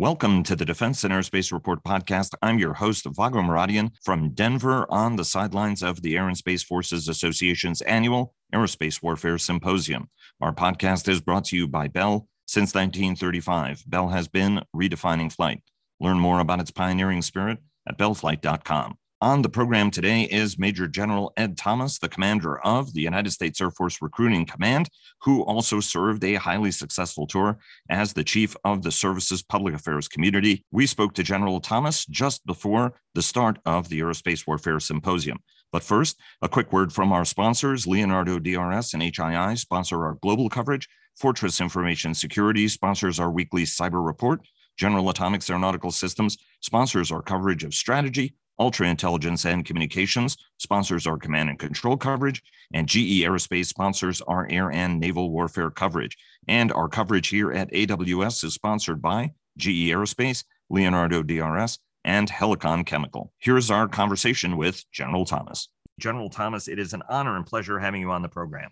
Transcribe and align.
Welcome 0.00 0.44
to 0.44 0.56
the 0.56 0.64
Defense 0.64 1.04
and 1.04 1.12
Aerospace 1.12 1.52
Report 1.52 1.84
podcast. 1.84 2.34
I'm 2.40 2.58
your 2.58 2.72
host, 2.72 3.04
Vago 3.04 3.42
Muradian, 3.42 3.90
from 4.02 4.30
Denver 4.30 4.86
on 4.88 5.16
the 5.16 5.26
sidelines 5.26 5.82
of 5.82 6.00
the 6.00 6.16
Air 6.16 6.26
and 6.26 6.38
Space 6.38 6.62
Forces 6.62 7.06
Association's 7.06 7.82
annual 7.82 8.32
Aerospace 8.54 9.02
Warfare 9.02 9.36
Symposium. 9.36 10.08
Our 10.40 10.54
podcast 10.54 11.06
is 11.06 11.20
brought 11.20 11.44
to 11.46 11.56
you 11.58 11.68
by 11.68 11.88
Bell. 11.88 12.26
Since 12.46 12.74
1935, 12.74 13.84
Bell 13.86 14.08
has 14.08 14.26
been 14.26 14.62
redefining 14.74 15.30
flight. 15.30 15.62
Learn 16.00 16.18
more 16.18 16.40
about 16.40 16.60
its 16.60 16.70
pioneering 16.70 17.20
spirit 17.20 17.58
at 17.86 17.98
bellflight.com. 17.98 18.96
On 19.22 19.42
the 19.42 19.50
program 19.50 19.90
today 19.90 20.22
is 20.22 20.58
Major 20.58 20.88
General 20.88 21.30
Ed 21.36 21.58
Thomas, 21.58 21.98
the 21.98 22.08
commander 22.08 22.58
of 22.60 22.94
the 22.94 23.02
United 23.02 23.32
States 23.32 23.60
Air 23.60 23.70
Force 23.70 24.00
Recruiting 24.00 24.46
Command, 24.46 24.88
who 25.20 25.42
also 25.42 25.78
served 25.78 26.24
a 26.24 26.36
highly 26.36 26.70
successful 26.70 27.26
tour 27.26 27.58
as 27.90 28.14
the 28.14 28.24
chief 28.24 28.56
of 28.64 28.80
the 28.80 28.90
service's 28.90 29.42
public 29.42 29.74
affairs 29.74 30.08
community. 30.08 30.64
We 30.72 30.86
spoke 30.86 31.12
to 31.16 31.22
General 31.22 31.60
Thomas 31.60 32.06
just 32.06 32.46
before 32.46 32.94
the 33.14 33.20
start 33.20 33.58
of 33.66 33.90
the 33.90 34.00
Aerospace 34.00 34.46
Warfare 34.46 34.80
Symposium. 34.80 35.40
But 35.70 35.82
first, 35.82 36.18
a 36.40 36.48
quick 36.48 36.72
word 36.72 36.90
from 36.90 37.12
our 37.12 37.26
sponsors 37.26 37.86
Leonardo 37.86 38.38
DRS 38.38 38.94
and 38.94 39.02
HII 39.02 39.58
sponsor 39.58 40.02
our 40.02 40.16
global 40.22 40.48
coverage. 40.48 40.88
Fortress 41.18 41.60
Information 41.60 42.14
Security 42.14 42.68
sponsors 42.68 43.20
our 43.20 43.30
weekly 43.30 43.64
cyber 43.64 44.02
report. 44.02 44.40
General 44.78 45.10
Atomics 45.10 45.50
Aeronautical 45.50 45.90
Systems 45.90 46.38
sponsors 46.62 47.12
our 47.12 47.20
coverage 47.20 47.64
of 47.64 47.74
strategy, 47.74 48.34
Ultra 48.60 48.88
Intelligence 48.88 49.46
and 49.46 49.64
Communications 49.64 50.36
sponsors 50.58 51.06
our 51.06 51.16
command 51.16 51.48
and 51.48 51.58
control 51.58 51.96
coverage, 51.96 52.42
and 52.74 52.86
GE 52.86 53.24
Aerospace 53.24 53.66
sponsors 53.66 54.20
our 54.22 54.46
air 54.50 54.70
and 54.70 55.00
naval 55.00 55.30
warfare 55.30 55.70
coverage. 55.70 56.18
And 56.46 56.70
our 56.70 56.88
coverage 56.88 57.28
here 57.28 57.52
at 57.52 57.72
AWS 57.72 58.44
is 58.44 58.54
sponsored 58.54 59.00
by 59.00 59.32
GE 59.56 59.88
Aerospace, 59.88 60.44
Leonardo 60.68 61.22
DRS, 61.22 61.78
and 62.04 62.28
Helicon 62.28 62.84
Chemical. 62.84 63.32
Here's 63.38 63.70
our 63.70 63.88
conversation 63.88 64.58
with 64.58 64.84
General 64.92 65.24
Thomas. 65.24 65.68
General 65.98 66.28
Thomas, 66.28 66.68
it 66.68 66.78
is 66.78 66.92
an 66.92 67.02
honor 67.08 67.36
and 67.36 67.46
pleasure 67.46 67.78
having 67.78 68.02
you 68.02 68.10
on 68.10 68.22
the 68.22 68.28
program. 68.28 68.70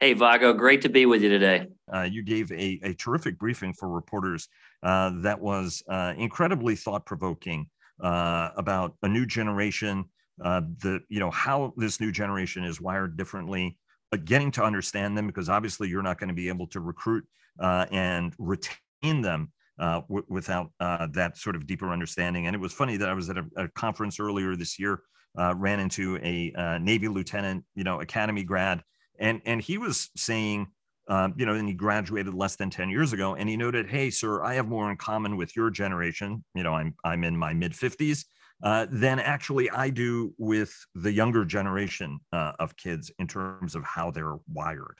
Hey, 0.00 0.14
Vago, 0.14 0.52
great 0.52 0.82
to 0.82 0.88
be 0.88 1.06
with 1.06 1.22
you 1.22 1.28
today. 1.28 1.68
Uh, 1.92 2.02
you 2.02 2.22
gave 2.22 2.50
a, 2.50 2.80
a, 2.82 2.92
terrific 2.94 3.38
briefing 3.38 3.72
for 3.72 3.88
reporters 3.88 4.48
uh, 4.82 5.12
that 5.20 5.40
was 5.40 5.80
uh, 5.88 6.12
incredibly 6.16 6.74
thought 6.74 7.06
provoking 7.06 7.68
uh, 8.00 8.50
about 8.56 8.94
a 9.02 9.08
new 9.08 9.26
generation, 9.26 10.04
uh, 10.42 10.62
the 10.82 11.00
you 11.08 11.20
know 11.20 11.30
how 11.30 11.72
this 11.76 12.00
new 12.00 12.12
generation 12.12 12.64
is 12.64 12.80
wired 12.80 13.16
differently, 13.16 13.78
but 14.10 14.24
getting 14.24 14.50
to 14.52 14.62
understand 14.62 15.16
them 15.16 15.26
because 15.26 15.48
obviously 15.48 15.88
you're 15.88 16.02
not 16.02 16.18
going 16.18 16.28
to 16.28 16.34
be 16.34 16.48
able 16.48 16.66
to 16.68 16.80
recruit 16.80 17.24
uh, 17.60 17.86
and 17.90 18.34
retain 18.38 19.22
them 19.22 19.52
uh, 19.78 20.00
w- 20.02 20.24
without 20.28 20.70
uh, 20.80 21.06
that 21.12 21.36
sort 21.36 21.56
of 21.56 21.66
deeper 21.66 21.90
understanding. 21.90 22.46
And 22.46 22.54
it 22.54 22.60
was 22.60 22.72
funny 22.72 22.96
that 22.96 23.08
I 23.08 23.14
was 23.14 23.30
at 23.30 23.38
a, 23.38 23.44
a 23.56 23.68
conference 23.68 24.18
earlier 24.18 24.56
this 24.56 24.78
year, 24.78 25.00
ran 25.36 25.80
into 25.80 26.18
a 26.22 26.78
Navy 26.80 27.08
lieutenant, 27.08 27.64
you 27.74 27.84
know, 27.84 28.00
academy 28.00 28.44
grad, 28.44 28.82
and 29.18 29.40
and 29.44 29.60
he 29.60 29.78
was 29.78 30.10
saying 30.16 30.68
um, 31.08 31.34
you 31.36 31.46
know, 31.46 31.54
and 31.54 31.68
he 31.68 31.74
graduated 31.74 32.34
less 32.34 32.56
than 32.56 32.70
10 32.70 32.90
years 32.90 33.12
ago. 33.12 33.34
And 33.34 33.48
he 33.48 33.56
noted, 33.56 33.88
hey, 33.88 34.10
sir, 34.10 34.42
I 34.42 34.54
have 34.54 34.68
more 34.68 34.90
in 34.90 34.96
common 34.96 35.36
with 35.36 35.56
your 35.56 35.70
generation. 35.70 36.44
You 36.54 36.62
know, 36.62 36.74
I'm, 36.74 36.94
I'm 37.04 37.24
in 37.24 37.36
my 37.36 37.52
mid 37.52 37.72
50s 37.72 38.24
uh, 38.62 38.86
than 38.90 39.18
actually 39.18 39.68
I 39.70 39.90
do 39.90 40.34
with 40.38 40.72
the 40.94 41.12
younger 41.12 41.44
generation 41.44 42.20
uh, 42.32 42.52
of 42.58 42.76
kids 42.76 43.10
in 43.18 43.26
terms 43.26 43.74
of 43.74 43.82
how 43.84 44.10
they're 44.10 44.36
wired. 44.52 44.98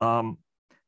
Um, 0.00 0.38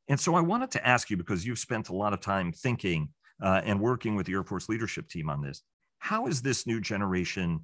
and 0.09 0.19
so 0.19 0.35
I 0.35 0.41
wanted 0.41 0.71
to 0.73 0.87
ask 0.87 1.11
you, 1.11 1.17
because 1.17 1.47
you've 1.47 1.59
spent 1.59 1.89
a 1.89 1.95
lot 1.95 2.13
of 2.13 2.21
time 2.21 2.53
thinking 2.53 3.09
uh, 3.43 3.61
and 3.65 3.81
working 3.81 4.17
with 4.17 4.27
the 4.27 4.33
Air 4.33 4.45
Force 4.45 4.69
leadership 4.69 5.09
team 5.09 5.31
on 5.31 5.43
this, 5.43 5.63
how 5.99 6.27
is 6.27 6.43
this 6.43 6.67
new 6.67 6.81
generation 6.81 7.61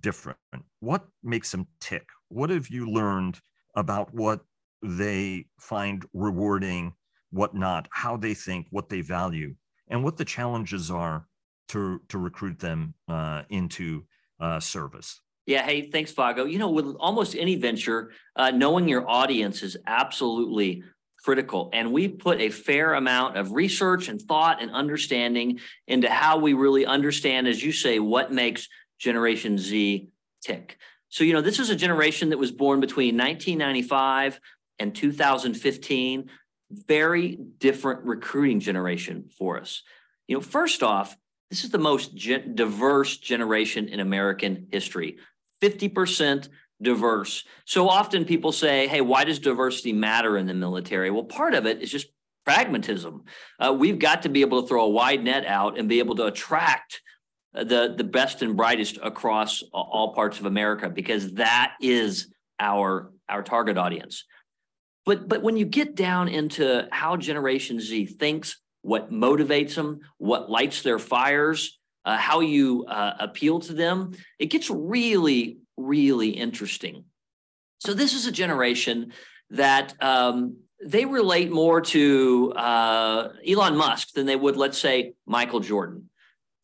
different? 0.00 0.38
What 0.80 1.04
makes 1.22 1.50
them 1.50 1.66
tick? 1.80 2.06
What 2.28 2.50
have 2.50 2.68
you 2.68 2.90
learned 2.90 3.40
about 3.74 4.14
what 4.14 4.40
they 4.82 5.46
find 5.58 6.04
rewarding, 6.12 6.94
what 7.30 7.54
not, 7.54 7.88
how 7.90 8.16
they 8.16 8.34
think, 8.34 8.66
what 8.70 8.88
they 8.88 9.00
value, 9.00 9.54
and 9.88 10.02
what 10.02 10.16
the 10.16 10.24
challenges 10.24 10.90
are 10.90 11.26
to 11.68 12.00
to 12.08 12.18
recruit 12.18 12.58
them 12.58 12.94
uh, 13.08 13.42
into 13.50 14.04
uh, 14.40 14.60
service. 14.60 15.20
Yeah. 15.46 15.62
Hey, 15.62 15.90
thanks, 15.90 16.12
Vago. 16.12 16.44
You 16.44 16.58
know, 16.58 16.70
with 16.70 16.96
almost 16.98 17.36
any 17.36 17.54
venture, 17.54 18.10
uh, 18.34 18.50
knowing 18.50 18.88
your 18.88 19.08
audience 19.08 19.62
is 19.62 19.76
absolutely 19.86 20.82
critical. 21.24 21.70
And 21.72 21.92
we 21.92 22.08
put 22.08 22.40
a 22.40 22.50
fair 22.50 22.94
amount 22.94 23.36
of 23.36 23.52
research 23.52 24.08
and 24.08 24.20
thought 24.20 24.60
and 24.60 24.70
understanding 24.70 25.60
into 25.86 26.10
how 26.10 26.38
we 26.38 26.52
really 26.52 26.84
understand, 26.84 27.48
as 27.48 27.62
you 27.62 27.72
say, 27.72 27.98
what 28.00 28.32
makes 28.32 28.68
Generation 28.98 29.58
Z 29.58 30.08
tick. 30.44 30.78
So, 31.08 31.24
you 31.24 31.32
know, 31.32 31.40
this 31.40 31.58
is 31.58 31.70
a 31.70 31.76
generation 31.76 32.30
that 32.30 32.38
was 32.38 32.50
born 32.50 32.80
between 32.80 33.16
1995 33.16 34.40
and 34.78 34.94
2015, 34.94 36.30
very 36.70 37.38
different 37.58 38.04
recruiting 38.04 38.60
generation 38.60 39.28
for 39.38 39.60
us. 39.60 39.82
You 40.28 40.36
know, 40.36 40.40
first 40.40 40.82
off, 40.82 41.16
this 41.50 41.64
is 41.64 41.70
the 41.70 41.78
most 41.78 42.14
ge- 42.14 42.54
diverse 42.54 43.16
generation 43.18 43.88
in 43.88 44.00
American 44.00 44.66
history. 44.70 45.18
50% 45.62 46.48
diverse. 46.82 47.44
So 47.64 47.88
often 47.88 48.24
people 48.24 48.52
say, 48.52 48.86
hey, 48.88 49.00
why 49.00 49.24
does 49.24 49.38
diversity 49.38 49.92
matter 49.92 50.36
in 50.36 50.46
the 50.46 50.54
military? 50.54 51.10
Well, 51.10 51.24
part 51.24 51.54
of 51.54 51.66
it 51.66 51.80
is 51.80 51.90
just 51.90 52.08
pragmatism. 52.44 53.24
Uh, 53.58 53.74
we've 53.76 53.98
got 53.98 54.22
to 54.22 54.28
be 54.28 54.40
able 54.42 54.62
to 54.62 54.68
throw 54.68 54.84
a 54.84 54.88
wide 54.88 55.24
net 55.24 55.46
out 55.46 55.78
and 55.78 55.88
be 55.88 55.98
able 55.98 56.14
to 56.16 56.26
attract 56.26 57.00
uh, 57.54 57.64
the, 57.64 57.94
the 57.96 58.04
best 58.04 58.42
and 58.42 58.56
brightest 58.56 58.98
across 59.02 59.62
all 59.72 60.14
parts 60.14 60.38
of 60.38 60.46
America 60.46 60.90
because 60.90 61.34
that 61.34 61.74
is 61.80 62.28
our, 62.60 63.12
our 63.28 63.42
target 63.42 63.78
audience. 63.78 64.24
But 65.06 65.28
but 65.28 65.42
when 65.42 65.56
you 65.56 65.64
get 65.64 65.94
down 65.94 66.28
into 66.28 66.88
how 66.90 67.16
Generation 67.16 67.80
Z 67.80 68.06
thinks, 68.06 68.60
what 68.82 69.10
motivates 69.10 69.76
them, 69.76 70.00
what 70.18 70.50
lights 70.50 70.82
their 70.82 70.98
fires, 70.98 71.78
uh, 72.04 72.16
how 72.16 72.40
you 72.40 72.84
uh, 72.86 73.14
appeal 73.20 73.60
to 73.60 73.72
them, 73.72 74.12
it 74.38 74.46
gets 74.46 74.68
really 74.68 75.58
really 75.76 76.30
interesting. 76.30 77.04
So 77.78 77.94
this 77.94 78.14
is 78.14 78.26
a 78.26 78.32
generation 78.32 79.12
that 79.50 79.94
um, 80.02 80.56
they 80.84 81.04
relate 81.04 81.50
more 81.50 81.80
to 81.80 82.52
uh, 82.56 83.28
Elon 83.46 83.76
Musk 83.76 84.12
than 84.12 84.26
they 84.26 84.36
would, 84.36 84.56
let's 84.56 84.78
say, 84.78 85.14
Michael 85.26 85.60
Jordan. 85.60 86.10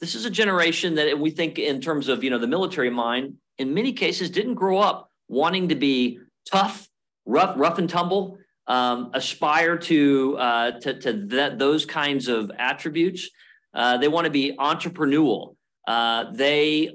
This 0.00 0.14
is 0.14 0.24
a 0.24 0.30
generation 0.30 0.96
that 0.96 1.18
we 1.18 1.30
think, 1.30 1.58
in 1.58 1.80
terms 1.80 2.08
of 2.08 2.24
you 2.24 2.30
know 2.30 2.38
the 2.38 2.48
military 2.48 2.90
mind, 2.90 3.34
in 3.58 3.72
many 3.72 3.92
cases 3.92 4.30
didn't 4.30 4.54
grow 4.54 4.78
up 4.78 5.10
wanting 5.28 5.68
to 5.68 5.76
be 5.76 6.18
tough 6.50 6.88
rough, 7.26 7.54
rough 7.56 7.78
and 7.78 7.88
tumble, 7.88 8.38
um, 8.66 9.10
aspire 9.14 9.76
to 9.76 10.36
uh, 10.38 10.70
to, 10.80 10.94
to 11.00 11.12
that, 11.26 11.58
those 11.58 11.84
kinds 11.84 12.28
of 12.28 12.50
attributes. 12.58 13.28
Uh, 13.74 13.96
they 13.96 14.08
want 14.08 14.26
to 14.26 14.30
be 14.30 14.56
entrepreneurial. 14.58 15.56
Uh, 15.86 16.30
they 16.32 16.90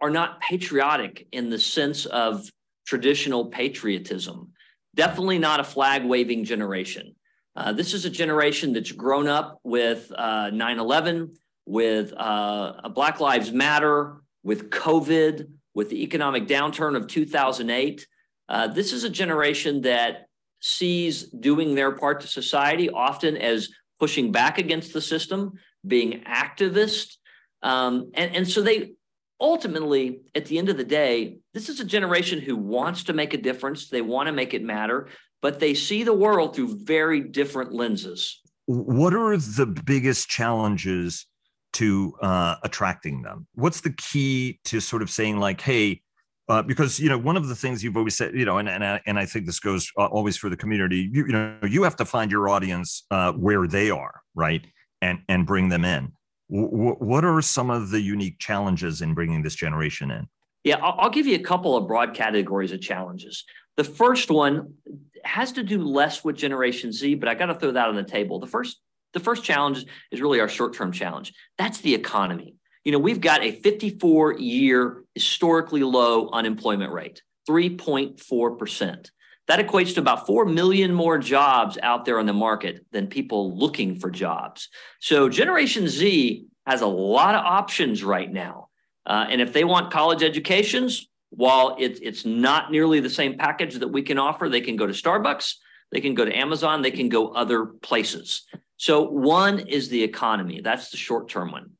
are 0.00 0.10
not 0.10 0.40
patriotic 0.40 1.26
in 1.32 1.50
the 1.50 1.58
sense 1.58 2.06
of 2.06 2.48
traditional 2.86 3.46
patriotism. 3.46 4.52
Definitely 4.94 5.38
not 5.38 5.60
a 5.60 5.64
flag 5.64 6.04
waving 6.04 6.44
generation. 6.44 7.14
Uh, 7.54 7.72
this 7.72 7.94
is 7.94 8.04
a 8.04 8.10
generation 8.10 8.72
that's 8.72 8.92
grown 8.92 9.28
up 9.28 9.60
with 9.62 10.12
uh, 10.14 10.50
9 10.50 10.78
11, 10.78 11.34
with 11.66 12.12
uh, 12.16 12.88
Black 12.90 13.20
Lives 13.20 13.52
Matter, 13.52 14.16
with 14.42 14.70
COVID, 14.70 15.48
with 15.74 15.90
the 15.90 16.02
economic 16.02 16.46
downturn 16.46 16.96
of 16.96 17.06
2008. 17.06 18.06
Uh, 18.48 18.66
this 18.68 18.92
is 18.92 19.04
a 19.04 19.10
generation 19.10 19.82
that 19.82 20.28
sees 20.60 21.24
doing 21.30 21.74
their 21.74 21.92
part 21.92 22.20
to 22.20 22.26
society 22.26 22.88
often 22.90 23.36
as 23.36 23.68
pushing 23.98 24.32
back 24.32 24.58
against 24.58 24.92
the 24.92 25.00
system, 25.00 25.52
being 25.86 26.22
activist. 26.22 27.16
Um, 27.62 28.10
and, 28.14 28.34
and 28.36 28.48
so 28.48 28.62
they 28.62 28.92
ultimately, 29.40 30.20
at 30.34 30.46
the 30.46 30.58
end 30.58 30.68
of 30.68 30.76
the 30.76 30.84
day, 30.84 31.38
this 31.54 31.68
is 31.68 31.80
a 31.80 31.84
generation 31.84 32.40
who 32.40 32.56
wants 32.56 33.04
to 33.04 33.12
make 33.12 33.34
a 33.34 33.38
difference. 33.38 33.88
They 33.88 34.02
want 34.02 34.26
to 34.28 34.32
make 34.32 34.54
it 34.54 34.62
matter, 34.62 35.08
but 35.42 35.60
they 35.60 35.74
see 35.74 36.04
the 36.04 36.12
world 36.12 36.54
through 36.54 36.84
very 36.84 37.20
different 37.20 37.72
lenses. 37.72 38.40
What 38.66 39.14
are 39.14 39.36
the 39.36 39.66
biggest 39.66 40.28
challenges 40.28 41.26
to 41.74 42.14
uh, 42.22 42.56
attracting 42.62 43.22
them? 43.22 43.46
What's 43.54 43.82
the 43.82 43.92
key 43.92 44.58
to 44.64 44.80
sort 44.80 45.02
of 45.02 45.10
saying, 45.10 45.38
like, 45.38 45.60
hey, 45.60 46.02
uh, 46.48 46.62
because 46.62 47.00
you 47.00 47.08
know 47.08 47.18
one 47.18 47.36
of 47.36 47.48
the 47.48 47.56
things 47.56 47.82
you've 47.82 47.96
always 47.96 48.16
said, 48.16 48.34
you 48.34 48.44
know, 48.44 48.58
and 48.58 48.68
and 48.68 48.84
I, 48.84 49.00
and 49.06 49.18
I 49.18 49.26
think 49.26 49.46
this 49.46 49.60
goes 49.60 49.90
uh, 49.98 50.06
always 50.06 50.36
for 50.36 50.48
the 50.48 50.56
community. 50.56 51.08
You, 51.12 51.26
you 51.26 51.32
know, 51.32 51.58
you 51.62 51.82
have 51.82 51.96
to 51.96 52.04
find 52.04 52.30
your 52.30 52.48
audience 52.48 53.04
uh, 53.10 53.32
where 53.32 53.66
they 53.66 53.90
are, 53.90 54.22
right, 54.34 54.64
and 55.02 55.20
and 55.28 55.46
bring 55.46 55.68
them 55.68 55.84
in. 55.84 56.12
W- 56.50 56.94
what 56.98 57.24
are 57.24 57.42
some 57.42 57.70
of 57.70 57.90
the 57.90 58.00
unique 58.00 58.38
challenges 58.38 59.02
in 59.02 59.14
bringing 59.14 59.42
this 59.42 59.54
generation 59.56 60.10
in? 60.10 60.28
Yeah, 60.62 60.76
I'll, 60.76 61.10
give 61.10 61.26
you 61.26 61.36
a 61.36 61.42
couple 61.42 61.76
of 61.76 61.86
broad 61.86 62.12
categories 62.12 62.72
of 62.72 62.80
challenges. 62.80 63.44
The 63.76 63.84
first 63.84 64.32
one 64.32 64.74
has 65.22 65.52
to 65.52 65.62
do 65.62 65.80
less 65.84 66.24
with 66.24 66.36
Generation 66.36 66.92
Z, 66.92 67.14
but 67.16 67.28
I 67.28 67.34
got 67.34 67.46
to 67.46 67.54
throw 67.54 67.70
that 67.70 67.88
on 67.88 67.94
the 67.94 68.02
table. 68.02 68.40
The 68.40 68.48
first 68.48 68.80
The 69.14 69.20
first 69.20 69.44
challenge 69.44 69.84
is 70.10 70.20
really 70.20 70.40
our 70.40 70.48
short 70.48 70.74
term 70.74 70.92
challenge. 70.92 71.34
That's 71.58 71.80
the 71.80 71.94
economy. 71.94 72.54
You 72.84 72.92
know, 72.92 72.98
we've 72.98 73.20
got 73.20 73.42
a 73.42 73.52
54 73.52 74.38
year 74.38 75.04
historically 75.16 75.82
low 75.82 76.28
unemployment 76.28 76.92
rate, 76.92 77.22
3.4%. 77.48 79.10
That 79.48 79.66
equates 79.66 79.94
to 79.94 80.00
about 80.00 80.26
4 80.26 80.44
million 80.44 80.92
more 80.92 81.16
jobs 81.18 81.78
out 81.82 82.04
there 82.04 82.18
on 82.18 82.26
the 82.26 82.34
market 82.34 82.84
than 82.92 83.06
people 83.06 83.56
looking 83.56 83.98
for 83.98 84.10
jobs. 84.10 84.68
So, 85.00 85.30
Generation 85.30 85.88
Z 85.88 86.44
has 86.66 86.82
a 86.82 86.86
lot 86.86 87.34
of 87.34 87.44
options 87.46 88.04
right 88.04 88.30
now. 88.30 88.68
Uh, 89.06 89.26
and 89.30 89.40
if 89.40 89.54
they 89.54 89.64
want 89.64 89.90
college 89.90 90.22
educations, 90.22 91.08
while 91.30 91.76
it, 91.78 91.98
it's 92.02 92.26
not 92.26 92.70
nearly 92.70 93.00
the 93.00 93.08
same 93.08 93.38
package 93.38 93.76
that 93.76 93.88
we 93.88 94.02
can 94.02 94.18
offer, 94.18 94.50
they 94.50 94.60
can 94.60 94.76
go 94.76 94.86
to 94.86 94.92
Starbucks, 94.92 95.54
they 95.92 96.00
can 96.00 96.14
go 96.14 96.26
to 96.26 96.36
Amazon, 96.36 96.82
they 96.82 96.90
can 96.90 97.08
go 97.08 97.28
other 97.28 97.64
places. 97.64 98.42
So, 98.76 99.02
one 99.08 99.60
is 99.60 99.88
the 99.88 100.02
economy. 100.02 100.60
That's 100.60 100.90
the 100.90 100.98
short 100.98 101.30
term 101.30 101.52
one. 101.52 101.75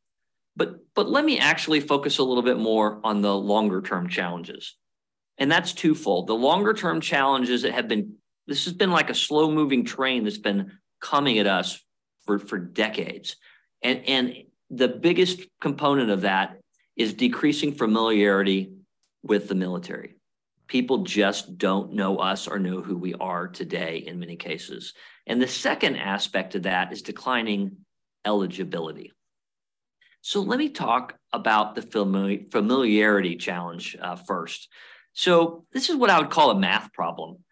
But, 0.56 0.76
but 0.94 1.08
let 1.08 1.25
me 1.25 1.38
actually 1.38 1.81
focus 1.81 2.19
a 2.19 2.23
little 2.25 2.43
bit 2.43 2.58
more 2.58 3.00
on 3.05 3.20
the 3.20 3.37
longer 3.37 3.82
term 3.82 4.08
challenges. 4.08 4.76
And 5.38 5.53
that's 5.53 5.75
twofold. 5.75 6.26
The 6.26 6.35
longer 6.35 6.73
term 6.73 7.00
challenges 7.00 7.62
that 7.62 7.75
have 7.75 7.88
been, 7.88 8.14
this 8.47 8.64
has 8.64 8.73
been 8.73 8.91
like 8.91 9.11
a 9.11 9.14
slow 9.14 9.50
moving 9.50 9.85
train 9.85 10.25
that's 10.25 10.38
been 10.38 10.73
coming 11.00 11.38
at 11.38 11.47
us 11.47 11.82
for, 12.25 12.38
for 12.38 12.58
decades. 12.58 13.37
And, 13.82 14.03
and 14.06 14.35
the 14.70 14.88
biggest 14.88 15.41
component 15.61 16.11
of 16.11 16.23
that 16.23 16.58
is 16.97 17.12
decreasing 17.12 17.73
familiarity 17.73 18.73
with 19.23 19.49
the 19.49 19.55
military. 19.55 20.14
People 20.67 21.05
just 21.05 21.58
don't 21.58 21.93
know 21.93 22.17
us 22.17 22.49
or 22.49 22.58
know 22.58 22.81
who 22.81 22.97
we 22.97 23.14
are 23.14 23.47
today 23.47 23.99
in 23.99 24.19
many 24.19 24.37
cases. 24.37 24.94
And 25.26 25.41
the 25.41 25.47
second 25.47 25.97
aspect 25.97 26.55
of 26.55 26.62
that 26.62 26.93
is 26.93 27.03
declining 27.03 27.76
eligibility. 28.25 29.12
So 30.26 30.40
let 30.40 30.58
me 30.58 30.70
talk 30.70 31.14
about 31.32 31.76
the 31.76 31.82
familiarity 31.82 33.37
challenge 33.37 33.96
uh, 34.00 34.17
first. 34.17 34.69
So 35.12 35.67
this 35.70 35.88
is 35.88 35.94
what 35.94 36.11
I 36.11 36.19
would 36.19 36.31
call 36.31 36.50
a 36.50 36.58
math 36.58 36.93
problem. 36.93 37.44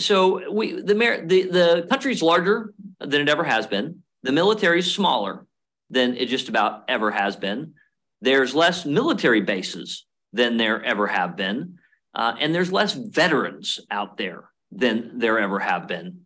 So 0.00 0.50
we 0.50 0.72
the 0.72 0.94
the 0.94 1.42
the 1.42 1.86
country's 1.88 2.20
larger 2.20 2.74
than 2.98 3.20
it 3.20 3.28
ever 3.28 3.44
has 3.44 3.68
been. 3.68 4.02
The 4.24 4.32
military 4.32 4.80
is 4.80 4.92
smaller 4.92 5.46
than 5.88 6.16
it 6.16 6.26
just 6.26 6.48
about 6.48 6.82
ever 6.88 7.12
has 7.12 7.36
been. 7.36 7.74
There's 8.20 8.56
less 8.56 8.84
military 8.84 9.42
bases 9.42 10.04
than 10.32 10.56
there 10.56 10.82
ever 10.82 11.06
have 11.06 11.36
been, 11.36 11.78
uh, 12.12 12.34
and 12.40 12.52
there's 12.52 12.72
less 12.72 12.92
veterans 12.92 13.78
out 13.88 14.16
there 14.16 14.50
than 14.72 15.20
there 15.20 15.38
ever 15.38 15.60
have 15.60 15.86
been. 15.86 16.22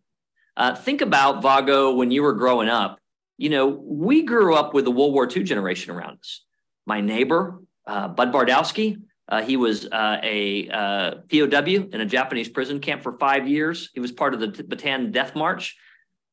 Uh, 0.57 0.73
think 0.73 1.01
about 1.01 1.43
Vago 1.43 1.93
when 1.93 2.09
you 2.09 2.23
were 2.23 2.33
growing 2.33 2.69
up. 2.69 2.97
You 3.37 3.49
know, 3.49 3.67
we 3.67 4.23
grew 4.23 4.55
up 4.55 4.73
with 4.73 4.85
the 4.85 4.91
World 4.91 5.13
War 5.13 5.27
II 5.29 5.43
generation 5.43 5.93
around 5.93 6.19
us. 6.19 6.41
My 6.85 7.01
neighbor, 7.01 7.61
uh, 7.85 8.07
Bud 8.07 8.31
Bardowski, 8.31 9.01
uh, 9.27 9.41
he 9.41 9.57
was 9.57 9.85
uh, 9.85 10.19
a 10.21 10.69
uh, 10.69 11.11
POW 11.31 11.89
in 11.91 12.01
a 12.01 12.05
Japanese 12.05 12.47
prison 12.47 12.79
camp 12.79 13.01
for 13.01 13.17
five 13.17 13.47
years. 13.47 13.89
He 13.93 13.99
was 13.99 14.11
part 14.11 14.33
of 14.33 14.39
the 14.39 14.47
Bataan 14.47 15.11
Death 15.11 15.35
March. 15.35 15.75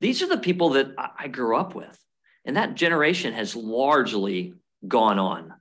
These 0.00 0.22
are 0.22 0.28
the 0.28 0.38
people 0.38 0.70
that 0.70 0.88
I, 0.99 1.08
I 1.20 1.28
grew 1.28 1.56
up 1.56 1.75
with. 1.75 1.99
And 2.44 2.56
that 2.56 2.75
generation 2.75 3.32
has 3.34 3.56
largely 3.56 4.55
gone 4.87 5.19
on. 5.19 5.55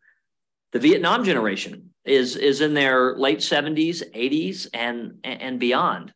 The 0.74 0.80
Vietnam 0.80 1.24
generation 1.24 1.92
is, 2.06 2.36
is 2.36 2.62
in 2.62 2.74
their 2.74 3.16
late 3.16 3.40
70s, 3.40 4.04
80s, 4.14 4.68
and, 4.74 5.20
and 5.24 5.60
beyond. 5.60 6.14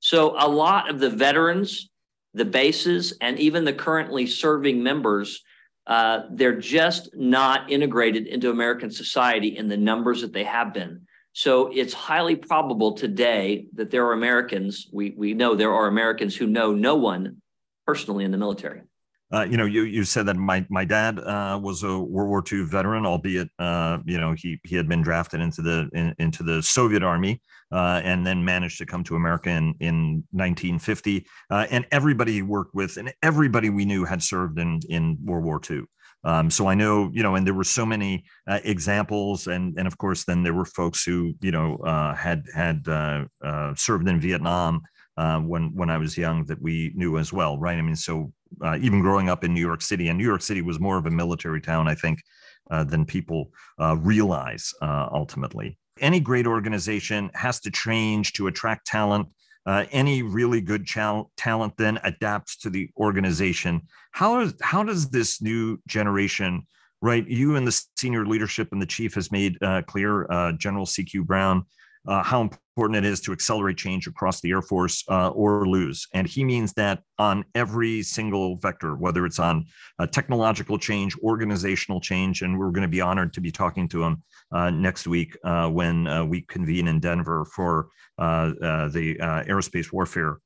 So 0.00 0.36
a 0.38 0.48
lot 0.48 0.88
of 0.88 1.00
the 1.00 1.10
veterans, 1.10 1.90
the 2.38 2.44
bases, 2.44 3.12
and 3.20 3.38
even 3.38 3.64
the 3.64 3.72
currently 3.72 4.26
serving 4.26 4.82
members 4.82 5.42
uh, 5.88 6.24
they're 6.30 6.60
just 6.60 7.08
not 7.16 7.72
integrated 7.72 8.26
into 8.26 8.50
American 8.50 8.90
society 8.90 9.56
in 9.56 9.68
the 9.68 9.76
numbers 9.76 10.20
that 10.20 10.34
they 10.34 10.44
have 10.44 10.74
been. 10.74 11.00
So 11.32 11.70
it's 11.72 11.94
highly 11.94 12.36
probable 12.36 12.92
today 12.92 13.66
that 13.74 13.90
there 13.90 14.06
are 14.06 14.12
Americans, 14.12 14.88
we, 14.92 15.14
we 15.16 15.32
know 15.32 15.54
there 15.54 15.72
are 15.72 15.86
Americans 15.86 16.36
who 16.36 16.46
know 16.46 16.72
no 16.72 16.96
one 16.96 17.40
personally 17.86 18.24
in 18.24 18.32
the 18.32 18.36
military. 18.36 18.82
Uh, 19.30 19.42
you 19.42 19.58
know, 19.58 19.66
you 19.66 19.82
you 19.82 20.04
said 20.04 20.24
that 20.26 20.36
my 20.36 20.64
my 20.70 20.86
dad 20.86 21.18
uh, 21.18 21.58
was 21.62 21.82
a 21.82 21.98
World 21.98 22.30
War 22.30 22.42
II 22.50 22.64
veteran, 22.64 23.04
albeit 23.04 23.48
uh, 23.58 23.98
you 24.06 24.18
know 24.18 24.32
he 24.32 24.58
he 24.64 24.74
had 24.74 24.88
been 24.88 25.02
drafted 25.02 25.40
into 25.40 25.60
the 25.60 25.88
in, 25.92 26.14
into 26.18 26.42
the 26.42 26.62
Soviet 26.62 27.02
Army 27.02 27.42
uh, 27.70 28.00
and 28.02 28.26
then 28.26 28.42
managed 28.42 28.78
to 28.78 28.86
come 28.86 29.04
to 29.04 29.16
America 29.16 29.50
in 29.50 29.74
in 29.80 30.24
1950. 30.30 31.26
Uh, 31.50 31.66
and 31.70 31.86
everybody 31.90 32.32
he 32.32 32.42
worked 32.42 32.74
with 32.74 32.96
and 32.96 33.12
everybody 33.22 33.68
we 33.68 33.84
knew 33.84 34.04
had 34.04 34.22
served 34.22 34.58
in 34.58 34.80
in 34.88 35.18
World 35.22 35.44
War 35.44 35.60
II. 35.68 35.82
Um, 36.24 36.50
so 36.50 36.66
I 36.66 36.74
know, 36.74 37.10
you 37.12 37.22
know, 37.22 37.36
and 37.36 37.46
there 37.46 37.54
were 37.54 37.64
so 37.64 37.86
many 37.86 38.24
uh, 38.48 38.60
examples, 38.64 39.46
and 39.46 39.74
and 39.78 39.86
of 39.86 39.98
course, 39.98 40.24
then 40.24 40.42
there 40.42 40.54
were 40.54 40.64
folks 40.64 41.04
who, 41.04 41.34
you 41.40 41.50
know, 41.50 41.76
uh, 41.84 42.14
had 42.14 42.44
had 42.54 42.88
uh, 42.88 43.26
uh 43.44 43.74
served 43.74 44.08
in 44.08 44.20
Vietnam 44.20 44.82
when 45.16 45.74
when 45.74 45.90
I 45.90 45.98
was 45.98 46.16
young 46.16 46.46
that 46.46 46.62
we 46.62 46.92
knew 46.94 47.18
as 47.18 47.30
well, 47.30 47.58
right? 47.58 47.78
I 47.78 47.82
mean, 47.82 47.96
so 47.96 48.32
uh, 48.62 48.78
even 48.80 49.00
growing 49.00 49.28
up 49.28 49.44
in 49.44 49.54
New 49.54 49.60
York 49.60 49.82
City, 49.82 50.08
and 50.08 50.18
New 50.18 50.24
York 50.24 50.42
City 50.42 50.62
was 50.62 50.80
more 50.80 50.98
of 50.98 51.06
a 51.06 51.10
military 51.10 51.60
town, 51.60 51.88
I 51.88 51.94
think, 51.94 52.22
uh, 52.70 52.84
than 52.84 53.04
people 53.04 53.50
uh, 53.80 53.96
realize 53.96 54.72
uh, 54.82 55.08
ultimately. 55.12 55.78
Any 56.00 56.20
great 56.20 56.46
organization 56.46 57.30
has 57.34 57.60
to 57.60 57.70
change 57.70 58.32
to 58.34 58.46
attract 58.46 58.86
talent. 58.86 59.28
Uh, 59.66 59.84
any 59.90 60.22
really 60.22 60.60
good 60.60 60.86
talent 60.86 61.76
then 61.76 61.98
adapts 62.04 62.56
to 62.56 62.70
the 62.70 62.88
organization. 62.96 63.82
How, 64.12 64.40
is, 64.40 64.54
how 64.62 64.82
does 64.82 65.10
this 65.10 65.42
new 65.42 65.78
generation, 65.86 66.66
right? 67.02 67.26
You 67.28 67.56
and 67.56 67.66
the 67.66 67.84
senior 67.96 68.24
leadership 68.24 68.68
and 68.72 68.80
the 68.80 68.86
chief 68.86 69.14
has 69.14 69.30
made 69.30 69.58
uh, 69.62 69.82
clear, 69.82 70.26
General 70.58 70.86
CQ 70.86 71.26
Brown, 71.26 71.64
uh, 72.06 72.22
how 72.22 72.40
important 72.42 73.04
it 73.04 73.04
is 73.04 73.20
to 73.22 73.32
accelerate 73.32 73.76
change 73.76 74.06
across 74.06 74.40
the 74.40 74.50
Air 74.50 74.62
Force 74.62 75.04
uh, 75.08 75.30
or 75.30 75.66
lose. 75.66 76.06
And 76.14 76.26
he 76.26 76.44
means 76.44 76.72
that 76.74 77.02
on 77.18 77.44
every 77.54 78.02
single 78.02 78.56
vector, 78.56 78.94
whether 78.94 79.26
it's 79.26 79.38
on 79.38 79.66
uh, 79.98 80.06
technological 80.06 80.78
change, 80.78 81.16
organizational 81.18 82.00
change, 82.00 82.42
and 82.42 82.58
we're 82.58 82.70
going 82.70 82.82
to 82.82 82.88
be 82.88 83.00
honored 83.00 83.32
to 83.34 83.40
be 83.40 83.50
talking 83.50 83.88
to 83.88 84.04
him 84.04 84.22
uh, 84.52 84.70
next 84.70 85.06
week 85.06 85.36
uh, 85.44 85.68
when 85.68 86.06
uh, 86.06 86.24
we 86.24 86.42
convene 86.42 86.88
in 86.88 87.00
Denver 87.00 87.44
for 87.44 87.88
the 88.16 89.16
Aerospace 89.20 89.92
Warfare 89.92 90.38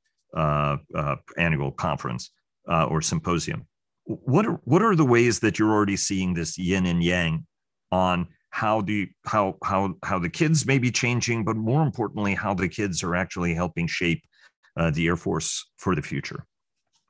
Annual 1.37 1.71
Conference 1.71 2.31
or 2.67 3.01
Symposium. 3.01 3.67
What 4.05 4.45
are, 4.45 4.59
what 4.65 4.81
are 4.81 4.95
the 4.95 5.05
ways 5.05 5.39
that 5.39 5.57
you're 5.57 5.71
already 5.71 5.95
seeing 5.95 6.33
this 6.33 6.57
yin 6.57 6.85
and 6.85 7.01
yang 7.01 7.45
on 7.91 8.27
how 8.53 8.81
the 8.81 9.09
how 9.25 9.57
how 9.63 9.95
how 10.03 10.19
the 10.19 10.29
kids 10.29 10.67
may 10.67 10.77
be 10.77 10.91
changing, 10.91 11.43
but 11.43 11.55
more 11.55 11.81
importantly, 11.81 12.35
how 12.35 12.53
the 12.53 12.69
kids 12.69 13.01
are 13.01 13.15
actually 13.15 13.55
helping 13.55 13.87
shape 13.87 14.21
uh, 14.77 14.91
the 14.91 15.07
Air 15.07 15.15
Force 15.15 15.71
for 15.77 15.95
the 15.95 16.03
future, 16.03 16.45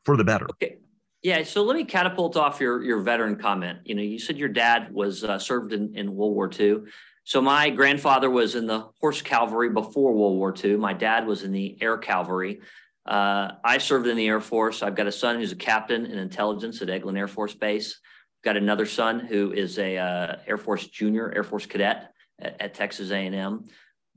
for 0.05 0.15
the 0.15 0.23
better. 0.23 0.45
Okay. 0.51 0.77
Yeah, 1.21 1.43
so 1.43 1.63
let 1.63 1.75
me 1.75 1.83
catapult 1.83 2.37
off 2.37 2.61
your 2.61 2.81
your 2.81 3.01
veteran 3.01 3.35
comment. 3.35 3.79
You 3.83 3.95
know, 3.95 4.01
you 4.01 4.19
said 4.19 4.37
your 4.37 4.47
dad 4.47 4.93
was 4.93 5.25
uh, 5.25 5.37
served 5.37 5.73
in, 5.73 5.93
in 5.95 6.15
World 6.15 6.33
War 6.33 6.49
II. 6.57 6.83
So 7.25 7.41
my 7.41 7.69
grandfather 7.69 8.29
was 8.29 8.55
in 8.55 8.65
the 8.65 8.87
horse 9.01 9.21
cavalry 9.21 9.69
before 9.69 10.13
World 10.13 10.37
War 10.37 10.55
II. 10.57 10.77
My 10.77 10.93
dad 10.93 11.27
was 11.27 11.43
in 11.43 11.51
the 11.51 11.77
air 11.81 11.97
cavalry. 11.97 12.61
Uh, 13.05 13.51
I 13.65 13.79
served 13.79 14.07
in 14.07 14.15
the 14.15 14.27
Air 14.27 14.39
Force. 14.39 14.81
I've 14.81 14.95
got 14.95 15.07
a 15.07 15.11
son 15.11 15.35
who's 15.35 15.51
a 15.51 15.57
captain 15.57 16.05
in 16.05 16.17
intelligence 16.17 16.81
at 16.81 16.87
Eglin 16.87 17.17
Air 17.17 17.27
Force 17.27 17.53
Base. 17.53 17.99
Got 18.43 18.57
another 18.57 18.85
son 18.85 19.21
who 19.21 19.53
is 19.53 19.79
a 19.79 19.97
uh, 19.97 20.35
Air 20.45 20.57
Force 20.57 20.85
junior, 20.87 21.31
Air 21.33 21.43
Force 21.43 21.65
cadet 21.65 22.13
at, 22.39 22.61
at 22.61 22.73
Texas 22.73 23.09
A&M. 23.11 23.65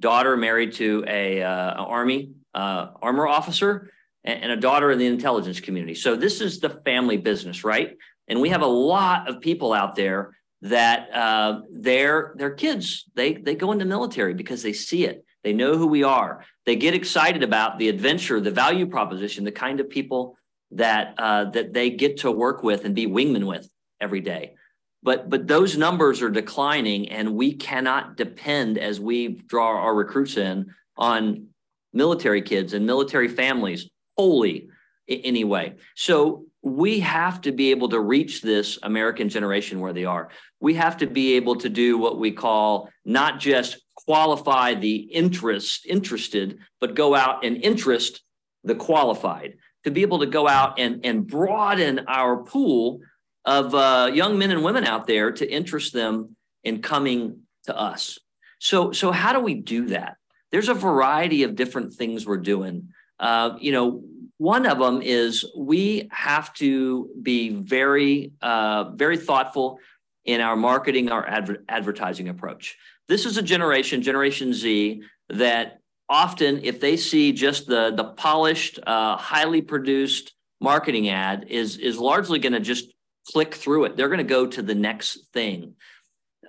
Daughter 0.00 0.37
married 0.37 0.73
to 0.75 1.04
a 1.06 1.42
uh, 1.42 1.75
Army 1.75 2.33
uh, 2.52 2.88
armor 3.00 3.28
officer, 3.28 3.90
and, 4.25 4.42
and 4.45 4.52
a 4.52 4.56
daughter 4.56 4.90
in 4.90 4.99
the 4.99 5.06
intelligence 5.06 5.61
community. 5.61 5.95
So 5.95 6.16
this 6.16 6.40
is 6.40 6.59
the 6.59 6.71
family 6.71 7.18
business, 7.18 7.62
right? 7.62 7.97
And 8.26 8.40
we 8.40 8.49
have 8.49 8.62
a 8.62 8.66
lot 8.66 9.28
of 9.28 9.40
people 9.40 9.73
out 9.73 9.95
there 9.95 10.37
that 10.62 11.09
uh, 11.14 11.61
their 11.71 12.35
their 12.37 12.50
kids 12.50 13.04
they 13.14 13.35
they 13.35 13.54
go 13.54 13.71
into 13.73 13.85
military 13.85 14.35
because 14.35 14.62
they 14.62 14.73
see 14.73 15.04
it. 15.04 15.25
They 15.45 15.52
know 15.52 15.76
who 15.76 15.87
we 15.87 16.02
are. 16.02 16.45
They 16.64 16.75
get 16.75 16.95
excited 16.95 17.45
about 17.45 17.78
the 17.78 17.88
adventure, 17.88 18.40
the 18.40 18.50
value 18.50 18.87
proposition, 18.87 19.45
the 19.45 19.52
kind 19.52 19.78
of 19.78 19.88
people 19.88 20.37
that 20.73 21.14
uh, 21.18 21.45
that 21.50 21.73
they 21.73 21.90
get 21.90 22.18
to 22.18 22.33
work 22.33 22.64
with 22.64 22.85
and 22.85 22.95
be 22.95 23.06
wingmen 23.06 23.47
with 23.47 23.68
every 24.00 24.20
day. 24.20 24.54
But, 25.02 25.30
but 25.30 25.46
those 25.46 25.76
numbers 25.76 26.22
are 26.22 26.30
declining, 26.30 27.08
and 27.10 27.36
we 27.36 27.52
cannot 27.52 28.16
depend 28.16 28.78
as 28.78 28.98
we 29.00 29.28
draw 29.28 29.80
our 29.80 29.94
recruits 29.94 30.36
in 30.36 30.74
on 30.96 31.48
military 31.92 32.42
kids 32.42 32.72
and 32.72 32.86
military 32.86 33.28
families 33.28 33.88
wholly 34.16 34.68
anyway. 35.08 35.74
So 35.94 36.46
we 36.62 37.00
have 37.00 37.40
to 37.42 37.52
be 37.52 37.70
able 37.70 37.88
to 37.90 38.00
reach 38.00 38.42
this 38.42 38.78
American 38.82 39.28
generation 39.28 39.78
where 39.78 39.92
they 39.92 40.04
are. 40.04 40.30
We 40.60 40.74
have 40.74 40.96
to 40.98 41.06
be 41.06 41.34
able 41.34 41.56
to 41.56 41.68
do 41.68 41.96
what 41.96 42.18
we 42.18 42.32
call 42.32 42.90
not 43.04 43.38
just 43.38 43.78
qualify 43.94 44.74
the 44.74 44.96
interest 44.96 45.86
interested, 45.86 46.58
but 46.80 46.94
go 46.94 47.14
out 47.14 47.44
and 47.44 47.62
interest 47.62 48.22
the 48.64 48.74
qualified 48.74 49.54
to 49.84 49.90
be 49.92 50.02
able 50.02 50.18
to 50.18 50.26
go 50.26 50.48
out 50.48 50.80
and, 50.80 51.04
and 51.04 51.26
broaden 51.26 52.00
our 52.08 52.38
pool 52.42 53.00
of 53.46 53.74
uh, 53.74 54.10
young 54.12 54.38
men 54.38 54.50
and 54.50 54.62
women 54.62 54.84
out 54.84 55.06
there 55.06 55.30
to 55.30 55.50
interest 55.50 55.92
them 55.92 56.36
in 56.64 56.82
coming 56.82 57.42
to 57.64 57.78
us. 57.78 58.18
So, 58.58 58.90
so 58.92 59.12
how 59.12 59.32
do 59.32 59.40
we 59.40 59.54
do 59.54 59.86
that? 59.86 60.16
There's 60.50 60.68
a 60.68 60.74
variety 60.74 61.44
of 61.44 61.54
different 61.54 61.94
things 61.94 62.26
we're 62.26 62.38
doing. 62.38 62.88
Uh, 63.20 63.56
you 63.60 63.72
know, 63.72 64.02
one 64.38 64.66
of 64.66 64.78
them 64.78 65.00
is 65.00 65.44
we 65.56 66.08
have 66.10 66.52
to 66.54 67.08
be 67.22 67.50
very, 67.50 68.32
uh, 68.42 68.90
very 68.90 69.16
thoughtful 69.16 69.78
in 70.24 70.40
our 70.40 70.56
marketing, 70.56 71.10
our 71.10 71.26
adver- 71.26 71.64
advertising 71.68 72.28
approach. 72.28 72.76
This 73.08 73.24
is 73.24 73.36
a 73.36 73.42
generation, 73.42 74.02
Generation 74.02 74.52
Z, 74.52 75.02
that 75.28 75.78
often, 76.08 76.60
if 76.64 76.80
they 76.80 76.96
see 76.96 77.32
just 77.32 77.66
the 77.66 77.92
the 77.94 78.04
polished, 78.04 78.78
uh, 78.86 79.16
highly 79.16 79.62
produced 79.62 80.34
marketing 80.60 81.08
ad, 81.08 81.46
is 81.48 81.76
is 81.78 81.98
largely 81.98 82.38
going 82.38 82.52
to 82.52 82.60
just 82.60 82.92
click 83.26 83.54
through 83.54 83.85
it. 83.85 83.97
They're 83.97 84.09
going 84.09 84.18
to 84.18 84.25
go 84.25 84.47
to 84.47 84.62
the 84.62 84.75
next 84.75 85.28
thing. 85.33 85.75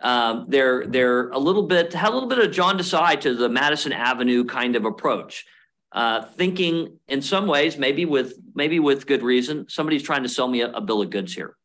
Um, 0.02 0.46
they're 0.48 0.86
they're 0.86 1.30
a 1.30 1.40
little 1.40 1.64
bit 1.64 1.94
have 1.94 2.12
a 2.12 2.14
little 2.14 2.30
bit 2.30 2.40
of 2.40 2.52
John 2.52 2.78
Desai 2.78 3.20
to 3.22 3.34
the 3.34 3.50
Madison 3.50 3.92
Avenue 3.92 4.46
kind 4.46 4.76
of 4.76 4.86
approach, 4.86 5.46
uh, 5.92 6.22
thinking 6.36 7.00
in 7.08 7.22
some 7.22 7.48
ways 7.48 7.78
maybe 7.78 8.06
with 8.06 8.36
maybe 8.54 8.80
with 8.80 9.08
good 9.08 9.24
reason 9.24 9.66
somebody's 9.70 10.04
trying 10.04 10.24
to 10.24 10.30
sell 10.30 10.48
me 10.48 10.62
a, 10.62 10.72
a 10.72 10.82
bill 10.82 11.02
of 11.02 11.10
goods 11.10 11.34
here. 11.34 11.56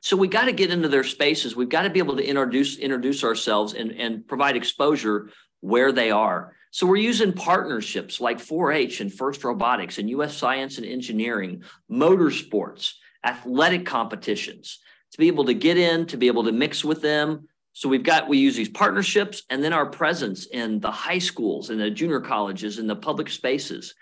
So 0.00 0.14
we 0.16 0.28
got 0.28 0.44
to 0.44 0.52
get 0.52 0.70
into 0.70 0.88
their 0.88 1.04
spaces. 1.04 1.56
We've 1.56 1.70
got 1.70 1.82
to 1.82 1.90
be 1.90 2.00
able 2.00 2.16
to 2.16 2.24
introduce 2.24 2.76
introduce 2.76 3.24
ourselves 3.24 3.72
and 3.72 3.92
and 3.92 4.26
provide 4.26 4.56
exposure 4.56 5.30
where 5.60 5.90
they 5.90 6.10
are. 6.10 6.54
So 6.70 6.86
we're 6.86 6.96
using 6.96 7.32
partnerships 7.32 8.20
like 8.20 8.38
4-H 8.38 9.00
and 9.00 9.12
FIRST 9.12 9.42
Robotics 9.42 9.96
and 9.96 10.10
US 10.10 10.36
Science 10.36 10.76
and 10.76 10.86
Engineering, 10.86 11.62
motorsports, 11.90 12.92
athletic 13.28 13.84
competitions 13.84 14.78
to 15.12 15.18
be 15.18 15.28
able 15.28 15.44
to 15.44 15.54
get 15.54 15.76
in, 15.76 16.06
to 16.06 16.16
be 16.16 16.26
able 16.26 16.44
to 16.44 16.52
mix 16.52 16.84
with 16.84 17.02
them. 17.02 17.48
So 17.72 17.88
we've 17.88 18.02
got, 18.02 18.28
we 18.28 18.38
use 18.38 18.56
these 18.56 18.68
partnerships 18.68 19.42
and 19.50 19.62
then 19.62 19.72
our 19.72 19.86
presence 19.86 20.46
in 20.46 20.80
the 20.80 20.90
high 20.90 21.18
schools 21.18 21.70
and 21.70 21.80
the 21.80 21.90
junior 21.90 22.20
colleges 22.20 22.78
and 22.78 22.88
the 22.88 22.96
public 22.96 23.28
spaces 23.28 23.94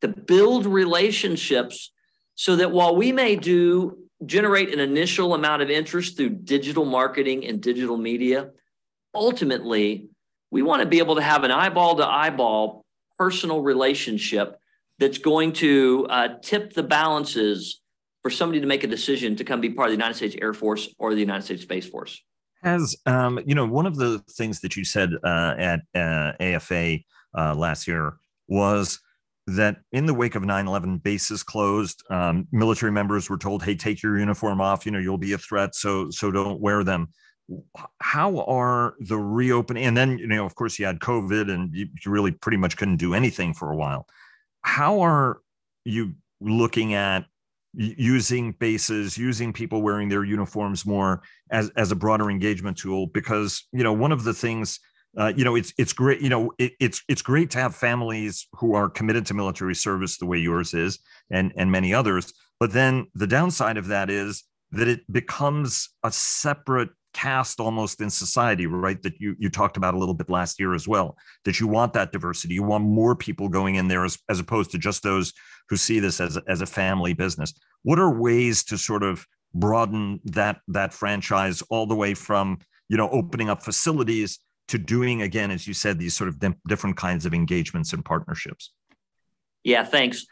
to 0.00 0.08
build 0.08 0.66
relationships 0.66 1.92
so 2.34 2.56
that 2.56 2.72
while 2.72 2.96
we 2.96 3.12
may 3.12 3.36
do 3.36 3.98
generate 4.26 4.72
an 4.72 4.80
initial 4.80 5.34
amount 5.34 5.62
of 5.62 5.70
interest 5.70 6.16
through 6.16 6.30
digital 6.30 6.84
marketing 6.84 7.46
and 7.46 7.60
digital 7.60 7.96
media, 7.96 8.50
ultimately, 9.14 10.08
we 10.50 10.62
want 10.62 10.82
to 10.82 10.88
be 10.88 10.98
able 10.98 11.16
to 11.16 11.22
have 11.22 11.44
an 11.44 11.50
eyeball 11.50 11.96
to 11.96 12.06
eyeball 12.06 12.84
personal 13.18 13.62
relationship 13.62 14.58
that's 14.98 15.18
going 15.18 15.52
to 15.52 16.06
uh, 16.10 16.28
tip 16.42 16.72
the 16.72 16.82
balances 16.82 17.81
for 18.22 18.30
somebody 18.30 18.60
to 18.60 18.66
make 18.66 18.84
a 18.84 18.86
decision 18.86 19.36
to 19.36 19.44
come 19.44 19.60
be 19.60 19.70
part 19.70 19.88
of 19.88 19.90
the 19.90 19.96
United 19.96 20.14
States 20.14 20.36
Air 20.40 20.54
Force 20.54 20.88
or 20.98 21.14
the 21.14 21.20
United 21.20 21.42
States 21.42 21.62
Space 21.62 21.88
Force? 21.88 22.22
Has 22.62 22.96
um, 23.06 23.40
you 23.44 23.54
know 23.54 23.66
one 23.66 23.86
of 23.86 23.96
the 23.96 24.20
things 24.30 24.60
that 24.60 24.76
you 24.76 24.84
said 24.84 25.10
uh, 25.24 25.54
at 25.58 25.80
uh, 25.94 26.32
AFA 26.38 26.98
uh, 27.36 27.54
last 27.54 27.88
year 27.88 28.14
was 28.46 29.00
that 29.48 29.78
in 29.90 30.06
the 30.06 30.14
wake 30.14 30.36
of 30.36 30.42
9-11 30.44 31.02
bases 31.02 31.42
closed 31.42 32.04
um, 32.10 32.46
military 32.52 32.92
members 32.92 33.28
were 33.28 33.38
told 33.38 33.62
hey 33.64 33.74
take 33.74 34.02
your 34.02 34.18
uniform 34.18 34.60
off 34.60 34.86
you 34.86 34.92
know 34.92 35.00
you'll 35.00 35.18
be 35.18 35.32
a 35.32 35.38
threat 35.38 35.74
so 35.74 36.10
so 36.10 36.30
don't 36.30 36.60
wear 36.60 36.84
them 36.84 37.08
how 38.00 38.38
are 38.42 38.94
the 39.00 39.18
reopening 39.18 39.84
and 39.84 39.96
then 39.96 40.16
you 40.16 40.28
know 40.28 40.46
of 40.46 40.54
course 40.54 40.78
you 40.78 40.86
had 40.86 41.00
covid 41.00 41.52
and 41.52 41.74
you 41.74 41.88
really 42.06 42.30
pretty 42.30 42.56
much 42.56 42.76
couldn't 42.76 42.98
do 42.98 43.14
anything 43.14 43.52
for 43.52 43.72
a 43.72 43.76
while 43.76 44.06
how 44.62 45.00
are 45.00 45.40
you 45.84 46.14
looking 46.40 46.94
at 46.94 47.24
using 47.74 48.52
bases 48.52 49.16
using 49.16 49.52
people 49.52 49.80
wearing 49.80 50.08
their 50.08 50.24
uniforms 50.24 50.84
more 50.84 51.22
as 51.50 51.70
as 51.76 51.90
a 51.90 51.96
broader 51.96 52.30
engagement 52.30 52.76
tool 52.76 53.06
because 53.06 53.64
you 53.72 53.82
know 53.82 53.94
one 53.94 54.12
of 54.12 54.24
the 54.24 54.34
things 54.34 54.78
uh, 55.18 55.32
you 55.36 55.44
know 55.44 55.54
it's 55.54 55.72
it's 55.78 55.92
great 55.92 56.20
you 56.20 56.28
know 56.28 56.52
it, 56.58 56.72
it's 56.80 57.02
it's 57.08 57.22
great 57.22 57.50
to 57.50 57.58
have 57.58 57.74
families 57.74 58.46
who 58.56 58.74
are 58.74 58.88
committed 58.90 59.24
to 59.24 59.34
military 59.34 59.74
service 59.74 60.18
the 60.18 60.26
way 60.26 60.38
yours 60.38 60.74
is 60.74 60.98
and 61.30 61.52
and 61.56 61.70
many 61.70 61.92
others. 61.94 62.32
But 62.60 62.72
then 62.72 63.06
the 63.14 63.26
downside 63.26 63.76
of 63.76 63.88
that 63.88 64.10
is 64.10 64.44
that 64.70 64.88
it 64.88 65.00
becomes 65.10 65.88
a 66.02 66.12
separate 66.12 66.90
caste 67.12 67.60
almost 67.60 68.00
in 68.00 68.08
society 68.08 68.66
right 68.66 69.02
that 69.02 69.12
you 69.20 69.36
you 69.38 69.50
talked 69.50 69.76
about 69.76 69.92
a 69.92 69.98
little 69.98 70.14
bit 70.14 70.30
last 70.30 70.58
year 70.58 70.72
as 70.72 70.88
well 70.88 71.14
that 71.44 71.60
you 71.60 71.66
want 71.66 71.92
that 71.92 72.12
diversity. 72.12 72.54
You 72.54 72.62
want 72.62 72.84
more 72.84 73.14
people 73.14 73.48
going 73.48 73.74
in 73.74 73.88
there 73.88 74.04
as, 74.04 74.18
as 74.28 74.40
opposed 74.40 74.70
to 74.70 74.78
just 74.78 75.02
those 75.02 75.32
who 75.68 75.76
see 75.76 76.00
this 76.00 76.20
as 76.20 76.38
as 76.48 76.60
a 76.60 76.66
family 76.66 77.14
business. 77.14 77.54
What 77.82 77.98
are 77.98 78.10
ways 78.10 78.64
to 78.64 78.78
sort 78.78 79.02
of 79.02 79.26
broaden 79.54 80.20
that 80.24 80.60
that 80.68 80.92
franchise 80.92 81.62
all 81.70 81.86
the 81.86 81.94
way 81.94 82.14
from 82.14 82.58
you 82.88 82.96
know 82.96 83.08
opening 83.10 83.50
up 83.50 83.62
facilities 83.62 84.38
to 84.68 84.78
doing 84.78 85.22
again, 85.22 85.50
as 85.50 85.66
you 85.66 85.74
said, 85.74 85.98
these 85.98 86.16
sort 86.16 86.28
of 86.28 86.42
different 86.66 86.96
kinds 86.96 87.26
of 87.26 87.34
engagements 87.34 87.92
and 87.92 88.04
partnerships? 88.04 88.72
Yeah, 89.64 89.84
thanks. 89.84 90.26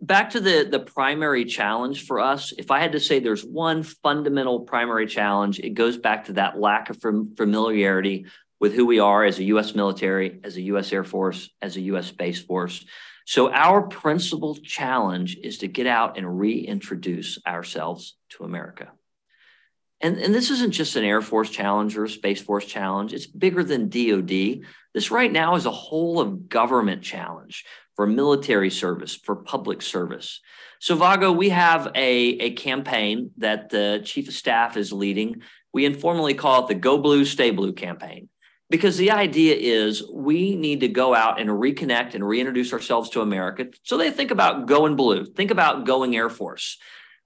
Back 0.00 0.30
to 0.30 0.40
the 0.40 0.66
the 0.70 0.80
primary 0.80 1.44
challenge 1.44 2.06
for 2.06 2.20
us. 2.20 2.52
If 2.56 2.70
I 2.70 2.80
had 2.80 2.92
to 2.92 3.00
say 3.00 3.20
there's 3.20 3.44
one 3.44 3.82
fundamental 3.82 4.60
primary 4.60 5.06
challenge, 5.06 5.60
it 5.60 5.70
goes 5.70 5.96
back 5.96 6.26
to 6.26 6.34
that 6.34 6.58
lack 6.58 6.90
of 6.90 7.00
familiarity 7.00 8.26
with 8.58 8.74
who 8.74 8.86
we 8.86 9.00
are 9.00 9.24
as 9.24 9.38
a 9.38 9.44
U.S. 9.44 9.74
military, 9.74 10.40
as 10.44 10.56
a 10.56 10.62
U.S. 10.62 10.92
Air 10.92 11.02
Force, 11.04 11.50
as 11.60 11.76
a 11.76 11.80
U.S. 11.80 12.06
Space 12.06 12.40
Force. 12.40 12.84
So, 13.24 13.52
our 13.52 13.82
principal 13.82 14.56
challenge 14.56 15.36
is 15.36 15.58
to 15.58 15.68
get 15.68 15.86
out 15.86 16.18
and 16.18 16.38
reintroduce 16.38 17.38
ourselves 17.46 18.16
to 18.30 18.44
America. 18.44 18.90
And, 20.00 20.18
and 20.18 20.34
this 20.34 20.50
isn't 20.50 20.72
just 20.72 20.96
an 20.96 21.04
Air 21.04 21.22
Force 21.22 21.48
challenge 21.48 21.96
or 21.96 22.04
a 22.04 22.08
Space 22.08 22.40
Force 22.40 22.66
challenge, 22.66 23.12
it's 23.12 23.26
bigger 23.26 23.62
than 23.62 23.88
DoD. 23.88 24.62
This 24.94 25.10
right 25.10 25.30
now 25.30 25.54
is 25.54 25.64
a 25.64 25.70
whole 25.70 26.20
of 26.20 26.48
government 26.48 27.02
challenge 27.02 27.64
for 27.94 28.06
military 28.06 28.70
service, 28.70 29.14
for 29.14 29.36
public 29.36 29.80
service. 29.80 30.40
So, 30.80 30.96
Vago, 30.96 31.30
we 31.30 31.50
have 31.50 31.92
a, 31.94 32.16
a 32.38 32.50
campaign 32.54 33.30
that 33.38 33.70
the 33.70 34.02
Chief 34.04 34.28
of 34.28 34.34
Staff 34.34 34.76
is 34.76 34.92
leading. 34.92 35.42
We 35.72 35.84
informally 35.84 36.34
call 36.34 36.64
it 36.64 36.68
the 36.68 36.74
Go 36.74 36.98
Blue, 36.98 37.24
Stay 37.24 37.50
Blue 37.50 37.72
campaign 37.72 38.28
because 38.72 38.96
the 38.96 39.10
idea 39.10 39.54
is 39.54 40.02
we 40.10 40.56
need 40.56 40.80
to 40.80 40.88
go 40.88 41.14
out 41.14 41.38
and 41.38 41.50
reconnect 41.50 42.14
and 42.14 42.26
reintroduce 42.26 42.72
ourselves 42.72 43.10
to 43.10 43.20
America. 43.20 43.66
So 43.82 43.98
they 43.98 44.10
think 44.10 44.30
about 44.30 44.64
going 44.64 44.96
blue, 44.96 45.26
think 45.26 45.50
about 45.50 45.84
going 45.84 46.16
Air 46.16 46.30
Force. 46.30 46.78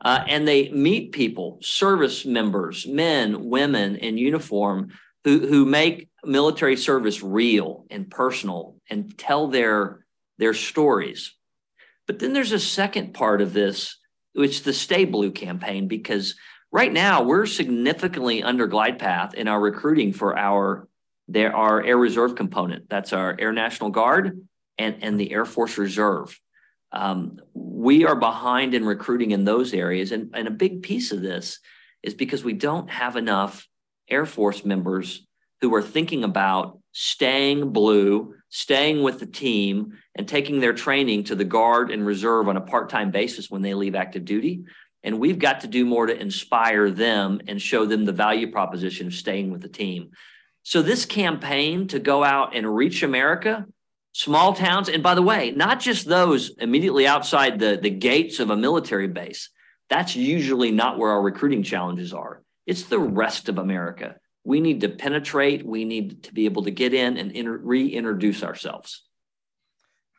Uh, 0.05 0.25
and 0.27 0.47
they 0.47 0.71
meet 0.73 1.13
people, 1.13 1.59
service 1.63 2.27
members, 2.27 2.85
men, 2.85 3.49
women 3.49 3.95
in 3.95 4.19
uniform 4.19 4.89
who, 5.23 5.47
who 5.47 5.65
make 5.65 6.09
military 6.25 6.77
service 6.77 7.23
real 7.23 7.87
and 7.91 8.11
personal 8.11 8.75
and 8.91 9.17
tell 9.17 9.47
their, 9.47 10.05
their 10.39 10.53
stories. 10.53 11.33
But 12.09 12.19
then 12.19 12.33
there's 12.33 12.53
a 12.53 12.59
second 12.59 13.15
part 13.15 13.41
of 13.41 13.53
this, 13.53 13.99
which 14.33 14.51
is 14.51 14.63
the 14.63 14.73
Stay 14.73 15.05
Blue 15.05 15.31
campaign, 15.31 15.87
because 15.87 16.35
right 16.73 16.93
now 16.93 17.23
we're 17.23 17.47
significantly 17.47 18.43
under 18.43 18.67
glide 18.67 18.99
path 18.99 19.33
in 19.35 19.47
our 19.47 19.61
recruiting 19.61 20.13
for 20.13 20.37
our 20.37 20.89
there 21.29 21.55
are 21.55 21.83
Air 21.83 21.97
Reserve 21.97 22.35
component. 22.35 22.89
That's 22.89 23.13
our 23.13 23.37
Air 23.39 23.53
National 23.53 23.91
Guard 23.91 24.47
and, 24.79 25.03
and 25.03 25.19
the 25.19 25.33
Air 25.33 25.45
Force 25.45 25.79
Reserve. 25.79 26.39
Um, 26.93 27.41
we 27.53 28.05
are 28.05 28.17
behind 28.17 28.75
in 28.75 28.85
recruiting 28.85 29.33
in 29.33 29.45
those 29.45 29.75
areas. 29.75 30.13
And, 30.13 30.31
and 30.35 30.47
a 30.49 30.53
big 30.53 30.83
piece 30.83 31.13
of 31.13 31.21
this 31.21 31.59
is 32.03 32.15
because 32.15 32.45
we 32.45 32.53
don't 32.53 32.89
have 32.91 33.17
enough 33.17 33.67
Air 34.09 34.27
Force 34.27 34.65
members 34.65 35.27
who 35.61 35.75
are 35.75 35.83
thinking 35.83 36.23
about 36.23 36.79
staying 36.93 37.71
blue, 37.71 38.35
staying 38.49 39.03
with 39.03 39.19
the 39.19 39.27
team, 39.27 39.95
and 40.15 40.29
taking 40.29 40.61
their 40.61 40.73
training 40.73 41.25
to 41.25 41.35
the 41.35 41.45
Guard 41.45 41.91
and 41.91 42.07
Reserve 42.07 42.49
on 42.49 42.57
a 42.57 42.61
part 42.61 42.89
time 42.89 43.11
basis 43.11 43.51
when 43.51 43.63
they 43.63 43.75
leave 43.75 43.95
active 43.95 44.25
duty. 44.25 44.63
And 45.03 45.19
we've 45.19 45.39
got 45.39 45.61
to 45.61 45.67
do 45.67 45.85
more 45.85 46.07
to 46.07 46.19
inspire 46.19 46.91
them 46.91 47.41
and 47.47 47.61
show 47.61 47.85
them 47.85 48.05
the 48.05 48.13
value 48.13 48.51
proposition 48.51 49.09
of 49.09 49.15
staying 49.15 49.51
with 49.51 49.63
the 49.63 49.69
team. 49.69 50.11
So 50.67 50.83
this 50.83 51.05
campaign 51.05 51.87
to 51.89 52.01
go 52.01 52.25
out 52.25 52.57
and 52.57 52.75
reach 52.75 53.05
America, 53.05 53.67
small 54.11 54.53
towns, 54.53 54.89
and 54.89 55.01
by 55.01 55.15
the 55.15 55.23
way, 55.23 55.53
not 55.53 55.79
just 55.79 56.09
those 56.09 56.51
immediately 56.59 57.07
outside 57.07 57.61
the, 57.61 57.79
the 57.81 57.89
gates 57.89 58.41
of 58.41 58.51
a 58.51 58.57
military 58.57 59.07
base. 59.07 59.51
That's 59.91 60.17
usually 60.17 60.73
not 60.73 60.99
where 60.99 61.13
our 61.13 61.23
recruiting 61.23 61.63
challenges 61.63 62.13
are. 62.13 62.43
It's 62.67 62.83
the 62.83 62.99
rest 62.99 63.49
of 63.49 63.59
America. 63.59 64.17
We 64.43 64.61
need 64.61 64.81
to 64.81 64.89
penetrate. 64.89 65.65
We 65.65 65.85
need 65.85 66.25
to 66.25 66.35
be 66.35 66.47
able 66.47 66.65
to 66.65 66.73
get 66.73 66.93
in 66.93 67.17
and 67.17 67.31
inter- 67.31 67.59
reintroduce 67.59 68.43
ourselves. 68.43 69.05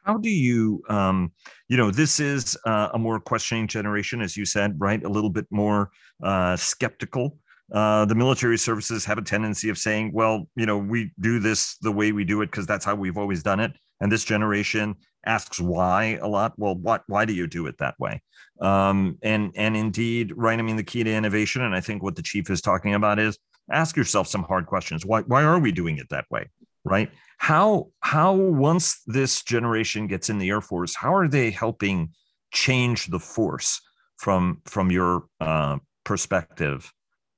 How 0.05 0.15
do 0.15 0.29
you, 0.29 0.81
um, 0.87 1.33
you 1.67 1.75
know, 1.75 1.91
this 1.91 2.21
is 2.21 2.57
uh, 2.63 2.91
a 2.93 2.97
more 2.97 3.19
questioning 3.19 3.67
generation, 3.67 4.21
as 4.21 4.37
you 4.37 4.45
said, 4.45 4.79
right? 4.79 5.03
A 5.03 5.09
little 5.09 5.29
bit 5.29 5.47
more 5.51 5.91
uh, 6.23 6.55
skeptical 6.55 7.37
uh, 7.73 8.05
the 8.05 8.15
military 8.15 8.57
services 8.57 9.05
have 9.05 9.17
a 9.17 9.21
tendency 9.21 9.69
of 9.69 9.77
saying, 9.77 10.11
well, 10.13 10.47
you 10.55 10.65
know, 10.65 10.77
we 10.77 11.11
do 11.19 11.39
this 11.39 11.77
the 11.81 11.91
way 11.91 12.11
we 12.11 12.23
do 12.23 12.41
it 12.41 12.47
because 12.47 12.65
that's 12.65 12.85
how 12.85 12.95
we've 12.95 13.17
always 13.17 13.43
done 13.43 13.59
it. 13.59 13.73
And 13.99 14.11
this 14.11 14.23
generation 14.23 14.95
asks 15.25 15.59
why 15.59 16.19
a 16.21 16.27
lot. 16.27 16.53
Well, 16.57 16.75
what 16.75 17.03
why 17.07 17.25
do 17.25 17.33
you 17.33 17.47
do 17.47 17.67
it 17.67 17.77
that 17.79 17.99
way? 17.99 18.21
Um, 18.61 19.17
and 19.21 19.51
and 19.55 19.75
indeed, 19.75 20.33
right. 20.35 20.57
I 20.57 20.61
mean, 20.61 20.77
the 20.77 20.83
key 20.83 21.03
to 21.03 21.13
innovation, 21.13 21.61
and 21.61 21.75
I 21.75 21.81
think 21.81 22.03
what 22.03 22.15
the 22.15 22.21
chief 22.21 22.49
is 22.49 22.61
talking 22.61 22.93
about 22.93 23.19
is 23.19 23.37
ask 23.71 23.97
yourself 23.97 24.27
some 24.27 24.43
hard 24.43 24.67
questions. 24.67 25.05
Why 25.05 25.21
why 25.21 25.43
are 25.43 25.59
we 25.59 25.71
doing 25.71 25.97
it 25.97 26.09
that 26.09 26.25
way? 26.29 26.49
Right? 26.85 27.11
How 27.37 27.89
how 27.99 28.33
once 28.33 29.01
this 29.07 29.43
generation 29.43 30.07
gets 30.07 30.29
in 30.29 30.37
the 30.37 30.49
Air 30.49 30.61
Force, 30.61 30.95
how 30.95 31.13
are 31.13 31.27
they 31.27 31.51
helping 31.51 32.11
change 32.53 33.07
the 33.07 33.19
force 33.19 33.81
from 34.17 34.61
from 34.65 34.91
your 34.91 35.25
uh, 35.41 35.77
perspective, 36.05 36.91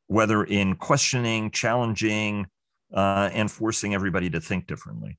whether 0.10 0.44
in 0.44 0.76
questioning, 0.76 1.52
challenging, 1.52 2.48
uh, 2.94 3.30
and 3.32 3.50
forcing 3.50 3.94
everybody 3.94 4.30
to 4.30 4.42
think 4.42 4.68
differently? 4.68 5.18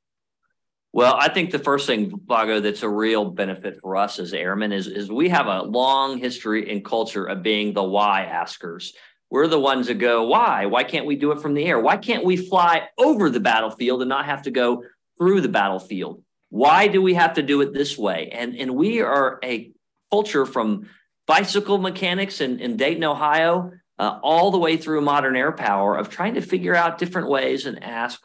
Well, 0.93 1.17
I 1.17 1.29
think 1.29 1.53
the 1.53 1.61
first 1.61 1.87
thing, 1.87 2.13
Vago, 2.27 2.59
that's 2.59 2.83
a 2.83 2.89
real 2.89 3.25
benefit 3.25 3.79
for 3.81 3.97
us 3.97 4.19
as 4.19 4.33
airmen 4.33 4.73
is, 4.73 4.89
is 4.89 5.11
we 5.11 5.29
have 5.29 5.47
a 5.47 5.63
long 5.63 6.19
history 6.19 6.69
and 6.71 6.85
culture 6.85 7.25
of 7.25 7.45
being 7.45 7.73
the 7.73 7.85
why 7.85 8.25
askers. 8.25 8.93
We're 9.31 9.47
the 9.47 9.61
ones 9.61 9.87
that 9.87 9.95
go, 9.95 10.27
why? 10.27 10.67
Why 10.67 10.83
can't 10.83 11.07
we 11.07 11.15
do 11.15 11.31
it 11.31 11.41
from 11.41 11.55
the 11.55 11.65
air? 11.65 11.79
Why 11.79 11.97
can't 11.97 12.25
we 12.25 12.37
fly 12.37 12.89
over 12.99 13.31
the 13.31 13.39
battlefield 13.39 14.03
and 14.03 14.09
not 14.09 14.25
have 14.25 14.43
to 14.43 14.51
go 14.51 14.83
through 15.17 15.43
the 15.43 15.49
battlefield? 15.49 16.25
Why 16.49 16.89
do 16.89 17.01
we 17.01 17.15
have 17.15 17.35
to 17.35 17.43
do 17.43 17.61
it 17.61 17.73
this 17.73 17.97
way? 17.97 18.31
And, 18.33 18.57
and 18.57 18.75
we 18.75 19.01
are 19.01 19.39
a 19.45 19.71
culture 20.11 20.45
from 20.45 20.89
bicycle 21.29 21.79
mechanics 21.79 22.41
in, 22.41 22.59
in 22.59 22.77
Dayton, 22.77 23.05
Ohio, 23.05 23.71
uh, 24.01 24.19
all 24.23 24.51
the 24.51 24.59
way 24.59 24.79
through 24.79 25.03
modern 25.03 25.37
air 25.37 25.53
power 25.53 25.95
of 25.95 26.09
trying 26.09 26.33
to 26.33 26.41
figure 26.41 26.75
out 26.75 26.97
different 26.97 27.29
ways 27.29 27.67
and 27.67 27.85
ask 27.85 28.19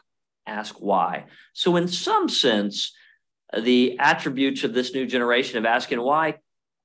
ask 0.46 0.76
why. 0.80 1.26
So, 1.52 1.76
in 1.76 1.86
some 1.86 2.30
sense, 2.30 2.94
the 3.54 3.98
attributes 3.98 4.64
of 4.64 4.72
this 4.72 4.94
new 4.94 5.04
generation 5.06 5.58
of 5.58 5.66
asking 5.66 6.00
why 6.00 6.36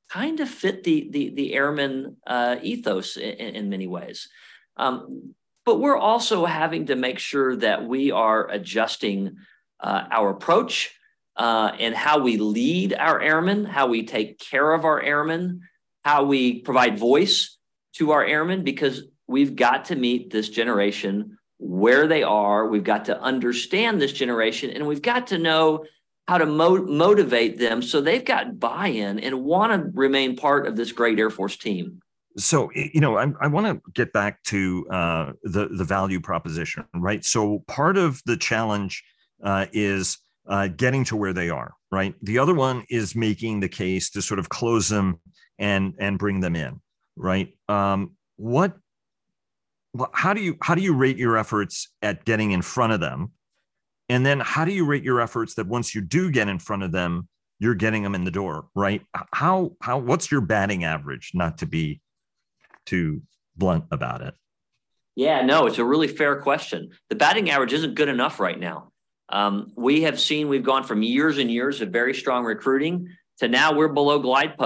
kind 0.09 0.41
of 0.41 0.49
fit 0.49 0.83
the 0.83 1.07
the, 1.09 1.29
the 1.29 1.53
airman 1.53 2.17
uh, 2.27 2.57
ethos 2.61 3.15
in, 3.15 3.55
in, 3.55 3.69
many 3.69 3.87
ways. 3.87 4.27
Um, 4.75 5.35
but 5.65 5.79
we're 5.79 5.97
also 5.97 6.43
having 6.43 6.87
to 6.87 6.97
make 6.97 7.19
sure 7.19 7.55
that 7.55 7.85
we 7.85 8.11
are 8.11 8.49
adjusting 8.51 9.37
uh, 9.79 10.03
our 10.11 10.31
approach 10.31 10.93
uh, 11.37 11.71
and 11.79 11.95
how 11.95 12.19
we 12.19 12.35
lead 12.35 12.93
our 12.93 13.21
airmen, 13.21 13.63
how 13.63 13.87
we 13.87 14.03
take 14.03 14.37
care 14.37 14.73
of 14.73 14.83
our 14.83 15.01
airmen, 15.01 15.61
how 16.03 16.25
we 16.25 16.59
provide 16.59 16.99
voice 16.99 17.57
to 17.93 18.11
our 18.11 18.23
airmen, 18.23 18.63
because 18.63 19.03
we've 19.27 19.55
got 19.55 19.85
to 19.85 19.95
meet 19.95 20.31
this 20.31 20.49
generation 20.49 21.37
where 21.57 22.07
they 22.07 22.23
are. 22.23 22.67
We've 22.67 22.83
got 22.83 23.05
to 23.05 23.21
understand 23.21 24.01
this 24.01 24.11
generation 24.11 24.71
and 24.71 24.87
we've 24.87 25.01
got 25.01 25.27
to 25.27 25.37
know 25.37 25.85
how 26.27 26.37
to 26.37 26.45
mo- 26.45 26.85
motivate 26.85 27.59
them 27.59 27.81
so 27.81 28.01
they've 28.01 28.25
got 28.25 28.59
buy 28.59 28.87
in 28.87 29.19
and 29.19 29.43
want 29.43 29.71
to 29.71 29.91
remain 29.93 30.35
part 30.35 30.65
of 30.65 30.75
this 30.75 30.91
great 30.91 31.19
Air 31.19 31.29
Force 31.29 31.57
team. 31.57 31.99
So, 32.37 32.71
you 32.73 33.01
know, 33.01 33.17
I, 33.17 33.31
I 33.41 33.47
want 33.47 33.67
to 33.67 33.91
get 33.91 34.13
back 34.13 34.41
to 34.43 34.87
uh, 34.89 35.31
the, 35.43 35.67
the 35.67 35.83
value 35.83 36.21
proposition, 36.21 36.85
right? 36.95 37.23
So, 37.25 37.63
part 37.67 37.97
of 37.97 38.21
the 38.25 38.37
challenge 38.37 39.03
uh, 39.43 39.65
is 39.73 40.17
uh, 40.47 40.67
getting 40.67 41.03
to 41.05 41.17
where 41.17 41.33
they 41.33 41.49
are, 41.49 41.73
right? 41.91 42.15
The 42.21 42.39
other 42.39 42.53
one 42.53 42.85
is 42.89 43.15
making 43.15 43.59
the 43.59 43.67
case 43.67 44.09
to 44.11 44.21
sort 44.21 44.39
of 44.39 44.47
close 44.47 44.87
them 44.87 45.19
and 45.59 45.93
and 45.99 46.17
bring 46.17 46.39
them 46.39 46.55
in, 46.55 46.79
right? 47.21 47.55
Um, 47.69 48.11
what 48.37 48.75
how 50.13 50.33
do 50.33 50.41
you 50.41 50.57
how 50.61 50.75
do 50.75 50.81
you 50.81 50.93
rate 50.93 51.17
your 51.17 51.37
efforts 51.37 51.89
at 52.01 52.25
getting 52.25 52.51
in 52.51 52.61
front 52.61 52.93
of 52.93 52.99
them? 52.99 53.31
And 54.09 54.25
then 54.25 54.39
how 54.39 54.65
do 54.65 54.73
you 54.73 54.85
rate 54.85 55.03
your 55.03 55.21
efforts 55.21 55.55
that 55.55 55.67
once 55.67 55.93
you 55.93 56.01
do 56.01 56.31
get 56.31 56.49
in 56.49 56.59
front 56.59 56.83
of 56.83 56.91
them 56.91 57.27
you're 57.59 57.75
getting 57.75 58.01
them 58.01 58.15
in 58.15 58.23
the 58.23 58.31
door 58.31 58.67
right? 58.75 59.01
How 59.33 59.73
how 59.81 59.99
what's 59.99 60.31
your 60.31 60.41
batting 60.41 60.83
average 60.83 61.31
not 61.33 61.59
to 61.59 61.65
be 61.65 62.01
too 62.85 63.21
blunt 63.55 63.85
about 63.91 64.21
it? 64.21 64.33
Yeah 65.15 65.41
no 65.41 65.67
it's 65.67 65.77
a 65.77 65.85
really 65.85 66.07
fair 66.07 66.41
question. 66.41 66.91
The 67.09 67.15
batting 67.15 67.49
average 67.49 67.73
isn't 67.73 67.95
good 67.95 68.09
enough 68.09 68.39
right 68.39 68.59
now. 68.59 68.91
Um, 69.29 69.71
we 69.77 70.01
have 70.01 70.19
seen 70.19 70.49
we've 70.49 70.63
gone 70.63 70.83
from 70.83 71.03
years 71.03 71.37
and 71.37 71.49
years 71.49 71.79
of 71.81 71.89
very 71.89 72.13
strong 72.13 72.43
recruiting 72.43 73.09
to 73.39 73.47
now 73.47 73.73
we're 73.73 73.87
below 73.89 74.19
glide 74.19 74.57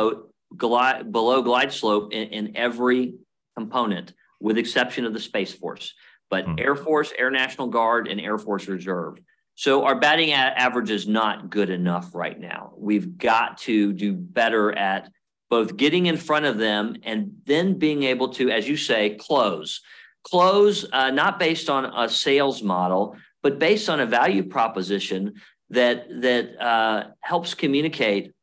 glide 0.57 1.11
below 1.11 1.41
glide 1.41 1.71
slope 1.71 2.13
in, 2.13 2.29
in 2.29 2.57
every 2.57 3.15
component 3.57 4.13
with 4.39 4.57
exception 4.57 5.05
of 5.05 5.13
the 5.13 5.19
Space 5.19 5.53
Force, 5.53 5.93
but 6.29 6.45
mm. 6.45 6.59
Air 6.59 6.75
Force, 6.75 7.13
Air 7.17 7.31
National 7.31 7.67
Guard, 7.67 8.07
and 8.07 8.19
Air 8.19 8.37
Force 8.37 8.67
Reserve. 8.67 9.17
So 9.55 9.85
our 9.85 9.97
batting 9.97 10.33
average 10.33 10.91
is 10.91 11.07
not 11.07 11.49
good 11.49 11.69
enough 11.69 12.13
right 12.13 12.37
now. 12.37 12.73
We've 12.77 13.17
got 13.17 13.59
to 13.59 13.93
do 13.93 14.13
better 14.13 14.77
at 14.77 15.09
both 15.49 15.77
getting 15.77 16.07
in 16.07 16.17
front 16.17 16.45
of 16.45 16.57
them 16.57 16.97
and 17.03 17.37
then 17.45 17.79
being 17.79 18.03
able 18.03 18.29
to, 18.29 18.49
as 18.49 18.67
you 18.67 18.75
say, 18.75 19.15
close. 19.15 19.81
Close 20.23 20.85
uh, 20.91 21.11
not 21.11 21.39
based 21.39 21.69
on 21.69 21.85
a 21.85 22.09
sales 22.09 22.61
model, 22.61 23.15
but 23.41 23.59
based 23.59 23.89
on 23.89 23.99
a 23.99 24.05
value 24.05 24.43
proposition 24.43 25.35
that 25.69 26.07
that 26.21 26.59
uh, 26.61 27.07
helps 27.21 27.53
communicate 27.53 28.33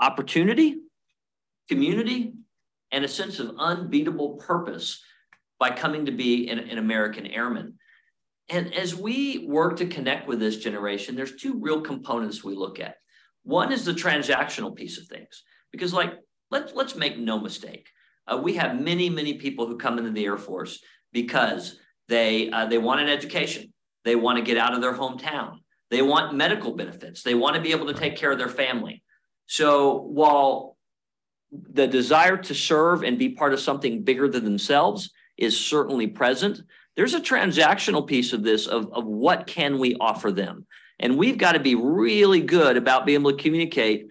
opportunity, 0.00 0.76
community, 1.68 2.32
and 2.92 3.04
a 3.04 3.08
sense 3.08 3.38
of 3.38 3.56
unbeatable 3.58 4.36
purpose 4.36 5.02
by 5.58 5.70
coming 5.70 6.06
to 6.06 6.12
be 6.12 6.48
an, 6.48 6.58
an 6.58 6.78
American 6.78 7.26
airman. 7.26 7.74
And 8.48 8.72
as 8.74 8.94
we 8.94 9.46
work 9.48 9.76
to 9.78 9.86
connect 9.86 10.28
with 10.28 10.38
this 10.38 10.58
generation, 10.58 11.16
there's 11.16 11.36
two 11.36 11.58
real 11.58 11.80
components 11.80 12.44
we 12.44 12.54
look 12.54 12.78
at. 12.78 12.96
One 13.42 13.72
is 13.72 13.84
the 13.84 13.92
transactional 13.92 14.74
piece 14.74 14.98
of 14.98 15.06
things, 15.06 15.42
because 15.72 15.92
like 15.92 16.14
let's 16.50 16.72
let's 16.74 16.94
make 16.94 17.18
no 17.18 17.40
mistake, 17.40 17.88
uh, 18.26 18.36
we 18.36 18.54
have 18.54 18.80
many 18.80 19.10
many 19.10 19.34
people 19.34 19.66
who 19.66 19.78
come 19.78 19.98
into 19.98 20.10
the 20.10 20.24
Air 20.24 20.36
Force 20.36 20.80
because 21.12 21.78
they 22.08 22.50
uh, 22.50 22.66
they 22.66 22.78
want 22.78 23.00
an 23.00 23.08
education, 23.08 23.72
they 24.04 24.16
want 24.16 24.38
to 24.38 24.44
get 24.44 24.58
out 24.58 24.74
of 24.74 24.80
their 24.80 24.94
hometown, 24.94 25.58
they 25.90 26.02
want 26.02 26.36
medical 26.36 26.74
benefits, 26.74 27.22
they 27.22 27.34
want 27.34 27.56
to 27.56 27.62
be 27.62 27.72
able 27.72 27.86
to 27.86 27.94
take 27.94 28.16
care 28.16 28.32
of 28.32 28.38
their 28.38 28.48
family. 28.48 29.02
So 29.46 30.00
while 30.02 30.75
the 31.72 31.86
desire 31.86 32.36
to 32.36 32.54
serve 32.54 33.02
and 33.02 33.18
be 33.18 33.30
part 33.30 33.52
of 33.52 33.60
something 33.60 34.02
bigger 34.02 34.28
than 34.28 34.44
themselves 34.44 35.10
is 35.36 35.58
certainly 35.58 36.06
present. 36.06 36.60
There's 36.96 37.14
a 37.14 37.20
transactional 37.20 38.06
piece 38.06 38.32
of 38.32 38.42
this 38.42 38.66
of, 38.66 38.92
of 38.92 39.04
what 39.04 39.46
can 39.46 39.78
we 39.78 39.96
offer 40.00 40.32
them. 40.32 40.66
And 40.98 41.18
we've 41.18 41.36
got 41.36 41.52
to 41.52 41.60
be 41.60 41.74
really 41.74 42.40
good 42.40 42.76
about 42.76 43.04
being 43.04 43.20
able 43.20 43.32
to 43.32 43.42
communicate 43.42 44.08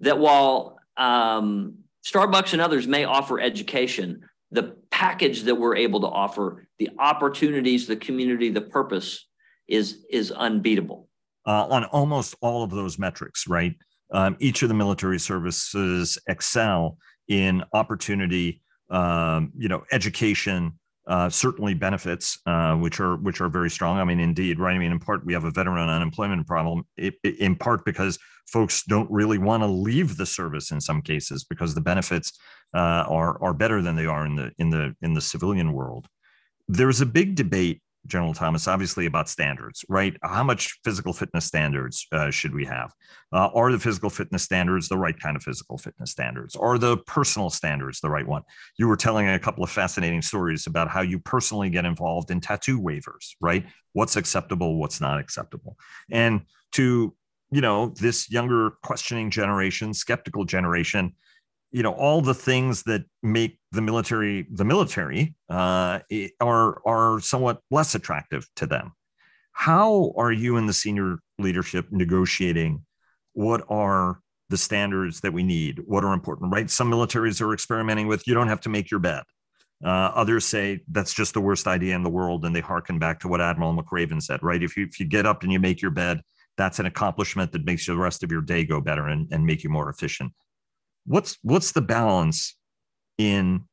that 0.00 0.18
while 0.18 0.78
um, 0.96 1.78
Starbucks 2.04 2.52
and 2.52 2.60
others 2.60 2.86
may 2.86 3.04
offer 3.04 3.40
education, 3.40 4.20
the 4.50 4.76
package 4.90 5.42
that 5.42 5.54
we're 5.54 5.76
able 5.76 6.00
to 6.00 6.06
offer, 6.06 6.68
the 6.78 6.90
opportunities, 6.98 7.86
the 7.86 7.96
community, 7.96 8.50
the 8.50 8.60
purpose 8.60 9.26
is, 9.66 10.04
is 10.10 10.30
unbeatable. 10.30 11.08
Uh, 11.46 11.66
on 11.68 11.84
almost 11.84 12.34
all 12.40 12.62
of 12.62 12.70
those 12.70 12.98
metrics, 12.98 13.46
right? 13.46 13.74
Um, 14.12 14.36
each 14.38 14.62
of 14.62 14.68
the 14.68 14.74
military 14.74 15.18
services 15.18 16.18
excel 16.28 16.98
in 17.28 17.64
opportunity, 17.72 18.62
um, 18.90 19.52
you 19.56 19.68
know, 19.68 19.84
education, 19.92 20.78
uh, 21.06 21.28
certainly 21.28 21.74
benefits, 21.74 22.38
uh, 22.46 22.74
which 22.74 23.00
are 23.00 23.16
which 23.16 23.40
are 23.40 23.48
very 23.48 23.70
strong. 23.70 23.98
I 23.98 24.04
mean, 24.04 24.20
indeed, 24.20 24.58
right? 24.58 24.74
I 24.74 24.78
mean, 24.78 24.92
in 24.92 24.98
part, 24.98 25.24
we 25.24 25.32
have 25.34 25.44
a 25.44 25.50
veteran 25.50 25.88
unemployment 25.88 26.46
problem. 26.46 26.84
It, 26.96 27.14
it, 27.22 27.38
in 27.38 27.56
part 27.56 27.84
because 27.84 28.18
folks 28.46 28.82
don't 28.84 29.10
really 29.10 29.38
want 29.38 29.62
to 29.62 29.66
leave 29.66 30.16
the 30.16 30.26
service 30.26 30.70
in 30.70 30.80
some 30.80 31.02
cases 31.02 31.44
because 31.44 31.74
the 31.74 31.80
benefits 31.80 32.32
uh, 32.74 33.04
are 33.08 33.40
are 33.42 33.54
better 33.54 33.82
than 33.82 33.96
they 33.96 34.06
are 34.06 34.26
in 34.26 34.36
the 34.36 34.52
in 34.58 34.70
the 34.70 34.94
in 35.00 35.14
the 35.14 35.20
civilian 35.20 35.72
world. 35.72 36.08
There's 36.68 37.00
a 37.00 37.06
big 37.06 37.36
debate 37.36 37.82
General 38.06 38.34
Thomas, 38.34 38.68
obviously 38.68 39.06
about 39.06 39.28
standards, 39.28 39.84
right? 39.88 40.16
How 40.22 40.44
much 40.44 40.78
physical 40.84 41.12
fitness 41.12 41.44
standards 41.44 42.06
uh, 42.12 42.30
should 42.30 42.54
we 42.54 42.64
have? 42.64 42.92
Uh, 43.32 43.48
are 43.54 43.72
the 43.72 43.78
physical 43.78 44.10
fitness 44.10 44.42
standards 44.42 44.88
the 44.88 44.98
right 44.98 45.18
kind 45.18 45.36
of 45.36 45.42
physical 45.42 45.78
fitness 45.78 46.10
standards? 46.10 46.56
Are 46.56 46.78
the 46.78 46.98
personal 46.98 47.50
standards 47.50 48.00
the 48.00 48.10
right 48.10 48.26
one? 48.26 48.42
You 48.78 48.88
were 48.88 48.96
telling 48.96 49.28
a 49.28 49.38
couple 49.38 49.64
of 49.64 49.70
fascinating 49.70 50.22
stories 50.22 50.66
about 50.66 50.88
how 50.88 51.00
you 51.00 51.18
personally 51.18 51.70
get 51.70 51.84
involved 51.84 52.30
in 52.30 52.40
tattoo 52.40 52.80
waivers, 52.80 53.34
right? 53.40 53.66
What's 53.92 54.16
acceptable, 54.16 54.78
what's 54.78 55.00
not 55.00 55.18
acceptable. 55.18 55.76
And 56.10 56.42
to, 56.72 57.14
you 57.50 57.60
know, 57.60 57.94
this 58.00 58.30
younger 58.30 58.72
questioning 58.82 59.30
generation, 59.30 59.94
skeptical 59.94 60.44
generation, 60.44 61.14
you 61.72 61.82
know 61.82 61.92
all 61.92 62.20
the 62.20 62.34
things 62.34 62.84
that 62.84 63.04
make 63.22 63.58
the 63.72 63.82
military 63.82 64.46
the 64.50 64.64
military 64.64 65.34
uh, 65.50 66.00
are 66.40 66.80
are 66.86 67.20
somewhat 67.20 67.60
less 67.70 67.94
attractive 67.94 68.46
to 68.56 68.66
them. 68.66 68.92
How 69.52 70.12
are 70.16 70.32
you 70.32 70.56
and 70.56 70.68
the 70.68 70.72
senior 70.72 71.18
leadership 71.38 71.86
negotiating? 71.90 72.84
What 73.32 73.64
are 73.68 74.20
the 74.48 74.56
standards 74.56 75.20
that 75.20 75.32
we 75.32 75.42
need? 75.42 75.80
What 75.86 76.04
are 76.04 76.12
important? 76.12 76.52
Right? 76.52 76.70
Some 76.70 76.90
militaries 76.90 77.40
are 77.40 77.52
experimenting 77.52 78.06
with 78.06 78.26
you 78.26 78.34
don't 78.34 78.48
have 78.48 78.60
to 78.62 78.68
make 78.68 78.90
your 78.90 79.00
bed. 79.00 79.22
Uh, 79.84 80.10
others 80.14 80.46
say 80.46 80.80
that's 80.90 81.12
just 81.12 81.34
the 81.34 81.40
worst 81.40 81.66
idea 81.66 81.94
in 81.94 82.02
the 82.02 82.10
world, 82.10 82.44
and 82.44 82.56
they 82.56 82.60
harken 82.60 82.98
back 82.98 83.20
to 83.20 83.28
what 83.28 83.40
Admiral 83.40 83.76
McRaven 83.76 84.22
said. 84.22 84.42
Right? 84.42 84.62
If 84.62 84.76
you 84.76 84.84
if 84.84 85.00
you 85.00 85.06
get 85.06 85.26
up 85.26 85.42
and 85.42 85.52
you 85.52 85.58
make 85.58 85.82
your 85.82 85.90
bed, 85.90 86.22
that's 86.56 86.78
an 86.78 86.86
accomplishment 86.86 87.52
that 87.52 87.66
makes 87.66 87.86
the 87.86 87.96
rest 87.96 88.22
of 88.22 88.30
your 88.30 88.40
day 88.40 88.64
go 88.64 88.80
better 88.80 89.08
and, 89.08 89.28
and 89.30 89.44
make 89.44 89.62
you 89.64 89.70
more 89.70 89.90
efficient. 89.90 90.32
What's 91.06 91.38
what's 91.42 91.72
the 91.72 91.82
balance 91.82 92.56
in 93.16 93.64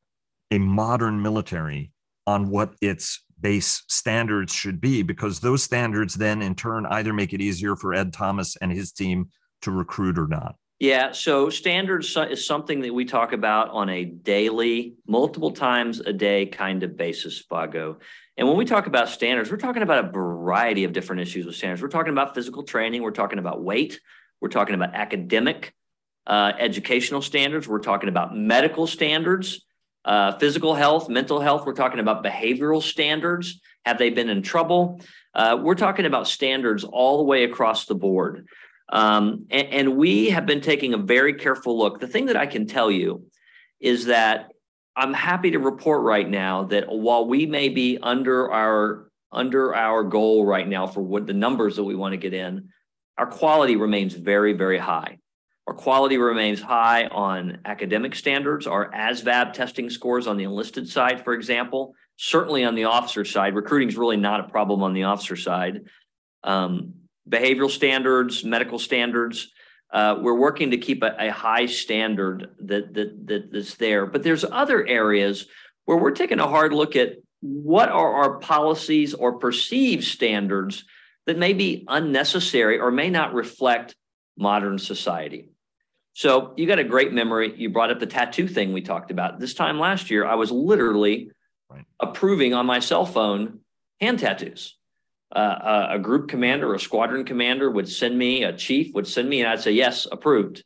a 0.50 0.58
modern 0.58 1.20
military 1.20 1.92
on 2.26 2.48
what 2.48 2.74
its 2.80 3.22
base 3.40 3.82
standards 3.88 4.54
should 4.54 4.80
be? 4.80 5.02
Because 5.02 5.40
those 5.40 5.62
standards 5.62 6.14
then 6.14 6.40
in 6.42 6.54
turn 6.54 6.86
either 6.86 7.12
make 7.12 7.32
it 7.32 7.40
easier 7.40 7.76
for 7.76 7.92
Ed 7.92 8.12
Thomas 8.12 8.56
and 8.56 8.72
his 8.72 8.92
team 8.92 9.30
to 9.62 9.70
recruit 9.70 10.18
or 10.18 10.28
not. 10.28 10.56
Yeah, 10.80 11.12
so 11.12 11.50
standards 11.50 12.16
is 12.16 12.46
something 12.46 12.80
that 12.80 12.92
we 12.92 13.04
talk 13.04 13.32
about 13.32 13.70
on 13.70 13.88
a 13.88 14.04
daily, 14.04 14.96
multiple 15.06 15.52
times 15.52 16.00
a 16.00 16.12
day 16.12 16.46
kind 16.46 16.82
of 16.82 16.96
basis, 16.96 17.44
Vago. 17.48 17.98
And 18.36 18.48
when 18.48 18.56
we 18.56 18.64
talk 18.64 18.86
about 18.86 19.08
standards, 19.08 19.50
we're 19.50 19.56
talking 19.56 19.82
about 19.82 20.04
a 20.04 20.10
variety 20.10 20.82
of 20.84 20.92
different 20.92 21.22
issues 21.22 21.46
with 21.46 21.54
standards. 21.54 21.80
We're 21.80 21.88
talking 21.88 22.12
about 22.12 22.34
physical 22.34 22.64
training, 22.64 23.02
we're 23.02 23.12
talking 23.12 23.38
about 23.38 23.62
weight, 23.62 24.00
we're 24.40 24.48
talking 24.48 24.74
about 24.74 24.94
academic, 24.94 25.72
uh, 26.26 26.52
educational 26.58 27.22
standards, 27.22 27.68
we're 27.68 27.78
talking 27.78 28.08
about 28.08 28.36
medical 28.36 28.86
standards, 28.86 29.64
uh, 30.04 30.32
physical 30.38 30.74
health, 30.74 31.08
mental 31.08 31.40
health, 31.40 31.66
we're 31.66 31.74
talking 31.74 32.00
about 32.00 32.24
behavioral 32.24 32.82
standards. 32.82 33.60
Have 33.84 33.98
they 33.98 34.10
been 34.10 34.28
in 34.28 34.42
trouble? 34.42 35.00
Uh, 35.34 35.58
we're 35.60 35.74
talking 35.74 36.06
about 36.06 36.26
standards 36.26 36.84
all 36.84 37.18
the 37.18 37.24
way 37.24 37.44
across 37.44 37.86
the 37.86 37.94
board. 37.94 38.46
Um, 38.88 39.46
and, 39.50 39.68
and 39.68 39.96
we 39.96 40.30
have 40.30 40.46
been 40.46 40.60
taking 40.60 40.94
a 40.94 40.98
very 40.98 41.34
careful 41.34 41.78
look. 41.78 42.00
The 42.00 42.08
thing 42.08 42.26
that 42.26 42.36
I 42.36 42.46
can 42.46 42.66
tell 42.66 42.90
you 42.90 43.26
is 43.80 44.06
that 44.06 44.50
I'm 44.96 45.12
happy 45.12 45.50
to 45.52 45.58
report 45.58 46.02
right 46.02 46.28
now 46.28 46.64
that 46.64 46.88
while 46.88 47.26
we 47.26 47.46
may 47.46 47.68
be 47.68 47.98
under 48.00 48.50
our 48.50 49.10
under 49.32 49.74
our 49.74 50.04
goal 50.04 50.46
right 50.46 50.68
now 50.68 50.86
for 50.86 51.00
what 51.00 51.26
the 51.26 51.32
numbers 51.32 51.74
that 51.74 51.82
we 51.82 51.96
want 51.96 52.12
to 52.12 52.16
get 52.16 52.32
in, 52.32 52.68
our 53.18 53.26
quality 53.26 53.74
remains 53.74 54.14
very, 54.14 54.52
very 54.52 54.78
high. 54.78 55.18
Our 55.66 55.74
quality 55.74 56.18
remains 56.18 56.60
high 56.60 57.06
on 57.06 57.58
academic 57.64 58.14
standards, 58.14 58.66
our 58.66 58.90
ASVAB 58.90 59.54
testing 59.54 59.88
scores 59.88 60.26
on 60.26 60.36
the 60.36 60.44
enlisted 60.44 60.88
side, 60.88 61.24
for 61.24 61.32
example. 61.32 61.94
Certainly 62.16 62.64
on 62.64 62.74
the 62.74 62.84
officer 62.84 63.24
side, 63.24 63.54
recruiting 63.54 63.88
is 63.88 63.96
really 63.96 64.18
not 64.18 64.40
a 64.40 64.48
problem 64.48 64.82
on 64.82 64.92
the 64.92 65.04
officer 65.04 65.36
side. 65.36 65.86
Um, 66.42 66.94
behavioral 67.28 67.70
standards, 67.70 68.44
medical 68.44 68.78
standards. 68.78 69.50
Uh, 69.90 70.18
we're 70.20 70.34
working 70.34 70.72
to 70.72 70.76
keep 70.76 71.02
a, 71.02 71.30
high 71.32 71.66
standard 71.66 72.50
that, 72.60 72.92
that, 72.92 73.26
that 73.26 73.52
that's 73.52 73.76
there. 73.76 74.06
But 74.06 74.22
there's 74.22 74.44
other 74.44 74.86
areas 74.86 75.46
where 75.86 75.96
we're 75.96 76.10
taking 76.10 76.40
a 76.40 76.48
hard 76.48 76.74
look 76.74 76.94
at 76.94 77.16
what 77.40 77.88
are 77.88 78.12
our 78.14 78.38
policies 78.38 79.14
or 79.14 79.38
perceived 79.38 80.04
standards 80.04 80.84
that 81.26 81.38
may 81.38 81.52
be 81.52 81.84
unnecessary 81.88 82.78
or 82.78 82.90
may 82.90 83.08
not 83.08 83.34
reflect 83.34 83.94
modern 84.36 84.78
society. 84.78 85.48
So 86.14 86.54
you 86.56 86.66
got 86.66 86.78
a 86.78 86.84
great 86.84 87.12
memory. 87.12 87.52
You 87.56 87.70
brought 87.70 87.90
up 87.90 88.00
the 88.00 88.06
tattoo 88.06 88.48
thing 88.48 88.72
we 88.72 88.80
talked 88.80 89.10
about. 89.10 89.38
This 89.38 89.52
time 89.52 89.78
last 89.78 90.10
year, 90.10 90.24
I 90.24 90.36
was 90.36 90.50
literally 90.50 91.30
right. 91.68 91.84
approving 92.00 92.54
on 92.54 92.66
my 92.66 92.80
cell 92.80 93.04
phone 93.04 93.60
hand 94.00 94.20
tattoos 94.20 94.76
uh, 95.34 95.88
a 95.90 95.98
group 95.98 96.28
commander 96.28 96.70
or 96.70 96.74
a 96.74 96.80
squadron 96.80 97.24
commander 97.24 97.70
would 97.70 97.88
send 97.88 98.16
me, 98.16 98.44
a 98.44 98.52
chief 98.52 98.94
would 98.94 99.06
send 99.06 99.28
me, 99.28 99.40
and 99.40 99.48
I'd 99.48 99.60
say, 99.60 99.72
yes, 99.72 100.06
approved. 100.10 100.64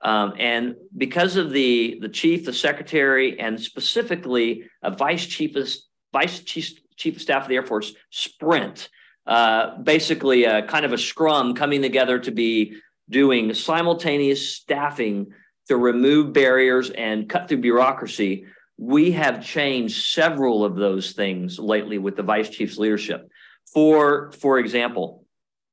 Um, 0.00 0.34
and 0.38 0.76
because 0.96 1.36
of 1.36 1.50
the 1.50 1.98
the 2.00 2.08
chief, 2.08 2.44
the 2.44 2.52
secretary, 2.52 3.40
and 3.40 3.60
specifically 3.60 4.64
a 4.82 4.90
vice 4.90 5.26
chief 5.26 5.56
of 5.56 5.68
vice 6.12 6.40
chief, 6.40 6.78
chief 6.96 7.16
of 7.16 7.22
staff 7.22 7.42
of 7.42 7.48
the 7.48 7.56
Air 7.56 7.64
Force 7.64 7.94
sprint, 8.10 8.88
uh, 9.26 9.78
basically 9.78 10.44
a 10.44 10.62
kind 10.66 10.84
of 10.84 10.92
a 10.92 10.98
scrum 10.98 11.54
coming 11.54 11.82
together 11.82 12.18
to 12.20 12.30
be 12.30 12.76
doing 13.08 13.54
simultaneous 13.54 14.50
staffing 14.54 15.28
to 15.68 15.76
remove 15.76 16.32
barriers 16.32 16.90
and 16.90 17.28
cut 17.28 17.48
through 17.48 17.58
bureaucracy. 17.58 18.46
We 18.78 19.12
have 19.12 19.44
changed 19.44 20.06
several 20.06 20.64
of 20.64 20.76
those 20.76 21.12
things 21.12 21.58
lately 21.58 21.98
with 21.98 22.16
the 22.16 22.22
vice 22.22 22.48
chief's 22.48 22.78
leadership. 22.78 23.28
For, 23.72 24.32
for 24.32 24.58
example, 24.58 25.24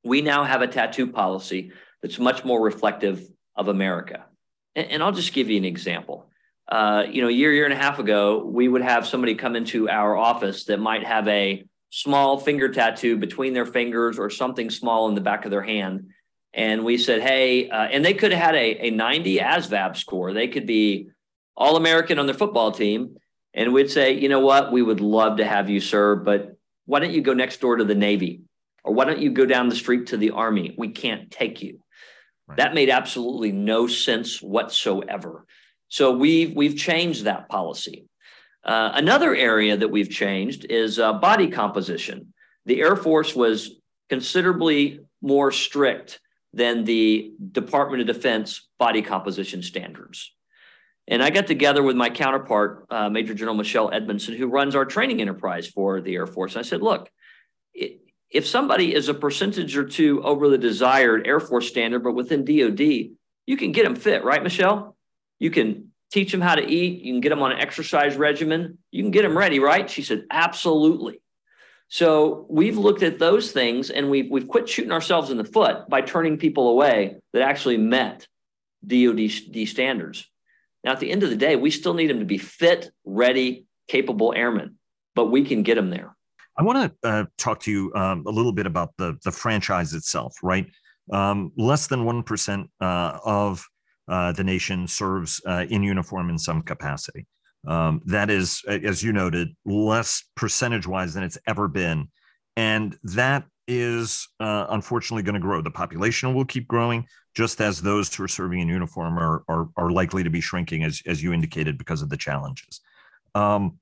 we 0.04 0.22
now 0.22 0.44
have 0.44 0.62
a 0.62 0.68
tattoo 0.68 1.08
policy 1.08 1.72
that's 2.02 2.20
much 2.20 2.44
more 2.44 2.62
reflective 2.62 3.28
of 3.56 3.68
America. 3.68 4.26
And, 4.76 4.88
and 4.88 5.04
I'll 5.04 5.12
just 5.12 5.34
give 5.34 5.50
you 5.50 5.58
an 5.58 5.66
example. 5.66 6.30
Uh, 6.68 7.04
you 7.10 7.22
know, 7.22 7.28
a 7.28 7.32
year, 7.32 7.52
year 7.52 7.66
and 7.66 7.74
a 7.74 7.78
half 7.78 8.00
ago, 8.00 8.44
we 8.46 8.68
would 8.68 8.82
have 8.82 9.06
somebody 9.06 9.36
come 9.36 9.56
into 9.56 9.90
our 9.90 10.16
office 10.16 10.66
that 10.66 10.80
might 10.80 11.06
have 11.06 11.28
a 11.28 11.66
small 11.90 12.40
finger 12.40 12.70
tattoo 12.70 13.18
between 13.18 13.54
their 13.54 13.66
fingers 13.66 14.18
or 14.18 14.30
something 14.30 14.70
small 14.70 15.10
in 15.10 15.16
the 15.16 15.22
back 15.22 15.46
of 15.46 15.52
their 15.52 15.62
hand. 15.62 16.08
And 16.54 16.84
we 16.86 16.98
said, 16.98 17.22
hey, 17.22 17.70
uh, 17.70 17.86
and 17.86 18.06
they 18.06 18.14
could 18.14 18.32
have 18.32 18.42
had 18.42 18.56
a, 18.56 18.88
a 18.88 18.90
90 18.92 19.40
ASVAB 19.40 19.98
score. 19.98 20.34
They 20.34 20.48
could 20.48 20.68
be 20.68 21.10
all 21.58 21.76
American 21.76 22.20
on 22.20 22.26
their 22.26 22.36
football 22.36 22.72
team. 22.72 23.18
And 23.54 23.74
we'd 23.74 23.90
say, 23.90 24.14
you 24.14 24.30
know 24.30 24.40
what, 24.40 24.72
we 24.72 24.82
would 24.82 25.00
love 25.00 25.38
to 25.38 25.46
have 25.46 25.70
you, 25.70 25.80
sir, 25.80 26.16
but 26.16 26.56
why 26.86 27.00
don't 27.00 27.14
you 27.14 27.22
go 27.22 27.34
next 27.34 27.60
door 27.62 27.76
to 27.78 27.84
the 27.84 27.96
Navy? 27.96 28.42
Or 28.84 28.94
why 28.94 29.06
don't 29.06 29.20
you 29.20 29.32
go 29.32 29.46
down 29.46 29.70
the 29.70 29.76
street 29.76 30.08
to 30.08 30.18
the 30.18 30.32
Army? 30.32 30.76
We 30.78 30.90
can't 30.90 31.32
take 31.32 31.62
you. 31.62 31.80
Right. 32.48 32.58
That 32.58 32.74
made 32.74 32.90
absolutely 32.90 33.52
no 33.52 33.88
sense 33.88 34.42
whatsoever. 34.42 35.46
So 35.88 36.12
we've 36.12 36.54
we've 36.56 36.76
changed 36.76 37.24
that 37.24 37.48
policy. 37.48 38.06
Uh, 38.64 38.92
another 38.96 39.36
area 39.36 39.78
that 39.78 39.90
we've 39.90 40.10
changed 40.10 40.66
is 40.70 41.00
uh, 41.00 41.14
body 41.14 41.48
composition. 41.48 42.34
The 42.66 42.82
Air 42.82 42.96
Force 42.96 43.36
was 43.36 43.72
considerably 44.10 45.02
more 45.22 45.52
strict 45.52 46.20
than 46.54 46.84
the 46.84 47.34
Department 47.52 48.02
of 48.02 48.16
Defense 48.16 48.68
body 48.78 49.02
composition 49.02 49.64
standards. 49.64 50.32
And 51.08 51.22
I 51.22 51.32
got 51.32 51.48
together 51.48 51.84
with 51.84 51.96
my 51.96 52.10
counterpart, 52.10 52.86
uh, 52.90 53.10
Major 53.10 53.34
General 53.34 53.56
Michelle 53.56 53.92
Edmondson, 53.92 54.36
who 54.36 54.48
runs 54.48 54.76
our 54.76 54.86
training 54.86 55.20
enterprise 55.20 55.68
for 55.68 56.00
the 56.00 56.16
Air 56.16 56.28
Force. 56.28 56.56
And 56.56 56.66
I 56.66 56.68
said, 56.68 56.82
look, 56.82 57.10
it, 57.74 58.00
if 58.30 58.48
somebody 58.48 58.94
is 58.94 59.10
a 59.10 59.14
percentage 59.14 59.76
or 59.76 59.84
two 59.84 60.24
over 60.24 60.48
the 60.48 60.58
desired 60.58 61.28
Air 61.28 61.40
Force 61.40 61.68
standard, 61.68 62.04
but 62.04 62.14
within 62.14 62.46
DOD, 62.46 62.80
you 63.46 63.58
can 63.58 63.72
get 63.72 63.84
them 63.84 63.96
fit, 63.96 64.24
right, 64.24 64.42
Michelle? 64.42 64.96
You 65.40 65.52
can 65.52 65.92
teach 66.12 66.32
them 66.32 66.42
how 66.42 66.56
to 66.56 66.66
eat. 66.66 67.02
You 67.02 67.14
can 67.14 67.22
get 67.22 67.30
them 67.30 67.42
on 67.42 67.52
an 67.52 67.60
exercise 67.60 68.16
regimen. 68.16 68.78
You 68.92 69.04
can 69.04 69.12
get 69.12 69.24
them 69.24 69.38
ready, 69.38 69.60
right? 69.60 69.90
She 69.90 70.04
said, 70.04 70.26
absolutely. 70.32 71.23
So 71.94 72.48
we've 72.50 72.80
looked 72.80 73.04
at 73.04 73.20
those 73.20 73.52
things 73.52 73.92
and 73.92 74.10
we've, 74.10 74.28
we've 74.32 74.48
quit 74.48 74.68
shooting 74.68 74.92
ourselves 74.92 75.30
in 75.30 75.38
the 75.38 75.44
foot 75.44 75.88
by 75.88 76.02
turning 76.02 76.40
people 76.40 76.70
away 76.70 77.18
that 77.34 77.44
actually 77.44 77.78
met 77.78 78.28
DOD 78.84 79.30
standards. 79.68 80.28
Now, 80.84 80.94
at 80.94 81.00
the 81.00 81.12
end 81.12 81.22
of 81.22 81.30
the 81.30 81.36
day, 81.36 81.56
we 81.56 81.70
still 81.70 81.94
need 81.94 82.08
them 82.08 82.18
to 82.18 82.26
be 82.26 82.40
fit, 82.40 82.90
ready, 83.06 83.68
capable 83.88 84.34
airmen, 84.36 84.80
but 85.14 85.28
we 85.28 85.46
can 85.46 85.62
get 85.62 85.76
them 85.76 85.92
there. 85.92 86.16
I 86.58 86.64
want 86.64 87.00
to 87.04 87.08
uh, 87.08 87.26
talk 87.38 87.60
to 87.60 87.72
you 87.72 87.92
um, 87.94 88.24
a 88.26 88.32
little 88.32 88.54
bit 88.54 88.66
about 88.66 88.90
the 88.98 89.16
the 89.24 89.32
franchise 89.32 89.94
itself. 89.94 90.36
Right, 90.42 90.66
um, 91.12 91.52
less 91.58 91.86
than 91.86 92.06
one 92.06 92.24
percent 92.24 92.72
uh, 92.82 93.20
of 93.24 93.68
uh, 94.08 94.32
the 94.32 94.44
nation 94.44 94.88
serves 94.88 95.42
uh, 95.46 95.66
in 95.70 95.84
uniform 95.84 96.32
in 96.32 96.40
some 96.40 96.64
capacity. 96.64 97.28
Um, 97.66 98.02
that 98.06 98.30
is, 98.30 98.62
as 98.68 99.04
you 99.04 99.14
noted, 99.14 99.56
less 99.66 100.24
percentage 100.36 100.86
wise 100.86 101.14
than 101.14 101.24
it's 101.24 101.38
ever 101.48 101.68
been, 101.68 102.10
and 102.58 102.98
that 103.04 103.46
is 103.68 104.28
uh, 104.40 104.66
unfortunately 104.70 105.24
going 105.24 105.36
to 105.36 105.40
grow. 105.40 105.62
The 105.62 105.72
population 105.72 106.34
will 106.34 106.46
keep 106.46 106.68
growing, 106.68 107.06
just 107.36 107.62
as 107.62 107.82
those 107.82 108.14
who 108.14 108.24
are 108.24 108.28
serving 108.28 108.60
in 108.60 108.68
uniform 108.68 109.18
are, 109.18 109.44
are, 109.48 109.70
are 109.78 109.92
likely 109.92 110.24
to 110.24 110.30
be 110.30 110.42
shrinking, 110.42 110.84
as, 110.84 111.02
as 111.06 111.24
you 111.24 111.32
indicated, 111.32 111.78
because 111.78 112.02
of 112.02 112.10
the 112.10 112.18
challenges. 112.18 112.82
Um, 113.34 113.80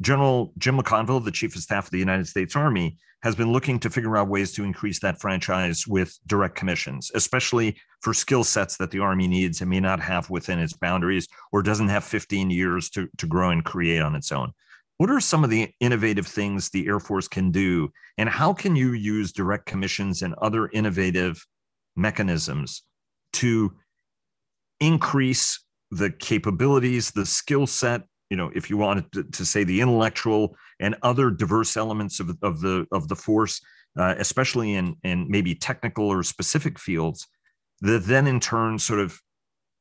General 0.00 0.52
Jim 0.58 0.78
McConville, 0.78 1.24
the 1.24 1.30
Chief 1.30 1.56
of 1.56 1.62
Staff 1.62 1.86
of 1.86 1.90
the 1.90 1.98
United 1.98 2.28
States 2.28 2.54
Army, 2.54 2.98
has 3.22 3.34
been 3.34 3.52
looking 3.52 3.80
to 3.80 3.90
figure 3.90 4.16
out 4.16 4.28
ways 4.28 4.52
to 4.52 4.62
increase 4.62 5.00
that 5.00 5.20
franchise 5.20 5.86
with 5.86 6.18
direct 6.26 6.54
commissions, 6.54 7.10
especially 7.14 7.76
for 8.00 8.14
skill 8.14 8.44
sets 8.44 8.76
that 8.76 8.90
the 8.90 9.00
Army 9.00 9.26
needs 9.26 9.60
and 9.60 9.70
may 9.70 9.80
not 9.80 10.00
have 10.00 10.30
within 10.30 10.58
its 10.58 10.72
boundaries 10.72 11.28
or 11.52 11.62
doesn't 11.62 11.88
have 11.88 12.04
15 12.04 12.50
years 12.50 12.90
to, 12.90 13.08
to 13.18 13.26
grow 13.26 13.50
and 13.50 13.64
create 13.64 14.00
on 14.00 14.14
its 14.14 14.30
own. 14.32 14.52
What 14.98 15.10
are 15.10 15.20
some 15.20 15.44
of 15.44 15.50
the 15.50 15.70
innovative 15.80 16.26
things 16.26 16.70
the 16.70 16.86
Air 16.86 17.00
Force 17.00 17.28
can 17.28 17.50
do? 17.50 17.92
And 18.16 18.28
how 18.28 18.54
can 18.54 18.76
you 18.76 18.92
use 18.92 19.32
direct 19.32 19.66
commissions 19.66 20.22
and 20.22 20.34
other 20.34 20.68
innovative 20.68 21.46
mechanisms 21.96 22.82
to 23.34 23.74
increase 24.80 25.60
the 25.90 26.10
capabilities, 26.10 27.10
the 27.10 27.26
skill 27.26 27.66
set, 27.66 28.02
you 28.30 28.36
know, 28.36 28.50
if 28.54 28.70
you 28.70 28.76
wanted 28.76 29.32
to, 29.32 29.44
say 29.44 29.62
the 29.64 29.80
intellectual 29.80 30.56
and 30.80 30.96
other 31.02 31.30
diverse 31.30 31.76
elements 31.76 32.18
of, 32.18 32.36
of 32.42 32.60
the 32.60 32.86
of 32.90 33.06
the 33.08 33.14
force, 33.14 33.60
uh, 33.96 34.14
especially 34.18 34.74
in 34.74 34.96
in 35.04 35.30
maybe 35.30 35.54
technical 35.54 36.08
or 36.08 36.22
specific 36.22 36.78
fields, 36.78 37.28
that 37.80 38.04
then 38.04 38.26
in 38.26 38.40
turn 38.40 38.78
sort 38.78 39.00
of 39.00 39.20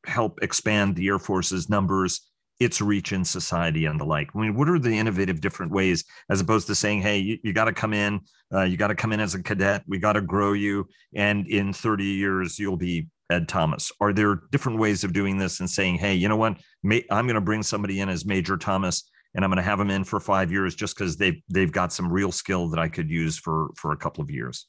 help 0.06 0.40
expand 0.42 0.96
the 0.96 1.08
Air 1.08 1.20
Force's 1.20 1.70
numbers 1.70 2.30
its 2.60 2.80
reach 2.80 3.12
in 3.12 3.26
society 3.26 3.86
and 3.86 4.00
the 4.00 4.06
like? 4.06 4.30
I 4.36 4.40
mean, 4.40 4.56
what 4.56 4.70
are 4.70 4.80
the 4.80 4.98
innovative 4.98 5.42
different 5.42 5.72
ways 5.72 6.06
as 6.30 6.42
opposed 6.42 6.68
to 6.68 6.76
saying, 6.76 7.02
hey, 7.02 7.18
you, 7.18 7.38
you 7.44 7.54
got 7.54 7.66
to 7.66 7.74
come 7.74 7.94
in, 7.94 8.22
uh, 8.54 8.64
you 8.64 8.78
got 8.78 8.88
to 8.88 8.96
come 8.96 9.12
in 9.12 9.20
as 9.20 9.36
a 9.36 9.44
cadet, 9.44 9.84
we 9.88 10.00
got 10.00 10.14
to 10.14 10.22
grow 10.22 10.54
you, 10.54 10.88
and 11.16 11.48
in 11.48 11.74
30 11.74 12.06
years, 12.06 12.58
you'll 12.60 12.78
be 12.78 13.08
Ed 13.30 13.48
Thomas? 13.48 13.92
Are 14.00 14.14
there 14.14 14.42
different 14.52 14.80
ways 14.80 15.04
of 15.04 15.12
doing 15.12 15.38
this 15.38 15.60
and 15.60 15.70
saying, 15.70 15.98
hey, 15.98 16.14
you 16.14 16.30
know 16.30 16.38
what, 16.38 16.58
I'm 16.84 17.28
going 17.28 17.34
to 17.36 17.42
bring 17.42 17.64
somebody 17.64 18.00
in 18.00 18.10
as 18.10 18.26
Major 18.26 18.58
Thomas 18.58 19.10
and 19.36 19.44
I'm 19.44 19.52
going 19.52 19.58
to 19.58 19.64
have 19.64 19.78
them 19.78 19.92
in 19.92 20.04
for 20.04 20.20
five 20.20 20.52
years 20.52 20.76
just 20.76 20.98
because 20.98 21.18
they've 21.18 21.42
they've 21.50 21.72
got 21.72 21.94
some 21.94 22.12
real 22.12 22.32
skill 22.32 22.70
that 22.70 22.80
I 22.80 22.88
could 22.88 23.12
use 23.12 23.38
for 23.38 23.70
for 23.76 23.92
a 23.92 23.98
couple 23.98 24.24
of 24.24 24.32
years. 24.32 24.66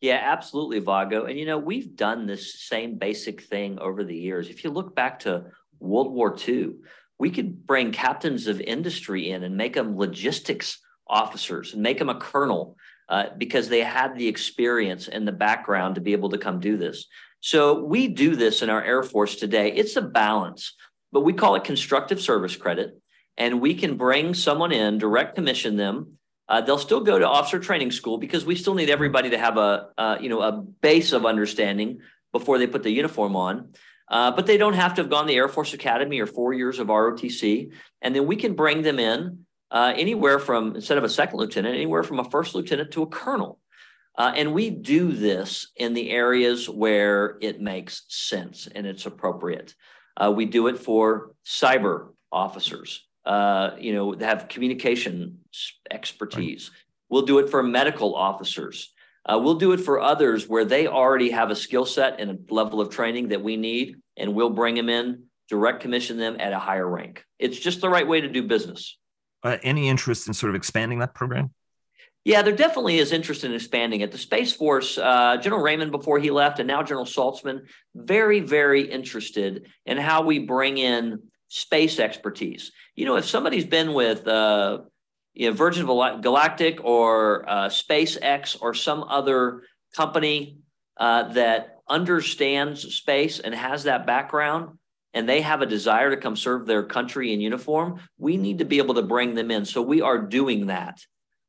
Yeah, 0.00 0.20
absolutely, 0.22 0.78
Vago. 0.80 1.24
And 1.24 1.38
you 1.38 1.46
know, 1.46 1.58
we've 1.58 1.96
done 1.96 2.26
this 2.26 2.60
same 2.60 2.98
basic 2.98 3.42
thing 3.42 3.78
over 3.78 4.04
the 4.04 4.16
years. 4.16 4.48
If 4.48 4.62
you 4.62 4.70
look 4.70 4.94
back 4.94 5.20
to 5.20 5.46
World 5.80 6.12
War 6.12 6.36
II, 6.46 6.74
we 7.18 7.30
could 7.30 7.66
bring 7.66 7.92
captains 7.92 8.46
of 8.46 8.60
industry 8.60 9.30
in 9.30 9.42
and 9.42 9.56
make 9.56 9.74
them 9.74 9.96
logistics 9.96 10.78
officers 11.06 11.72
and 11.72 11.82
make 11.82 11.98
them 11.98 12.10
a 12.10 12.18
colonel 12.18 12.76
uh, 13.08 13.26
because 13.38 13.68
they 13.68 13.82
had 13.82 14.16
the 14.16 14.28
experience 14.28 15.08
and 15.08 15.26
the 15.26 15.32
background 15.32 15.94
to 15.94 16.00
be 16.00 16.12
able 16.12 16.28
to 16.30 16.38
come 16.38 16.60
do 16.60 16.76
this. 16.76 17.06
So 17.40 17.84
we 17.84 18.08
do 18.08 18.34
this 18.36 18.62
in 18.62 18.70
our 18.70 18.82
Air 18.82 19.02
Force 19.02 19.36
today. 19.36 19.72
It's 19.72 19.96
a 19.96 20.02
balance, 20.02 20.74
but 21.12 21.20
we 21.20 21.32
call 21.32 21.54
it 21.54 21.64
constructive 21.64 22.20
service 22.20 22.56
credit 22.56 23.00
and 23.36 23.60
we 23.60 23.74
can 23.74 23.96
bring 23.96 24.34
someone 24.34 24.72
in, 24.72 24.98
direct 24.98 25.34
commission 25.34 25.76
them. 25.76 26.18
Uh, 26.48 26.60
they'll 26.60 26.78
still 26.78 27.00
go 27.00 27.18
to 27.18 27.28
officer 27.28 27.58
training 27.58 27.90
school 27.90 28.18
because 28.18 28.44
we 28.44 28.54
still 28.54 28.74
need 28.74 28.90
everybody 28.90 29.30
to 29.30 29.38
have 29.38 29.56
a 29.56 29.88
uh, 29.98 30.18
you 30.20 30.28
know 30.28 30.40
a 30.40 30.52
base 30.52 31.12
of 31.12 31.26
understanding 31.26 32.00
before 32.32 32.58
they 32.58 32.66
put 32.66 32.82
the 32.82 32.90
uniform 32.90 33.36
on. 33.36 33.72
Uh, 34.08 34.30
but 34.30 34.46
they 34.46 34.56
don't 34.56 34.74
have 34.74 34.94
to 34.94 35.02
have 35.02 35.10
gone 35.10 35.24
to 35.24 35.28
the 35.28 35.36
Air 35.36 35.48
Force 35.48 35.74
Academy 35.74 36.20
or 36.20 36.26
four 36.26 36.52
years 36.52 36.78
of 36.78 36.86
ROTC, 36.86 37.72
and 38.00 38.14
then 38.14 38.26
we 38.26 38.36
can 38.36 38.54
bring 38.54 38.82
them 38.82 39.00
in 39.00 39.46
uh, 39.72 39.92
anywhere 39.96 40.38
from 40.38 40.76
instead 40.76 40.98
of 40.98 41.02
a 41.02 41.08
second 41.08 41.38
lieutenant, 41.38 41.74
anywhere 41.74 42.04
from 42.04 42.20
a 42.20 42.30
first 42.30 42.54
lieutenant 42.54 42.92
to 42.92 43.02
a 43.02 43.06
colonel. 43.06 43.58
Uh, 44.16 44.32
and 44.34 44.54
we 44.54 44.70
do 44.70 45.12
this 45.12 45.68
in 45.76 45.92
the 45.92 46.10
areas 46.10 46.68
where 46.68 47.36
it 47.42 47.60
makes 47.60 48.04
sense 48.08 48.66
and 48.66 48.86
it's 48.86 49.04
appropriate. 49.04 49.74
Uh, 50.16 50.32
we 50.34 50.46
do 50.46 50.68
it 50.68 50.78
for 50.78 51.34
cyber 51.44 52.10
officers 52.32 53.05
uh, 53.26 53.76
you 53.78 53.92
know, 53.92 54.12
have 54.20 54.48
communication 54.48 55.38
expertise. 55.90 56.70
Right. 56.70 56.78
We'll 57.08 57.26
do 57.26 57.38
it 57.38 57.50
for 57.50 57.62
medical 57.62 58.14
officers. 58.14 58.92
Uh, 59.24 59.40
we'll 59.42 59.56
do 59.56 59.72
it 59.72 59.80
for 59.80 60.00
others 60.00 60.48
where 60.48 60.64
they 60.64 60.86
already 60.86 61.30
have 61.30 61.50
a 61.50 61.56
skill 61.56 61.84
set 61.84 62.20
and 62.20 62.30
a 62.30 62.54
level 62.54 62.80
of 62.80 62.90
training 62.90 63.28
that 63.28 63.42
we 63.42 63.56
need, 63.56 63.96
and 64.16 64.34
we'll 64.34 64.50
bring 64.50 64.76
them 64.76 64.88
in, 64.88 65.24
direct 65.48 65.80
commission 65.80 66.16
them 66.16 66.36
at 66.38 66.52
a 66.52 66.58
higher 66.58 66.88
rank. 66.88 67.24
It's 67.38 67.58
just 67.58 67.80
the 67.80 67.88
right 67.88 68.06
way 68.06 68.20
to 68.20 68.28
do 68.28 68.44
business. 68.44 68.96
Uh, 69.42 69.58
any 69.62 69.88
interest 69.88 70.28
in 70.28 70.34
sort 70.34 70.50
of 70.50 70.56
expanding 70.56 71.00
that 71.00 71.14
program? 71.14 71.50
Yeah, 72.24 72.42
there 72.42 72.56
definitely 72.56 72.98
is 72.98 73.12
interest 73.12 73.44
in 73.44 73.54
expanding 73.54 74.00
it. 74.00 74.10
The 74.10 74.18
Space 74.18 74.52
Force, 74.52 74.98
uh, 74.98 75.36
General 75.36 75.62
Raymond 75.62 75.92
before 75.92 76.18
he 76.18 76.30
left, 76.30 76.58
and 76.58 76.66
now 76.66 76.82
General 76.82 77.06
Saltzman, 77.06 77.66
very, 77.94 78.40
very 78.40 78.82
interested 78.82 79.68
in 79.84 79.96
how 79.96 80.22
we 80.22 80.40
bring 80.40 80.78
in 80.78 81.22
space 81.48 81.98
expertise. 81.98 82.72
You 82.94 83.06
know, 83.06 83.16
if 83.16 83.26
somebody's 83.26 83.66
been 83.66 83.94
with 83.94 84.26
uh, 84.26 84.78
you 85.34 85.50
know, 85.50 85.56
Virgin 85.56 85.86
Galactic 85.86 86.84
or 86.84 87.48
uh, 87.48 87.68
SpaceX 87.68 88.56
or 88.60 88.74
some 88.74 89.04
other 89.04 89.62
company 89.94 90.58
uh, 90.96 91.24
that 91.34 91.78
understands 91.88 92.94
space 92.94 93.38
and 93.38 93.54
has 93.54 93.84
that 93.84 94.06
background, 94.06 94.78
and 95.14 95.28
they 95.28 95.40
have 95.40 95.62
a 95.62 95.66
desire 95.66 96.10
to 96.10 96.16
come 96.16 96.36
serve 96.36 96.66
their 96.66 96.82
country 96.82 97.32
in 97.32 97.40
uniform, 97.40 98.00
we 98.18 98.36
need 98.36 98.58
to 98.58 98.64
be 98.64 98.78
able 98.78 98.94
to 98.94 99.02
bring 99.02 99.34
them 99.34 99.50
in. 99.50 99.64
So 99.64 99.80
we 99.80 100.02
are 100.02 100.18
doing 100.18 100.66
that 100.66 101.00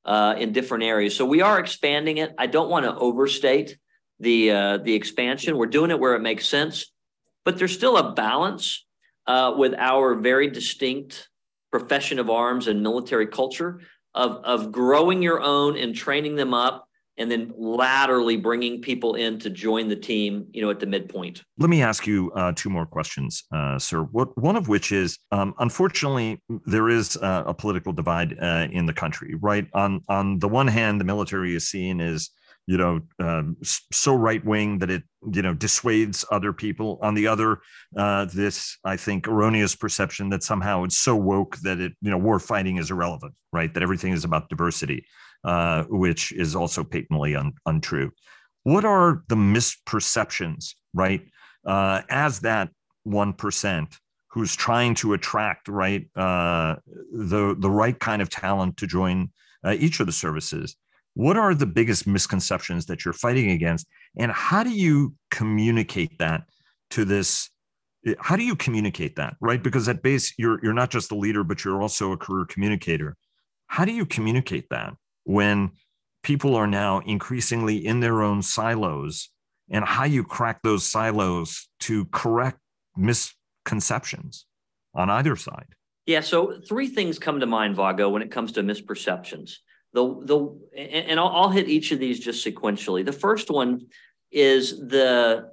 uh, 0.05 0.35
in 0.37 0.53
different 0.53 0.85
areas. 0.85 1.15
So 1.15 1.25
we 1.25 1.41
are 1.41 1.59
expanding 1.59 2.17
it. 2.17 2.33
I 2.37 2.47
don't 2.47 2.69
want 2.69 2.85
to 2.85 2.95
overstate 2.95 3.77
the 4.19 4.51
uh, 4.51 4.77
the 4.77 4.93
expansion. 4.93 5.57
We're 5.57 5.67
doing 5.67 5.91
it 5.91 5.99
where 5.99 6.15
it 6.15 6.21
makes 6.21 6.47
sense, 6.47 6.91
but 7.43 7.57
there's 7.57 7.73
still 7.73 7.97
a 7.97 8.13
balance 8.13 8.86
uh, 9.27 9.53
with 9.55 9.73
our 9.77 10.15
very 10.15 10.49
distinct 10.49 11.29
profession 11.71 12.19
of 12.19 12.29
arms 12.29 12.67
and 12.67 12.81
military 12.81 13.27
culture 13.27 13.81
of, 14.15 14.37
of 14.43 14.71
growing 14.71 15.21
your 15.21 15.41
own 15.41 15.77
and 15.77 15.95
training 15.95 16.35
them 16.35 16.53
up 16.53 16.87
and 17.19 17.31
then 17.31 17.51
laterally 17.57 18.37
bringing 18.37 18.79
people 18.81 19.15
in 19.15 19.39
to 19.39 19.49
join 19.49 19.87
the 19.87 19.95
team, 19.95 20.45
you 20.51 20.61
know, 20.61 20.69
at 20.69 20.79
the 20.79 20.85
midpoint. 20.85 21.43
Let 21.57 21.69
me 21.69 21.81
ask 21.81 22.05
you 22.05 22.31
uh, 22.35 22.53
two 22.55 22.69
more 22.69 22.85
questions, 22.85 23.43
uh, 23.51 23.79
sir. 23.79 24.03
What 24.03 24.37
one 24.37 24.55
of 24.55 24.67
which 24.67 24.91
is, 24.91 25.17
um, 25.31 25.53
unfortunately, 25.59 26.41
there 26.65 26.89
is 26.89 27.17
uh, 27.17 27.43
a 27.47 27.53
political 27.53 27.91
divide 27.91 28.37
uh, 28.39 28.67
in 28.71 28.85
the 28.85 28.93
country. 28.93 29.33
Right 29.35 29.67
on 29.73 30.03
on 30.07 30.39
the 30.39 30.47
one 30.47 30.67
hand, 30.67 31.01
the 31.01 31.05
military 31.05 31.55
is 31.55 31.67
seen 31.67 32.01
as 32.01 32.29
you 32.67 32.77
know 32.77 33.01
um, 33.19 33.57
so 33.61 34.13
right 34.13 34.45
wing 34.45 34.79
that 34.79 34.91
it 34.91 35.03
you 35.33 35.41
know 35.41 35.53
dissuades 35.53 36.23
other 36.31 36.53
people. 36.53 36.99
On 37.01 37.13
the 37.13 37.27
other 37.27 37.59
uh, 37.95 38.25
this 38.25 38.77
i 38.83 38.95
think 38.95 39.27
erroneous 39.27 39.75
perception 39.75 40.29
that 40.29 40.43
somehow 40.43 40.83
it's 40.83 40.97
so 40.97 41.15
woke 41.15 41.57
that 41.57 41.79
it 41.79 41.93
you 42.01 42.11
know 42.11 42.17
war 42.17 42.39
fighting 42.39 42.77
is 42.77 42.91
irrelevant 42.91 43.33
right? 43.53 43.73
That 43.73 43.83
everything 43.83 44.13
is 44.13 44.23
about 44.23 44.49
diversity 44.49 45.05
uh, 45.43 45.83
which 45.89 46.31
is 46.31 46.55
also 46.55 46.83
patently 46.83 47.35
un- 47.35 47.53
untrue. 47.65 48.11
What 48.63 48.85
are 48.85 49.23
the 49.29 49.35
misperceptions 49.35 50.73
right 50.93 51.21
uh, 51.65 52.01
as 52.09 52.39
that 52.41 52.69
1% 53.07 53.97
who's 54.29 54.55
trying 54.55 54.93
to 54.95 55.13
attract 55.13 55.67
right 55.67 56.07
uh, 56.15 56.75
the 57.13 57.55
the 57.57 57.71
right 57.71 57.97
kind 57.99 58.21
of 58.21 58.29
talent 58.29 58.77
to 58.77 58.87
join 58.87 59.31
uh, 59.63 59.75
each 59.79 59.99
of 59.99 60.05
the 60.05 60.11
services 60.11 60.75
what 61.17 61.35
are 61.35 61.55
the 61.55 61.65
biggest 61.65 62.05
misconceptions 62.05 62.85
that 62.85 63.03
you're 63.03 63.11
fighting 63.11 63.49
against? 63.49 63.87
And 64.19 64.31
how 64.31 64.61
do 64.61 64.69
you 64.69 65.15
communicate 65.31 66.19
that 66.19 66.43
to 66.91 67.05
this 67.05 67.49
eh, 68.05 68.13
how 68.19 68.35
do 68.35 68.43
you 68.43 68.55
communicate 68.55 69.15
that 69.15 69.35
right? 69.41 69.61
Because 69.61 69.89
at 69.89 70.03
base 70.03 70.35
you're 70.37 70.59
you're 70.61 70.75
not 70.75 70.91
just 70.91 71.11
a 71.11 71.15
leader 71.15 71.43
but 71.43 71.65
you're 71.65 71.81
also 71.81 72.11
a 72.11 72.17
career 72.17 72.45
communicator. 72.45 73.17
How 73.65 73.83
do 73.83 73.93
you 73.93 74.05
communicate 74.05 74.69
that 74.69 74.93
when 75.23 75.71
people 76.21 76.53
are 76.55 76.67
now 76.67 76.99
increasingly 76.99 77.83
in 77.83 77.99
their 77.99 78.21
own 78.21 78.43
silos 78.43 79.29
and 79.71 79.83
how 79.85 80.03
you 80.03 80.23
crack 80.23 80.61
those 80.61 80.85
silos 80.85 81.67
to 81.79 82.05
correct 82.05 82.59
misconceptions 82.95 84.45
on 84.93 85.09
either 85.09 85.35
side? 85.35 85.73
Yeah 86.05 86.21
so 86.21 86.59
three 86.69 86.87
things 86.87 87.17
come 87.17 87.39
to 87.39 87.47
mind 87.47 87.75
vago 87.75 88.07
when 88.07 88.21
it 88.21 88.29
comes 88.29 88.51
to 88.51 88.61
misperceptions 88.61 89.55
the 89.93 90.03
the 90.23 90.99
and 91.07 91.19
I'll, 91.19 91.29
I'll 91.29 91.49
hit 91.49 91.69
each 91.69 91.91
of 91.91 91.99
these 91.99 92.19
just 92.19 92.45
sequentially. 92.45 93.05
The 93.05 93.13
first 93.13 93.49
one 93.49 93.87
is 94.31 94.79
the 94.79 95.51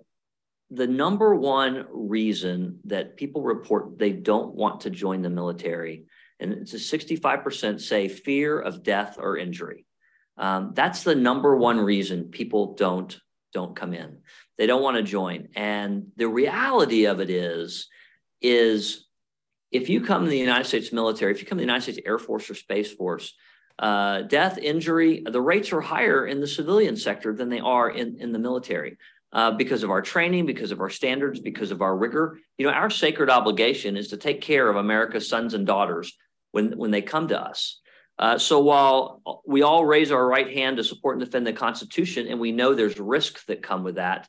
the 0.71 0.87
number 0.87 1.35
one 1.35 1.87
reason 1.91 2.81
that 2.85 3.17
people 3.17 3.43
report 3.43 3.99
they 3.99 4.13
don't 4.13 4.55
want 4.55 4.83
to 4.83 4.91
join 4.91 5.23
the 5.23 5.31
military, 5.31 6.05
and 6.41 6.53
it's 6.53 6.75
a 6.75 6.77
65% 6.77 7.81
say 7.81 8.09
fear 8.09 8.59
of 8.59 8.83
death 8.83 9.17
or 9.19 9.37
injury. 9.37 9.87
Um, 10.37 10.73
that's 10.75 11.05
the 11.05 11.15
number 11.15 11.57
one 11.57 11.79
reason 11.81 12.31
people 12.31 12.75
don't 12.75 13.19
don't 13.53 13.77
come 13.77 13.95
in. 13.95 14.19
They 14.59 14.67
don't 14.67 14.83
want 14.83 14.97
to 14.97 15.03
join. 15.03 15.49
And 15.55 16.09
the 16.17 16.29
reality 16.29 17.07
of 17.07 17.21
it 17.21 17.31
is, 17.31 17.89
is 18.43 19.07
if 19.71 19.89
you 19.89 20.03
come 20.03 20.25
to 20.25 20.31
the 20.31 20.39
United 20.39 20.67
States 20.67 20.93
military, 20.93 21.33
if 21.33 21.41
you 21.41 21.47
come 21.47 21.59
to 21.59 21.63
the 21.63 21.67
United 21.67 21.83
States 21.83 22.01
Air 22.05 22.19
Force 22.19 22.51
or 22.51 22.55
Space 22.55 22.93
Force, 22.93 23.35
uh, 23.79 24.23
death, 24.23 24.59
injury, 24.59 25.23
the 25.29 25.41
rates 25.41 25.73
are 25.73 25.81
higher 25.81 26.27
in 26.27 26.41
the 26.41 26.47
civilian 26.47 26.97
sector 26.97 27.35
than 27.35 27.49
they 27.49 27.61
are 27.61 27.91
in, 27.91 28.17
in 28.21 28.33
the 28.33 28.39
military. 28.39 28.97
Uh, 29.33 29.51
because 29.51 29.83
of 29.83 29.91
our 29.91 30.01
training, 30.01 30.47
because 30.47 30.71
of 30.71 30.81
our 30.81 30.89
standards, 30.89 31.41
because 31.41 31.73
of 31.73 31.83
our 31.83 31.97
rigor. 31.97 32.39
You 32.57 32.67
know, 32.67 32.73
our 32.73 32.89
sacred 32.89 33.31
obligation 33.31 33.97
is 33.97 34.07
to 34.09 34.17
take 34.17 34.41
care 34.41 34.69
of 34.69 34.77
America's 34.77 35.29
sons 35.29 35.55
and 35.55 35.67
daughters 35.67 36.13
when, 36.53 36.79
when 36.79 36.93
they 36.93 37.03
come 37.03 37.27
to 37.27 37.41
us. 37.41 37.81
Uh, 38.17 38.39
so 38.39 38.61
while 38.61 39.43
we 39.45 39.63
all 39.63 39.85
raise 39.85 40.13
our 40.13 40.25
right 40.25 40.53
hand 40.53 40.77
to 40.77 40.85
support 40.85 41.17
and 41.17 41.25
defend 41.25 41.45
the 41.45 41.53
Constitution, 41.53 42.29
and 42.29 42.39
we 42.39 42.53
know 42.53 42.75
there's 42.75 43.01
risks 43.01 43.45
that 43.47 43.61
come 43.61 43.83
with 43.83 43.97
that, 43.97 44.29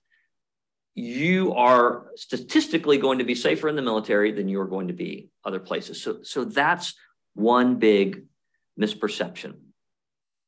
you 0.96 1.54
are 1.54 2.08
statistically 2.16 2.98
going 2.98 3.20
to 3.20 3.26
be 3.26 3.36
safer 3.36 3.68
in 3.68 3.76
the 3.76 3.84
military 3.84 4.32
than 4.32 4.50
you 4.50 4.60
are 4.60 4.68
going 4.68 4.88
to 4.88 4.94
be 4.96 5.30
other 5.44 5.60
places. 5.60 6.02
So, 6.02 6.24
so 6.24 6.46
that's 6.46 6.96
one 7.36 7.76
big 7.76 8.24
misperception. 8.80 9.56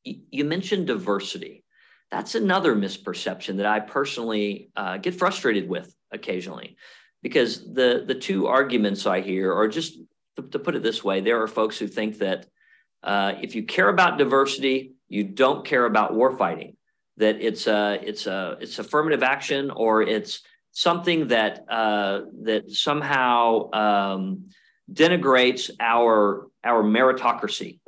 You 0.04 0.44
mentioned 0.44 0.86
diversity. 0.86 1.64
That's 2.10 2.34
another 2.34 2.74
misperception 2.74 3.58
that 3.58 3.66
I 3.66 3.80
personally 3.80 4.70
uh, 4.76 4.96
get 4.96 5.14
frustrated 5.14 5.68
with 5.68 5.94
occasionally 6.10 6.76
because 7.22 7.62
the, 7.74 8.04
the 8.06 8.14
two 8.14 8.46
arguments 8.46 9.06
I 9.06 9.20
hear 9.20 9.52
are 9.52 9.68
just 9.68 9.98
to, 10.36 10.42
to 10.42 10.58
put 10.58 10.74
it 10.76 10.82
this 10.82 11.04
way 11.04 11.20
there 11.20 11.42
are 11.42 11.48
folks 11.48 11.78
who 11.78 11.86
think 11.86 12.18
that 12.18 12.46
uh, 13.02 13.34
if 13.42 13.54
you 13.54 13.64
care 13.64 13.88
about 13.88 14.18
diversity, 14.18 14.92
you 15.08 15.24
don't 15.24 15.64
care 15.64 15.84
about 15.84 16.14
warfighting, 16.14 16.76
that 17.18 17.40
it's 17.40 17.66
a, 17.66 18.00
it's, 18.02 18.26
a, 18.26 18.56
it's 18.60 18.78
affirmative 18.78 19.22
action 19.22 19.70
or 19.70 20.02
it's 20.02 20.40
something 20.72 21.28
that, 21.28 21.64
uh, 21.68 22.22
that 22.42 22.70
somehow 22.70 23.70
um, 23.72 24.48
denigrates 24.92 25.70
our 25.80 26.48
our 26.64 26.82
meritocracy. 26.82 27.80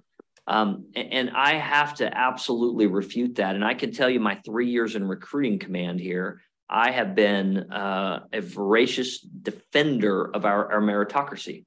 Um, 0.51 0.87
and 0.97 1.31
I 1.31 1.55
have 1.55 1.95
to 1.99 2.19
absolutely 2.19 2.89
refute 2.89 3.37
that. 3.37 3.55
And 3.55 3.65
I 3.65 3.75
can 3.75 3.93
tell 3.93 4.11
you, 4.11 4.19
my 4.19 4.35
three 4.45 4.69
years 4.69 4.97
in 4.97 5.07
recruiting 5.07 5.61
command 5.61 6.01
here, 6.01 6.43
I 6.69 6.91
have 6.91 7.15
been 7.15 7.71
uh, 7.71 8.25
a 8.33 8.41
voracious 8.41 9.21
defender 9.21 10.29
of 10.35 10.45
our, 10.45 10.73
our 10.73 10.81
meritocracy. 10.81 11.67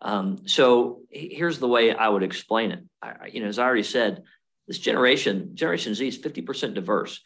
Um, 0.00 0.48
so 0.48 1.02
here's 1.10 1.58
the 1.58 1.68
way 1.68 1.94
I 1.94 2.08
would 2.08 2.22
explain 2.22 2.72
it. 2.72 2.82
I, 3.02 3.26
you 3.30 3.42
know, 3.42 3.48
as 3.48 3.58
I 3.58 3.64
already 3.64 3.82
said, 3.82 4.22
this 4.66 4.78
generation, 4.78 5.50
Generation 5.52 5.94
Z, 5.94 6.08
is 6.08 6.18
50% 6.18 6.72
diverse. 6.72 7.20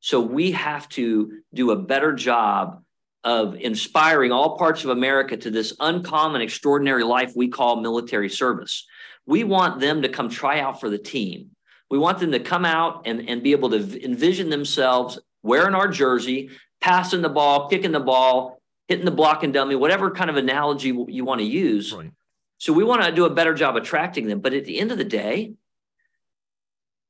So 0.00 0.22
we 0.22 0.52
have 0.52 0.88
to 0.90 1.32
do 1.52 1.70
a 1.72 1.76
better 1.76 2.14
job 2.14 2.82
of 3.24 3.56
inspiring 3.56 4.32
all 4.32 4.56
parts 4.56 4.84
of 4.84 4.90
America 4.90 5.36
to 5.36 5.50
this 5.50 5.74
uncommon, 5.80 6.40
extraordinary 6.40 7.04
life 7.04 7.32
we 7.36 7.48
call 7.48 7.82
military 7.82 8.30
service. 8.30 8.86
We 9.26 9.44
want 9.44 9.80
them 9.80 10.02
to 10.02 10.08
come 10.08 10.28
try 10.28 10.60
out 10.60 10.80
for 10.80 10.88
the 10.88 10.98
team. 10.98 11.50
We 11.90 11.98
want 11.98 12.18
them 12.18 12.32
to 12.32 12.40
come 12.40 12.64
out 12.64 13.02
and, 13.06 13.28
and 13.28 13.42
be 13.42 13.52
able 13.52 13.70
to 13.70 14.04
envision 14.04 14.50
themselves 14.50 15.18
wearing 15.42 15.74
our 15.74 15.88
jersey, 15.88 16.50
passing 16.80 17.22
the 17.22 17.28
ball, 17.28 17.68
kicking 17.68 17.92
the 17.92 18.00
ball, 18.00 18.60
hitting 18.88 19.04
the 19.04 19.10
block 19.10 19.42
and 19.42 19.52
dummy, 19.52 19.74
whatever 19.74 20.10
kind 20.10 20.30
of 20.30 20.36
analogy 20.36 20.88
you 20.88 21.24
want 21.24 21.40
to 21.40 21.46
use. 21.46 21.92
Right. 21.92 22.10
So 22.58 22.72
we 22.72 22.84
want 22.84 23.02
to 23.04 23.12
do 23.12 23.24
a 23.24 23.30
better 23.30 23.54
job 23.54 23.76
attracting 23.76 24.26
them. 24.26 24.40
But 24.40 24.54
at 24.54 24.64
the 24.64 24.78
end 24.78 24.92
of 24.92 24.98
the 24.98 25.04
day, 25.04 25.54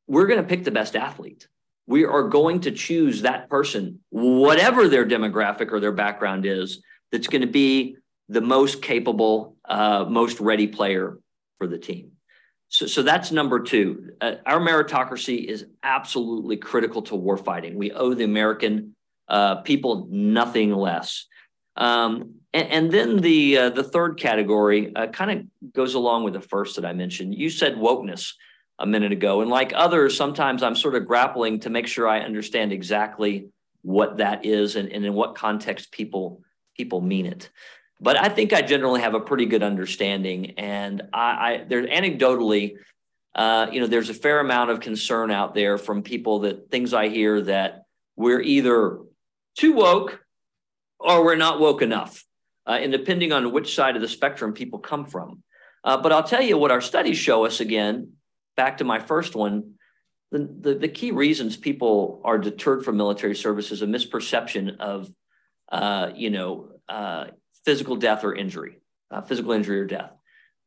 we're 0.07 0.26
going 0.26 0.42
to 0.42 0.48
pick 0.48 0.64
the 0.64 0.70
best 0.70 0.96
athlete. 0.96 1.48
We 1.87 2.05
are 2.05 2.24
going 2.24 2.61
to 2.62 2.72
choose 2.72 3.22
that 3.22 3.48
person, 3.48 4.00
whatever 4.11 4.88
their 4.88 5.07
demographic 5.07 5.70
or 5.70 5.79
their 5.79 5.92
background 5.92 6.44
is, 6.44 6.83
that's 7.12 7.29
going 7.29 7.42
to 7.42 7.46
be 7.46 7.96
the 8.29 8.40
most 8.40 8.83
capable, 8.83 9.57
uh, 9.64 10.05
most 10.09 10.40
ready 10.40 10.66
player 10.66 11.18
for 11.59 11.66
the 11.66 11.79
team. 11.79 12.12
So, 12.69 12.87
so 12.87 13.03
that's 13.03 13.31
number 13.31 13.61
two. 13.61 14.11
Uh, 14.21 14.37
our 14.45 14.59
meritocracy 14.59 15.45
is 15.45 15.66
absolutely 15.83 16.57
critical 16.57 17.03
to 17.03 17.14
warfighting. 17.14 17.75
We 17.75 17.92
owe 17.92 18.14
the 18.14 18.25
American 18.25 18.97
uh, 19.29 19.57
people 19.57 20.09
nothing 20.11 20.73
less. 20.73 21.27
Um, 21.77 22.37
and, 22.53 22.69
and, 22.71 22.90
then 22.90 23.19
the 23.19 23.59
uh, 23.59 23.71
the 23.71 23.85
third 23.85 24.19
category 24.19 24.95
uh, 24.97 25.09
kind 25.09 25.31
of 25.31 25.73
goes 25.75 25.95
along 25.95 26.25
with 26.25 26.33
the 26.33 26.40
first 26.40 26.77
that 26.77 26.87
I 26.87 26.95
mentioned. 26.95 27.35
You 27.35 27.51
said 27.51 27.75
wokeness 27.75 28.33
a 28.79 28.87
minute 28.87 29.12
ago, 29.12 29.42
and 29.42 29.51
like 29.51 29.73
others, 29.75 30.16
sometimes 30.16 30.62
I'm 30.62 30.75
sort 30.75 30.95
of 30.95 31.07
grappling 31.07 31.61
to 31.61 31.71
make 31.71 31.87
sure 31.87 32.09
I 32.09 32.21
understand 32.21 32.73
exactly 32.73 33.49
what 33.83 34.16
that 34.16 34.45
is 34.45 34.77
and, 34.77 34.90
and 34.90 35.05
in 35.05 35.12
what 35.12 35.35
context 35.35 35.92
people 35.92 36.42
people 36.77 37.01
mean 37.01 37.27
it 37.27 37.51
but 38.00 38.16
I 38.18 38.28
think 38.28 38.52
I 38.52 38.62
generally 38.62 39.00
have 39.00 39.14
a 39.14 39.20
pretty 39.20 39.46
good 39.46 39.62
understanding. 39.62 40.52
And 40.59 41.02
I, 41.12 41.20
I 41.20 41.64
there's 41.68 41.88
anecdotally, 41.88 42.76
uh, 43.35 43.68
you 43.72 43.80
know, 43.80 43.87
there's 43.87 44.11
a 44.11 44.14
fair 44.14 44.40
amount 44.40 44.70
of 44.70 44.80
concern 44.80 45.30
out 45.30 45.54
there 45.54 45.78
from 45.78 46.02
people 46.02 46.40
that 46.40 46.70
things 46.70 46.92
I 46.92 47.09
hear 47.09 47.40
that 47.42 47.85
we're 48.16 48.40
either 48.40 48.98
too 49.56 49.72
woke 49.72 50.20
or 50.98 51.24
we're 51.24 51.37
not 51.37 51.61
woke 51.61 51.82
enough, 51.82 52.24
uh, 52.66 52.78
and 52.80 52.92
depending 52.92 53.32
on 53.32 53.52
which 53.52 53.74
side 53.74 53.96
of 53.96 54.02
the 54.02 54.09
spectrum 54.09 54.52
people 54.52 54.78
come 54.78 55.06
from. 55.06 55.42
Uh, 55.85 55.96
but 55.96 56.12
I'll 56.12 56.24
tell 56.24 56.42
you 56.42 56.59
what 56.59 56.70
our 56.70 56.80
studies 56.80 57.18
show 57.18 57.44
us 57.44 57.61
again. 57.61 58.12
Back 58.56 58.78
to 58.78 58.85
my 58.85 58.98
first 58.98 59.35
one, 59.37 59.74
the, 60.32 60.48
the, 60.61 60.74
the 60.74 60.88
key 60.88 61.12
reasons 61.12 61.56
people 61.56 62.20
are 62.24 62.38
deterred 62.38 62.85
from 62.85 62.96
military 62.96 63.37
service 63.37 63.70
is 63.70 63.82
a 63.82 63.87
misperception 63.87 64.78
of, 64.78 65.11
uh, 65.70 66.11
you 66.14 66.30
know, 66.30 66.70
uh, 66.88 67.26
physical 67.66 67.96
death 67.96 68.24
or 68.24 68.35
injury, 68.35 68.81
uh, 69.11 69.20
physical 69.20 69.52
injury 69.52 69.81
or 69.81 69.85
death. 69.85 70.12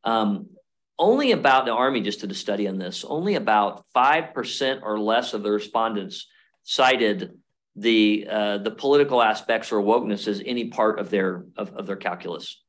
Um, 0.04 0.50
only 0.98 1.32
about 1.32 1.64
the 1.64 1.72
Army 1.72 2.02
just 2.02 2.20
did 2.20 2.30
a 2.30 2.34
study 2.34 2.68
on 2.68 2.78
this. 2.78 3.04
Only 3.04 3.34
about 3.34 3.84
five 3.92 4.34
percent 4.34 4.82
or 4.84 5.00
less 5.00 5.34
of 5.34 5.42
the 5.42 5.50
respondents 5.50 6.28
cited 6.62 7.32
the 7.74 8.26
uh, 8.30 8.58
the 8.58 8.70
political 8.70 9.22
aspects 9.22 9.72
or 9.72 9.82
wokeness 9.82 10.28
as 10.28 10.42
any 10.44 10.66
part 10.68 11.00
of 11.00 11.10
their 11.10 11.46
of, 11.56 11.72
of 11.74 11.86
their 11.86 11.96
calculus. 11.96 12.62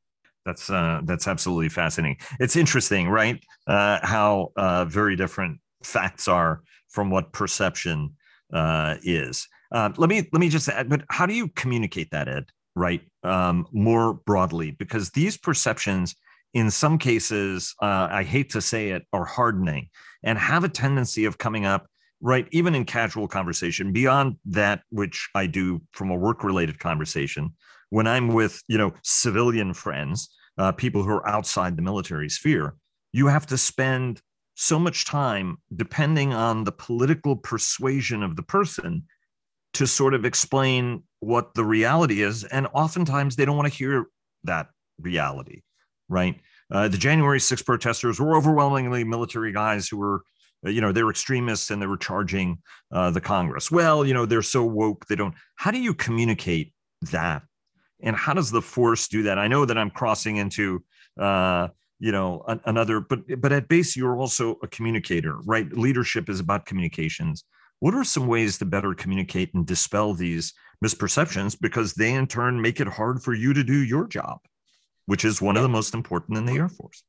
That's 0.46 0.70
uh, 0.70 1.02
that's 1.04 1.28
absolutely 1.28 1.68
fascinating. 1.68 2.16
It's 2.40 2.56
interesting, 2.56 3.08
right? 3.08 3.38
Uh, 3.66 3.98
how 4.02 4.52
uh, 4.56 4.86
very 4.86 5.14
different 5.14 5.60
facts 5.84 6.26
are 6.26 6.62
from 6.88 7.10
what 7.10 7.32
perception 7.32 8.16
uh, 8.52 8.96
is. 9.02 9.46
Uh, 9.70 9.90
let 9.98 10.08
me 10.08 10.28
let 10.32 10.40
me 10.40 10.48
just 10.48 10.68
add. 10.68 10.88
But 10.88 11.02
how 11.10 11.26
do 11.26 11.34
you 11.34 11.48
communicate 11.48 12.10
that, 12.12 12.28
Ed? 12.28 12.46
Right? 12.74 13.02
Um, 13.22 13.66
more 13.72 14.14
broadly, 14.14 14.70
because 14.70 15.10
these 15.10 15.36
perceptions, 15.36 16.14
in 16.54 16.70
some 16.70 16.98
cases, 16.98 17.74
uh, 17.80 18.08
I 18.10 18.22
hate 18.22 18.50
to 18.50 18.60
say 18.60 18.90
it, 18.90 19.06
are 19.12 19.24
hardening 19.24 19.88
and 20.22 20.38
have 20.38 20.64
a 20.64 20.68
tendency 20.68 21.24
of 21.24 21.38
coming 21.38 21.64
up, 21.66 21.86
right? 22.20 22.46
Even 22.52 22.74
in 22.74 22.84
casual 22.84 23.28
conversation, 23.28 23.92
beyond 23.92 24.36
that, 24.46 24.82
which 24.90 25.28
I 25.34 25.46
do 25.46 25.82
from 25.92 26.10
a 26.10 26.16
work 26.16 26.44
related 26.44 26.78
conversation, 26.78 27.54
when 27.90 28.06
I'm 28.06 28.28
with, 28.28 28.62
you 28.68 28.78
know, 28.78 28.92
civilian 29.02 29.74
friends, 29.74 30.30
uh, 30.58 30.72
people 30.72 31.02
who 31.02 31.10
are 31.10 31.28
outside 31.28 31.76
the 31.76 31.82
military 31.82 32.28
sphere, 32.28 32.74
you 33.12 33.26
have 33.26 33.46
to 33.46 33.58
spend 33.58 34.22
so 34.54 34.78
much 34.78 35.04
time 35.04 35.58
depending 35.74 36.32
on 36.32 36.64
the 36.64 36.72
political 36.72 37.36
persuasion 37.36 38.22
of 38.22 38.36
the 38.36 38.42
person 38.42 39.04
to 39.74 39.86
sort 39.86 40.14
of 40.14 40.24
explain 40.24 41.02
what 41.22 41.54
the 41.54 41.64
reality 41.64 42.20
is. 42.20 42.42
And 42.42 42.66
oftentimes 42.74 43.36
they 43.36 43.44
don't 43.44 43.56
want 43.56 43.72
to 43.72 43.78
hear 43.78 44.06
that 44.42 44.66
reality, 45.00 45.62
right? 46.08 46.40
Uh, 46.68 46.88
the 46.88 46.98
January 46.98 47.38
6 47.38 47.62
protesters 47.62 48.18
were 48.18 48.36
overwhelmingly 48.36 49.04
military 49.04 49.52
guys 49.52 49.86
who 49.86 49.98
were, 49.98 50.22
you 50.64 50.80
know, 50.80 50.90
they 50.90 51.04
were 51.04 51.12
extremists 51.12 51.70
and 51.70 51.80
they 51.80 51.86
were 51.86 51.96
charging 51.96 52.58
uh, 52.90 53.12
the 53.12 53.20
Congress. 53.20 53.70
Well, 53.70 54.04
you 54.04 54.14
know, 54.14 54.26
they're 54.26 54.42
so 54.42 54.64
woke, 54.64 55.06
they 55.06 55.14
don't. 55.14 55.34
How 55.54 55.70
do 55.70 55.80
you 55.80 55.94
communicate 55.94 56.72
that? 57.12 57.42
And 58.00 58.16
how 58.16 58.34
does 58.34 58.50
the 58.50 58.62
force 58.62 59.06
do 59.06 59.22
that? 59.22 59.38
I 59.38 59.46
know 59.46 59.64
that 59.64 59.78
I'm 59.78 59.90
crossing 59.90 60.38
into, 60.38 60.82
uh, 61.20 61.68
you 62.00 62.10
know, 62.10 62.42
an, 62.48 62.60
another, 62.64 62.98
but 62.98 63.20
but 63.40 63.52
at 63.52 63.68
base 63.68 63.96
you're 63.96 64.16
also 64.16 64.56
a 64.60 64.66
communicator, 64.66 65.36
right? 65.44 65.70
Leadership 65.72 66.28
is 66.28 66.40
about 66.40 66.66
communications. 66.66 67.44
What 67.82 67.96
are 67.96 68.04
some 68.04 68.28
ways 68.28 68.58
to 68.58 68.64
better 68.64 68.94
communicate 68.94 69.54
and 69.54 69.66
dispel 69.66 70.14
these 70.14 70.54
misperceptions 70.84 71.58
because 71.60 71.94
they 71.94 72.14
in 72.14 72.28
turn 72.28 72.62
make 72.62 72.78
it 72.78 72.86
hard 72.86 73.20
for 73.20 73.34
you 73.34 73.52
to 73.54 73.64
do 73.64 73.82
your 73.82 74.06
job, 74.06 74.38
which 75.06 75.24
is 75.24 75.42
one 75.42 75.56
yeah. 75.56 75.62
of 75.62 75.62
the 75.64 75.68
most 75.68 75.92
important 75.92 76.38
in 76.38 76.46
the 76.46 76.52
Air 76.52 76.68
Force? 76.68 77.02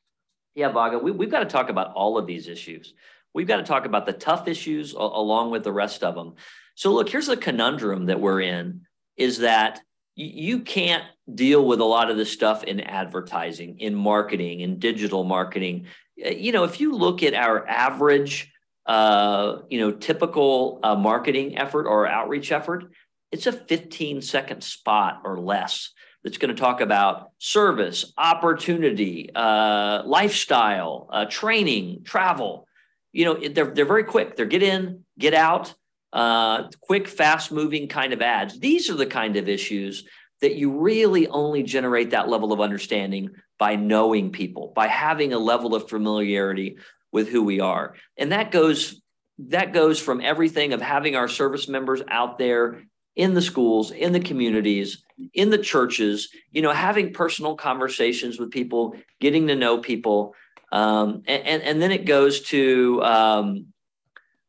Yeah, 0.56 0.70
Vago, 0.70 0.98
we, 0.98 1.12
we've 1.12 1.30
got 1.30 1.42
to 1.42 1.46
talk 1.46 1.70
about 1.70 1.94
all 1.94 2.18
of 2.18 2.26
these 2.26 2.48
issues. 2.48 2.96
We've 3.36 3.46
got 3.46 3.58
to 3.58 3.64
talk 3.64 3.86
about 3.86 4.08
the 4.08 4.14
tough 4.14 4.48
issues 4.48 4.94
along 4.94 5.52
with 5.52 5.64
the 5.64 5.72
rest 5.72 6.04
of 6.04 6.16
them. 6.16 6.34
So, 6.74 6.92
look, 6.92 7.08
here's 7.08 7.28
the 7.28 7.38
conundrum 7.38 8.08
that 8.08 8.20
we're 8.20 8.42
in 8.42 8.82
is 9.16 9.38
that 9.40 9.80
you 10.16 10.62
can't 10.62 11.04
deal 11.32 11.64
with 11.64 11.82
a 11.82 11.86
lot 11.86 12.10
of 12.10 12.18
this 12.18 12.32
stuff 12.32 12.64
in 12.64 12.80
advertising, 12.80 13.80
in 13.80 13.94
marketing, 13.94 14.62
in 14.62 14.80
digital 14.80 15.24
marketing. 15.24 15.86
You 16.16 16.52
know, 16.52 16.64
if 16.64 16.82
you 16.82 16.96
look 16.96 17.22
at 17.22 17.36
our 17.36 17.64
average 17.68 18.50
uh, 18.86 19.60
you 19.70 19.80
know, 19.80 19.92
typical 19.92 20.80
uh, 20.84 20.96
marketing 20.96 21.58
effort 21.58 21.88
or 21.88 22.08
outreach 22.08 22.52
effort, 22.52 22.86
it's 23.32 23.48
a 23.48 23.52
15 23.52 24.22
second 24.22 24.64
spot 24.64 25.22
or 25.24 25.40
less 25.40 25.92
that's 26.24 26.38
going 26.38 26.54
to 26.54 26.60
talk 26.60 26.82
about 26.82 27.32
service, 27.38 28.14
opportunity, 28.18 29.30
uh, 29.36 30.04
lifestyle, 30.06 31.10
uh, 31.12 31.26
training, 31.26 32.04
travel. 32.04 32.68
You 33.12 33.26
know, 33.26 33.50
they're, 33.50 33.72
they're 33.74 33.86
very 33.86 34.04
quick. 34.04 34.36
They're 34.36 34.46
get 34.46 34.64
in, 34.64 35.04
get 35.20 35.34
out, 35.34 35.74
uh, 36.14 36.70
quick, 36.82 37.08
fast 37.08 37.52
moving 37.52 37.88
kind 37.88 38.14
of 38.14 38.22
ads. 38.22 38.60
These 38.60 38.90
are 38.90 38.96
the 38.96 39.06
kind 39.06 39.36
of 39.36 39.50
issues 39.50 40.06
that 40.42 40.56
you 40.56 40.72
really 40.72 41.28
only 41.28 41.64
generate 41.64 42.12
that 42.12 42.30
level 42.30 42.54
of 42.54 42.62
understanding 42.62 43.30
by 43.58 43.76
knowing 43.76 44.32
people, 44.32 44.72
by 44.76 44.88
having 44.88 45.34
a 45.34 45.40
level 45.40 45.74
of 45.74 45.90
familiarity 45.90 46.78
with 47.14 47.30
who 47.30 47.44
we 47.44 47.62
are. 47.62 47.96
And 48.18 48.34
that 48.34 48.52
goes 48.52 49.00
that 49.40 49.74
goes 49.74 50.00
from 50.00 50.22
everything 50.22 50.74
of 50.74 50.82
having 50.82 51.16
our 51.16 51.28
service 51.28 51.68
members 51.68 52.02
out 52.08 52.38
there 52.38 52.84
in 53.16 53.34
the 53.34 53.42
schools, 53.42 53.92
in 53.92 54.12
the 54.12 54.20
communities, 54.20 55.04
in 55.34 55.50
the 55.50 55.58
churches, 55.58 56.30
you 56.52 56.62
know, 56.62 56.72
having 56.72 57.14
personal 57.14 57.56
conversations 57.56 58.40
with 58.40 58.52
people, 58.52 58.96
getting 59.20 59.48
to 59.48 59.56
know 59.56 59.80
people. 59.80 60.36
Um, 60.72 61.24
and, 61.28 61.46
and, 61.46 61.64
and, 61.64 61.82
then 61.82 61.92
it 61.92 62.06
goes 62.06 62.42
to, 62.42 63.04
um, 63.04 63.66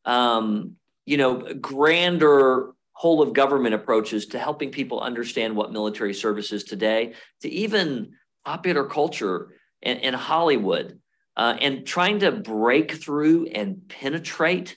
um, 0.06 0.76
you 1.04 1.18
know, 1.18 1.54
grander 1.60 2.72
whole 2.92 3.20
of 3.20 3.34
government 3.34 3.74
approaches 3.74 4.26
to 4.26 4.38
helping 4.38 4.70
people 4.70 5.00
understand 5.00 5.54
what 5.54 5.72
military 5.72 6.14
service 6.14 6.52
is 6.52 6.64
today, 6.64 7.12
to 7.42 7.48
even 7.50 8.12
popular 8.44 8.86
culture 8.86 9.48
and, 9.82 10.00
and 10.00 10.16
Hollywood 10.16 10.98
uh, 11.36 11.56
and 11.60 11.86
trying 11.86 12.20
to 12.20 12.32
break 12.32 12.92
through 12.92 13.46
and 13.46 13.88
penetrate 13.88 14.76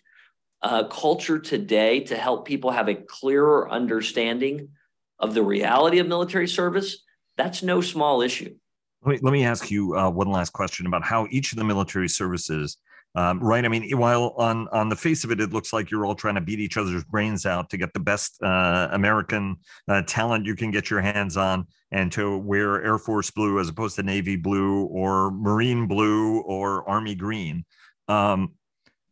uh, 0.62 0.86
culture 0.86 1.39
today 1.39 2.01
to 2.01 2.18
help 2.18 2.47
people 2.47 2.72
have 2.72 2.89
a 2.89 2.95
clearer 2.95 3.70
understanding 3.70 4.70
of 5.20 5.34
the 5.34 5.43
reality 5.43 5.99
of 5.99 6.08
military 6.08 6.47
service, 6.47 7.03
that's 7.38 7.64
no 7.64 7.82
small 7.82 8.22
issue. 8.22 8.55
Let 9.03 9.12
me, 9.14 9.20
let 9.22 9.32
me 9.32 9.45
ask 9.45 9.70
you 9.70 9.95
uh, 9.95 10.10
one 10.10 10.32
last 10.32 10.53
question 10.53 10.88
about 10.88 11.03
how 11.03 11.28
each 11.30 11.51
of 11.51 11.58
the 11.58 11.64
military 11.64 12.10
services 12.10 12.78
um, 13.16 13.39
right? 13.39 13.66
I 13.66 13.68
mean, 13.68 13.89
while 13.97 14.36
on 14.38 14.68
on 14.70 14.89
the 14.89 14.95
face 14.95 15.24
of 15.24 15.32
it, 15.32 15.41
it 15.41 15.51
looks 15.51 15.74
like 15.74 15.89
you're 15.89 16.05
all 16.05 16.16
trying 16.16 16.36
to 16.36 16.41
beat 16.41 16.60
each 16.60 16.78
other's 16.78 17.03
brains 17.03 17.45
out 17.45 17.70
to 17.72 17.78
get 17.78 17.93
the 17.93 17.99
best 17.99 18.41
uh, 18.43 18.89
American 18.91 19.58
uh, 19.88 20.03
talent 20.03 20.45
you 20.45 20.55
can 20.55 20.70
get 20.70 20.89
your 20.89 21.01
hands 21.01 21.36
on, 21.36 21.66
and 21.91 22.12
to 22.12 22.38
wear 22.38 22.84
Air 22.84 22.99
Force 22.99 23.32
blue 23.32 23.60
as 23.60 23.70
opposed 23.70 23.95
to 23.95 24.03
Navy 24.03 24.36
blue 24.36 24.84
or 24.86 25.32
Marine 25.32 25.88
blue 25.88 26.41
or 26.41 26.88
Army 26.88 27.16
green. 27.16 27.66
Um, 28.08 28.53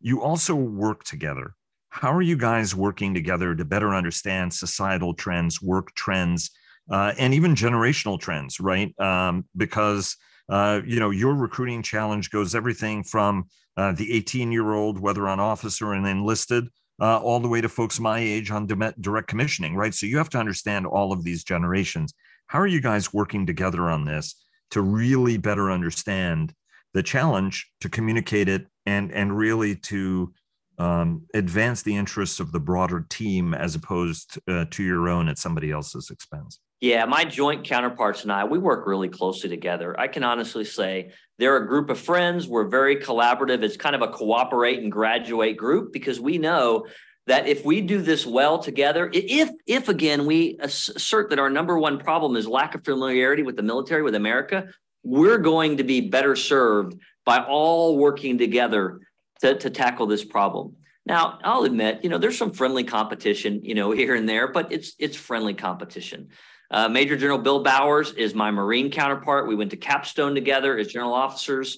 you 0.02 0.22
also 0.22 0.54
work 0.54 1.04
together. 1.04 1.56
How 1.90 2.14
are 2.14 2.22
you 2.22 2.38
guys 2.38 2.76
working 2.76 3.14
together 3.14 3.56
to 3.56 3.66
better 3.66 3.96
understand 3.96 4.54
societal 4.54 5.16
trends, 5.16 5.62
work 5.62 5.96
trends, 5.96 6.52
uh, 6.92 7.14
and 7.18 7.34
even 7.34 7.56
generational 7.56 8.20
trends? 8.20 8.60
Right, 8.60 8.94
um, 9.00 9.46
because 9.58 10.16
uh, 10.48 10.82
you 10.86 11.00
know 11.00 11.10
your 11.10 11.34
recruiting 11.34 11.82
challenge 11.82 12.30
goes 12.30 12.54
everything 12.54 13.04
from 13.04 13.46
uh, 13.78 13.92
the 13.92 14.14
18 14.14 14.52
year 14.52 14.74
old, 14.74 15.00
whether 15.00 15.28
on 15.28 15.40
officer 15.40 15.94
and 15.94 16.08
enlisted, 16.08 16.68
uh, 17.02 17.20
all 17.20 17.40
the 17.40 17.48
way 17.48 17.62
to 17.62 17.70
folks 17.70 18.00
my 18.00 18.20
age 18.20 18.52
on 18.52 18.68
direct 18.68 19.28
commissioning, 19.28 19.76
right? 19.76 19.94
So 19.94 20.06
you 20.06 20.18
have 20.18 20.30
to 20.30 20.38
understand 20.38 20.86
all 20.86 21.12
of 21.12 21.24
these 21.24 21.44
generations. 21.44 22.14
How 22.48 22.60
are 22.60 22.68
you 22.68 22.82
guys 22.82 23.14
working 23.14 23.46
together 23.46 23.90
on 23.90 24.06
this 24.06 24.36
to 24.72 24.82
really 24.82 25.38
better 25.38 25.72
understand 25.72 26.54
the 26.94 27.04
challenge, 27.04 27.70
to 27.82 27.90
communicate 27.90 28.48
it, 28.48 28.68
and 28.86 29.12
and 29.12 29.38
really 29.38 29.76
to 29.76 30.34
um, 30.78 31.24
advance 31.34 31.82
the 31.82 31.96
interests 31.96 32.40
of 32.40 32.52
the 32.52 32.60
broader 32.60 33.06
team 33.10 33.54
as 33.54 33.76
opposed 33.76 34.40
uh, 34.48 34.66
to 34.72 34.84
your 34.84 35.10
own 35.10 35.28
at 35.28 35.38
somebody 35.38 35.72
else's 35.72 36.10
expense? 36.10 36.60
Yeah, 36.82 37.06
my 37.06 37.24
joint 37.24 37.64
counterparts 37.66 38.24
and 38.24 38.32
I, 38.32 38.44
we 38.44 38.60
work 38.60 38.86
really 38.86 39.10
closely 39.10 39.50
together. 39.50 39.98
I 40.00 40.08
can 40.08 40.24
honestly 40.24 40.66
say 40.66 41.12
they're 41.40 41.58
a 41.58 41.68
group 41.68 41.90
of 41.90 42.00
friends. 42.00 42.48
We're 42.48 42.68
very 42.68 42.98
collaborative. 42.98 43.64
It's 43.64 43.78
kind 43.78 43.96
of 43.96 44.02
a 44.02 44.10
cooperate 44.10 44.80
and 44.80 44.92
graduate 44.92 45.58
group 45.58 45.94
because 45.94 46.20
we 46.20 46.38
know 46.38 46.86
that 47.28 47.48
if 47.48 47.66
we 47.66 47.82
do 47.82 48.02
this 48.02 48.26
well 48.26 48.60
together, 48.60 49.10
if 49.14 49.50
if 49.66 49.90
again 49.90 50.26
we 50.26 50.58
assert 50.60 51.30
that 51.30 51.40
our 51.40 51.50
number 51.50 51.80
one 51.80 51.98
problem 51.98 52.36
is 52.36 52.48
lack 52.48 52.76
of 52.76 52.84
familiarity 52.84 53.42
with 53.42 53.56
the 53.56 53.64
military, 53.64 54.04
with 54.04 54.16
America, 54.16 54.68
we're 55.04 55.40
going 55.40 55.78
to 55.78 55.84
be 55.84 56.02
better 56.02 56.36
served 56.36 57.00
by 57.26 57.40
all 57.40 57.98
working 57.98 58.38
together 58.38 59.00
to, 59.42 59.58
to 59.58 59.70
tackle 59.70 60.06
this 60.06 60.24
problem. 60.24 60.76
Now, 61.06 61.40
I'll 61.44 61.64
admit, 61.64 62.00
you 62.04 62.10
know, 62.10 62.18
there's 62.18 62.38
some 62.38 62.52
friendly 62.52 62.84
competition, 62.84 63.64
you 63.64 63.76
know, 63.76 63.92
here 63.92 64.16
and 64.16 64.28
there, 64.28 64.48
but 64.48 64.72
it's 64.72 64.96
it's 64.98 65.16
friendly 65.16 65.54
competition. 65.54 66.30
Uh, 66.72 66.90
Major 66.90 67.16
General 67.16 67.38
Bill 67.38 67.62
Bowers 67.62 68.12
is 68.14 68.34
my 68.34 68.50
Marine 68.50 68.90
counterpart. 68.90 69.48
We 69.48 69.56
went 69.56 69.72
to 69.72 69.78
Capstone 69.78 70.34
together 70.34 70.78
as 70.78 70.88
general 70.88 71.14
officers. 71.14 71.78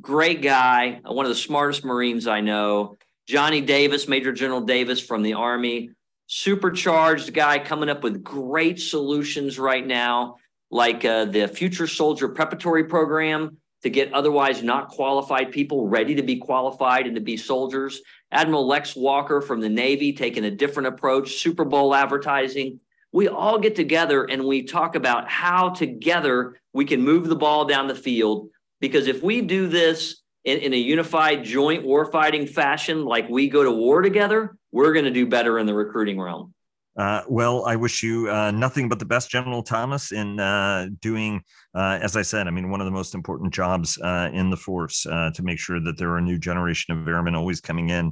Great 0.00 0.42
guy, 0.42 1.00
one 1.04 1.26
of 1.26 1.30
the 1.30 1.34
smartest 1.34 1.84
Marines 1.84 2.28
I 2.28 2.40
know. 2.40 2.96
Johnny 3.26 3.60
Davis, 3.60 4.06
Major 4.06 4.32
General 4.32 4.60
Davis 4.60 5.00
from 5.00 5.22
the 5.22 5.34
Army, 5.34 5.90
supercharged 6.28 7.34
guy 7.34 7.58
coming 7.58 7.88
up 7.88 8.04
with 8.04 8.22
great 8.22 8.80
solutions 8.80 9.58
right 9.58 9.84
now, 9.84 10.36
like 10.70 11.04
uh, 11.04 11.24
the 11.24 11.48
Future 11.48 11.88
Soldier 11.88 12.28
Preparatory 12.28 12.84
Program 12.84 13.56
to 13.82 13.90
get 13.90 14.12
otherwise 14.12 14.62
not 14.62 14.88
qualified 14.88 15.52
people 15.52 15.86
ready 15.86 16.14
to 16.16 16.22
be 16.22 16.36
qualified 16.36 17.06
and 17.06 17.14
to 17.14 17.20
be 17.20 17.36
soldiers. 17.36 18.00
Admiral 18.32 18.66
Lex 18.66 18.96
Walker 18.96 19.40
from 19.40 19.60
the 19.60 19.68
Navy 19.68 20.12
taking 20.12 20.44
a 20.44 20.50
different 20.50 20.88
approach, 20.88 21.36
Super 21.36 21.64
Bowl 21.64 21.94
advertising 21.94 22.80
we 23.12 23.28
all 23.28 23.58
get 23.58 23.74
together 23.74 24.24
and 24.24 24.44
we 24.44 24.62
talk 24.62 24.94
about 24.94 25.28
how 25.28 25.70
together 25.70 26.56
we 26.72 26.84
can 26.84 27.02
move 27.02 27.28
the 27.28 27.36
ball 27.36 27.64
down 27.64 27.88
the 27.88 27.94
field. 27.94 28.50
Because 28.80 29.06
if 29.06 29.22
we 29.22 29.40
do 29.40 29.66
this 29.66 30.22
in, 30.44 30.58
in 30.58 30.72
a 30.72 30.76
unified 30.76 31.44
joint 31.44 31.84
warfighting 31.84 32.48
fashion, 32.48 33.04
like 33.04 33.28
we 33.28 33.48
go 33.48 33.64
to 33.64 33.72
war 33.72 34.02
together, 34.02 34.56
we're 34.72 34.92
going 34.92 35.06
to 35.06 35.10
do 35.10 35.26
better 35.26 35.58
in 35.58 35.66
the 35.66 35.74
recruiting 35.74 36.20
realm. 36.20 36.52
Uh, 36.98 37.22
well, 37.28 37.64
I 37.64 37.76
wish 37.76 38.02
you 38.02 38.28
uh, 38.28 38.50
nothing 38.50 38.88
but 38.88 38.98
the 38.98 39.04
best, 39.04 39.30
General 39.30 39.62
Thomas, 39.62 40.10
in 40.10 40.40
uh, 40.40 40.88
doing, 41.00 41.40
uh, 41.72 42.00
as 42.02 42.16
I 42.16 42.22
said, 42.22 42.48
I 42.48 42.50
mean, 42.50 42.70
one 42.70 42.80
of 42.80 42.86
the 42.86 42.90
most 42.90 43.14
important 43.14 43.54
jobs 43.54 43.96
uh, 43.98 44.30
in 44.32 44.50
the 44.50 44.56
force 44.56 45.06
uh, 45.06 45.30
to 45.34 45.42
make 45.44 45.60
sure 45.60 45.78
that 45.78 45.96
there 45.96 46.10
are 46.10 46.18
a 46.18 46.22
new 46.22 46.38
generation 46.38 46.98
of 46.98 47.06
airmen 47.06 47.36
always 47.36 47.60
coming 47.60 47.90
in, 47.90 48.10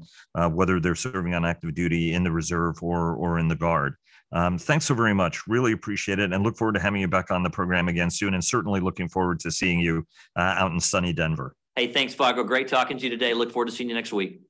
whether 0.53 0.79
they're 0.79 0.95
serving 0.95 1.35
on 1.35 1.45
active 1.45 1.75
duty 1.75 2.15
in 2.15 2.23
the 2.23 2.31
reserve 2.31 2.77
or 2.81 3.15
or 3.17 3.41
in 3.41 3.49
the 3.49 3.57
guard. 3.57 3.95
Um, 4.33 4.57
thanks 4.57 4.85
so 4.85 4.95
very 4.95 5.15
much. 5.15 5.47
Really 5.49 5.73
appreciate 5.73 6.19
it 6.19 6.33
and 6.33 6.45
look 6.45 6.57
forward 6.57 6.75
to 6.75 6.81
having 6.81 7.01
you 7.01 7.09
back 7.09 7.31
on 7.31 7.43
the 7.43 7.51
program 7.51 7.89
again 7.89 8.11
soon. 8.11 8.35
And 8.35 8.45
certainly 8.45 8.81
looking 8.81 9.09
forward 9.09 9.41
to 9.41 9.51
seeing 9.51 9.81
you 9.81 10.07
out 10.37 10.71
in 10.73 10.81
sunny 10.81 11.13
Denver. 11.13 11.55
Hey, 11.75 11.93
thanks, 11.93 12.15
Vago. 12.15 12.43
Great 12.45 12.69
talking 12.69 12.99
to 12.99 13.05
you 13.05 13.11
today. 13.11 13.35
Look 13.35 13.53
forward 13.53 13.67
to 13.67 13.73
seeing 13.73 13.89
you 13.89 13.95
next 13.95 14.13
week. 14.13 14.41